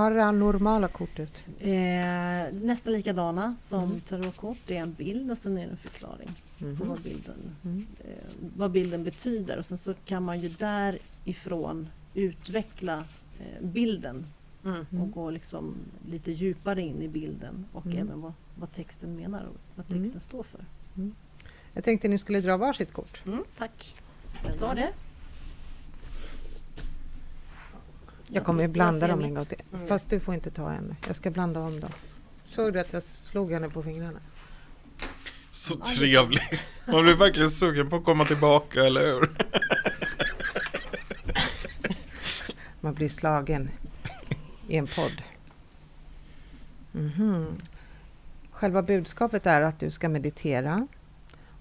[0.00, 1.34] paranormala kort ut?
[1.60, 4.00] eh, nästan likadana som Mm.
[4.00, 4.58] tarotkort.
[4.66, 6.28] Det är en bild och sen är det en förklaring
[6.58, 6.88] på Mhm.
[6.88, 7.86] vad bilden, Mm.
[8.00, 8.24] eh,
[8.56, 9.58] vad bilden betyder.
[9.58, 13.04] Och sen så kan man ju därifrån utveckla
[13.40, 14.26] eh, bilden
[14.64, 14.86] Mm.
[15.02, 15.74] och gå liksom
[16.10, 17.98] lite djupare in i bilden och Mm.
[17.98, 20.02] även vad, vad texten menar och vad Mm.
[20.02, 20.60] texten står för.
[21.74, 23.22] Jag tänkte ni skulle dra varsitt kort.
[23.26, 23.94] Mm, tack.
[24.58, 24.88] Tar det.
[28.26, 29.62] Jag kommer ser- blanda dem en gång till.
[29.72, 29.86] Mm.
[29.88, 30.94] Fast du får inte ta en.
[31.06, 31.90] Jag ska blanda om dem.
[32.46, 34.20] Såg du att jag slog henne på fingrarna?
[35.52, 36.42] Så trevligt.
[36.86, 39.30] Man blir verkligen sugen på att komma tillbaka, eller hur?
[42.80, 43.70] Man blir slagen
[44.68, 45.22] i en podd.
[46.92, 47.46] Mhm.
[48.50, 50.86] Själva budskapet är att du ska meditera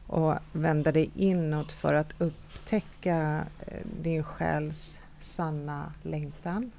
[0.07, 6.71] och vända dig inåt för att upptäcka eh, din själs sanna längtan.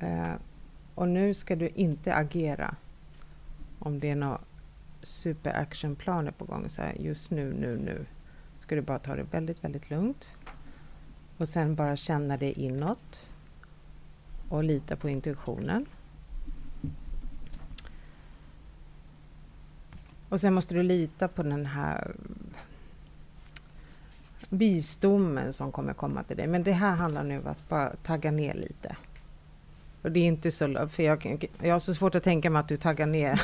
[0.00, 0.32] Eh,
[0.94, 2.74] Och nu ska du inte agera
[3.78, 4.40] om det är några
[5.02, 6.68] superactionplaner på gång.
[6.68, 8.06] Så här, just nu, nu, nu
[8.58, 10.32] ska du bara ta det väldigt, väldigt lugnt.
[11.38, 13.30] Och sen bara känna det inåt
[14.48, 15.86] och lita på intuitionen.
[20.28, 22.14] Och sen måste du lita på den här
[24.48, 26.46] visdomen som kommer komma till dig.
[26.46, 28.96] Men det här handlar nu om att bara tagga ner lite.
[30.02, 30.88] Och det är inte så...
[30.88, 33.42] För jag, jag har så svårt att tänka mig att du taggar ner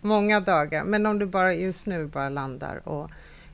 [0.00, 0.84] många dagar.
[0.84, 3.10] Men om du bara just nu bara landar och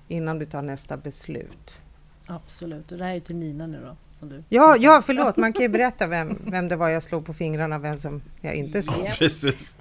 [0.09, 1.79] innan du tar nästa beslut.
[2.27, 2.93] Absolut.
[2.93, 3.97] Och det här är ju till Nina nu då.
[4.19, 4.43] Som du.
[4.49, 5.37] Ja, ja, förlåt.
[5.37, 8.23] Man kan ju berätta vem, vem det var jag slog på fingrarna och vem som
[8.41, 9.07] jag inte slog.
[9.07, 9.13] Ja.
[9.19, 9.75] Precis.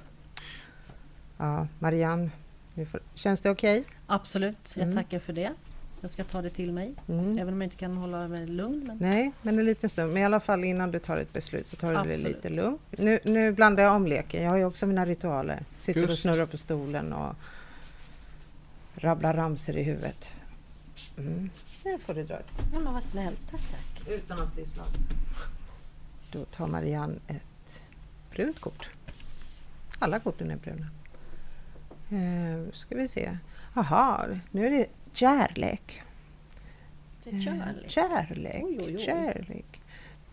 [1.37, 2.29] Ja, Marianne,
[2.73, 3.83] nu får, känns det okej?
[4.07, 4.73] Absolut.
[4.75, 4.95] Jag Mm.
[4.95, 5.51] tackar för det.
[6.01, 6.93] Jag ska ta det till mig.
[7.07, 7.37] Mm.
[7.39, 8.83] Även om jag inte kan hålla mig lugn.
[8.87, 10.13] Men Nej, men en liten stund.
[10.13, 12.81] Men i alla fall innan du tar ett beslut så tar du det lite lugnt.
[12.91, 14.43] Nu, nu blandar jag om leken.
[14.43, 15.59] Jag har ju också mina ritualer.
[15.79, 16.21] Sitter och Just.
[16.21, 17.35] snurrar på stolen och
[18.95, 20.31] rabblar ramser i huvudet.
[21.17, 21.49] Mm.
[21.85, 22.39] Nu får du dra
[22.73, 23.39] Ja, men vad snällt.
[23.51, 24.07] Tack, tack.
[24.07, 25.01] utan att bli slagen.
[26.31, 27.79] Då tar Marianne ett
[28.31, 28.89] brunt kort.
[29.99, 30.87] Alla korten är bruna.
[32.09, 33.37] Eh, ska vi se.
[33.75, 36.01] Jaha, nu är det kärlek.
[37.23, 37.91] Det är Eh, kärlek.
[37.91, 38.63] Kärlek.
[38.63, 39.05] Oj, oj, oj.
[39.05, 39.81] kärlek.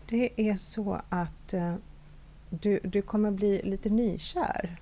[0.09, 1.75] Det är så att eh,
[2.49, 4.81] du, du kommer bli lite nykär.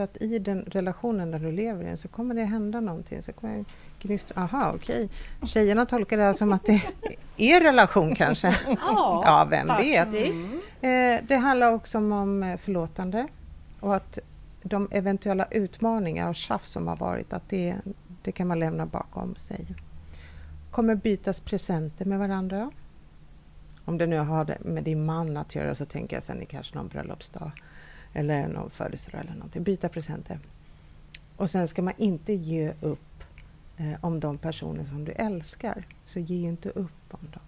[0.00, 3.22] Så att i den relationen där du lever i så kommer det hända någonting.
[3.22, 3.64] Så kommer
[4.02, 5.08] gnistra, aha okej.
[5.46, 6.82] Tjejerna tolkar det här som att det
[7.36, 8.56] är relation kanske.
[8.66, 10.04] Ja, Ja, vem vet.
[10.04, 10.70] Faktiskt.
[10.80, 13.28] Eh, det handlar också om eh, förlåtande
[13.80, 14.18] och att
[14.62, 17.76] de eventuella utmaningar och tjafs som har varit, att det,
[18.22, 19.66] det kan man lämna bakom sig.
[20.70, 22.70] Kommer bytas presenter med varandra.
[23.84, 26.76] Om det nu har med din man att göra så tänker jag sen i kanske
[26.76, 27.52] någon bröllopsdag
[28.12, 29.62] eller någon födelsedag eller någonting.
[29.62, 30.38] Byta presenter.
[31.36, 33.24] Och sen ska man inte ge upp
[33.76, 35.86] eh, om de personer som du älskar.
[36.06, 37.42] Så ge inte upp om dem.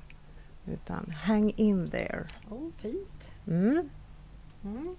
[0.74, 2.24] Utan hang in there.
[2.50, 3.30] Oh, fint.
[3.46, 3.88] Mm.
[4.64, 4.96] Mm.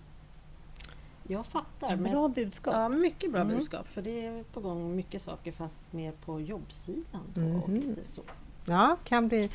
[1.28, 1.96] Jag fattar.
[1.96, 2.74] Men, Bra budskap.
[2.74, 3.58] ja, mycket bra Mm.
[3.58, 3.88] budskap.
[3.88, 7.22] För det är på gång mycket saker fast mer på jobbsidan.
[7.36, 7.76] Och Mhm.
[7.76, 8.22] lite så.
[8.66, 9.50] Ja, kan bli.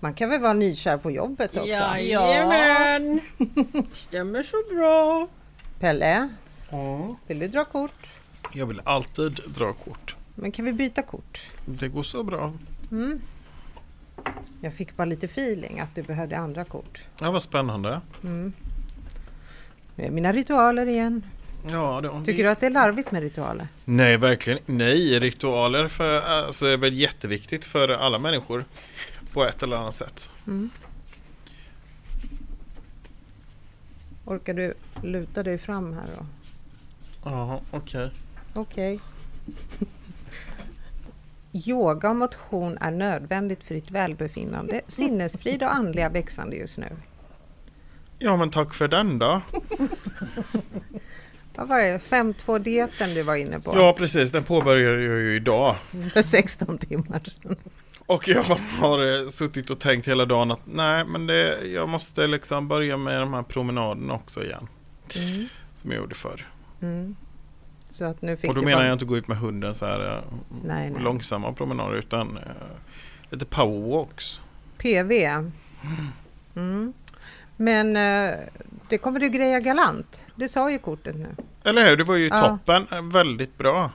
[0.00, 1.68] Man kan väl vara nykär på jobbet också?
[1.68, 3.20] Jajamän!
[3.94, 5.28] Stämmer så bra!
[5.78, 6.28] Pelle,
[6.70, 7.16] Ja.
[7.26, 8.06] vill du dra kort?
[8.54, 10.16] Jag vill alltid dra kort.
[10.34, 11.50] Men kan vi byta kort?
[11.64, 12.52] Det går så bra.
[12.90, 13.20] Mm.
[14.60, 17.00] Jag fick bara lite feeling att du behövde andra kort.
[17.20, 18.00] Ja, vad spännande.
[18.22, 18.52] Mm.
[19.94, 21.22] Nu är mina ritualer igen.
[21.68, 23.68] Ja, det, Tycker du att det är larvigt med ritualer?
[23.84, 24.58] Nej, verkligen.
[24.66, 28.64] Nej, ritualer för, alltså, är väl jätteviktigt för alla människor
[29.32, 30.30] på ett eller annat sätt.
[30.46, 30.70] Mm.
[34.24, 36.26] Orkar du luta dig fram här då?
[37.24, 38.10] Ja, okej.
[38.54, 39.00] Okej.
[41.52, 46.96] Yoga och motion är nödvändigt för ditt välbefinnande, sinnesfrid och andliga växande just nu.
[48.18, 49.40] Ja, men tack för den då.
[51.54, 51.98] Vad var det?
[51.98, 53.74] 5-2-dieten du var inne på?
[53.76, 54.30] Ja, precis.
[54.30, 55.76] Den påbörjar jag ju idag.
[56.12, 57.56] För 16 timmar sedan.
[58.06, 58.42] Och jag
[58.80, 62.96] har eh, suttit och tänkt hela dagen att nej, men det, jag måste liksom börja
[62.96, 64.68] med de här promenaderna också igen.
[65.16, 65.46] Mm.
[65.74, 66.46] Som jag gjorde förr.
[66.82, 67.16] Mm.
[67.88, 69.86] Så att nu fick Och då menar bara- jag inte gå ut med hunden så
[69.86, 70.22] här eh,
[70.64, 71.02] Nej, nej.
[71.02, 72.42] långsamma promenader utan eh,
[73.30, 74.40] lite powerwalks.
[74.78, 75.12] PV.
[76.56, 76.92] Mm.
[77.60, 78.38] Men eh,
[78.88, 80.22] det kommer du greja galant.
[80.36, 81.26] Det sa ju kortet nu.
[81.64, 81.96] Eller hur?
[81.96, 82.38] Det var ju Ja.
[82.38, 82.86] toppen.
[82.92, 83.90] Eh, Väldigt bra.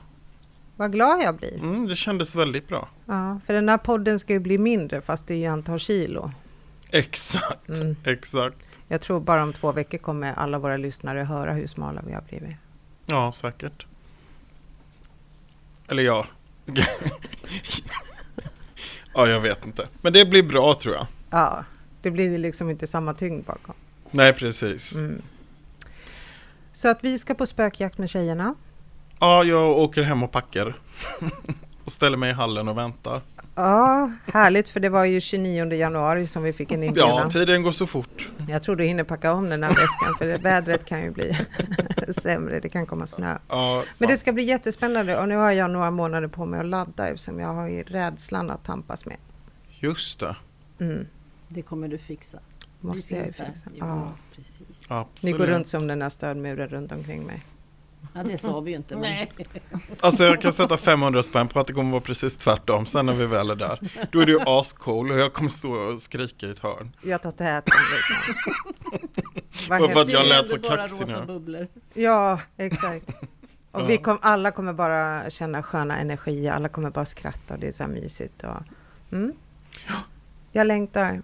[0.75, 1.53] Vad glad jag blir.
[1.55, 2.89] Mm, det kändes väldigt bra.
[3.05, 6.31] Ja, för den här podden ska ju bli mindre fast det är antal kilo.
[6.89, 7.95] Exakt, Mm.
[8.03, 8.57] exakt.
[8.87, 12.21] Jag tror bara om två veckor kommer alla våra lyssnare höra hur smala vi har
[12.21, 12.55] blivit.
[13.05, 13.85] Ja, säkert.
[15.87, 16.25] Eller ja.
[19.13, 19.87] ja, jag vet inte.
[20.01, 21.07] Men det blir bra tror jag.
[21.29, 21.63] Ja,
[22.05, 23.75] det blir liksom inte samma tyngd bakom.
[24.11, 24.95] Nej, precis.
[24.95, 25.21] Mm.
[26.73, 28.55] Så att vi ska på spökjakt med tjejerna.
[29.19, 30.77] Ja, jag åker hem och packar.
[31.83, 33.21] och ställer mig i hallen och väntar.
[33.55, 37.29] Ja, härligt för det var ju 29 januari som vi fick en Ja, inbjudan.
[37.29, 38.29] tiden går så fort.
[38.49, 41.37] Jag tror du hinner packa om den här väskan för vädret kan ju bli
[42.21, 42.59] sämre.
[42.59, 43.37] Det kan komma snö.
[43.49, 46.65] Ja, Men det ska bli jättespännande och nu har jag några månader på mig att
[46.65, 49.17] ladda eftersom jag har ju rädslan att tampas med.
[49.79, 50.35] Just det.
[50.79, 51.07] Mm,
[51.47, 52.39] Det kommer du fixa.
[52.81, 53.33] måste Vi jag där.
[53.33, 53.69] fixa.
[53.73, 54.13] Ja, Ja.
[54.37, 54.43] Ni
[54.87, 55.37] Absolut.
[55.37, 57.43] går runt som den här stödmuren runt omkring mig.
[58.13, 58.93] Ja, det sa vi ju inte.
[58.95, 59.31] Men Nej.
[59.99, 63.13] Alltså jag kan sätta 500 spänn på att det kommer vara precis tvärtom sen när
[63.13, 63.79] vi väl är där.
[64.11, 66.95] Då är det ju ascool och jag kommer stå och skrika i ett hörn.
[67.03, 68.35] Jag tar täten liksom.
[69.69, 71.25] Bara för att jag lät så bara kaxig nu.
[71.25, 71.67] bubblor.
[71.93, 73.09] Ja, exakt.
[73.71, 73.85] Och Ja.
[73.85, 77.71] vi kom, alla kommer bara känna sköna energier, alla kommer bara skratta och det är
[77.71, 78.43] så här mysigt.
[78.43, 78.61] Och,
[79.15, 79.33] mm.
[80.51, 81.21] Jag längtar,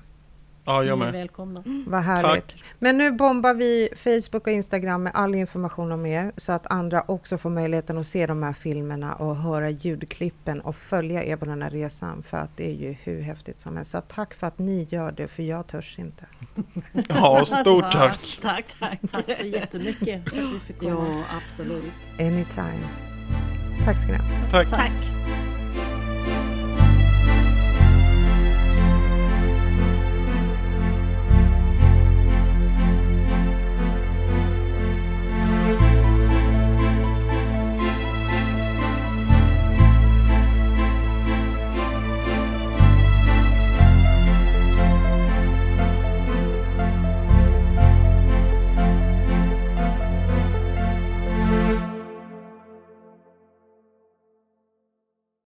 [0.66, 1.20] Ja, jag Ni är med.
[1.20, 1.64] välkomna.
[1.88, 2.56] vad härligt.
[2.80, 7.04] Men nu bombar vi Facebook och Instagram med all information om er så att andra
[7.08, 11.46] också får möjligheten att se de här filmerna och höra ljudklippen och följa er på
[11.46, 13.92] den här resan för att det är ju hur häftigt som helst.
[13.92, 16.26] Så tack för att ni gör det för jag törs inte.
[17.10, 18.40] Ja, stort tack.
[18.42, 19.00] Tack, tack.
[19.12, 21.08] Tack så jättemycket för att vi fick komma.
[21.08, 21.94] Ja, absolut.
[22.20, 22.88] Anytime.
[23.86, 24.50] Tack ska ni ha.
[24.52, 24.70] Tack.
[24.70, 24.92] Tack.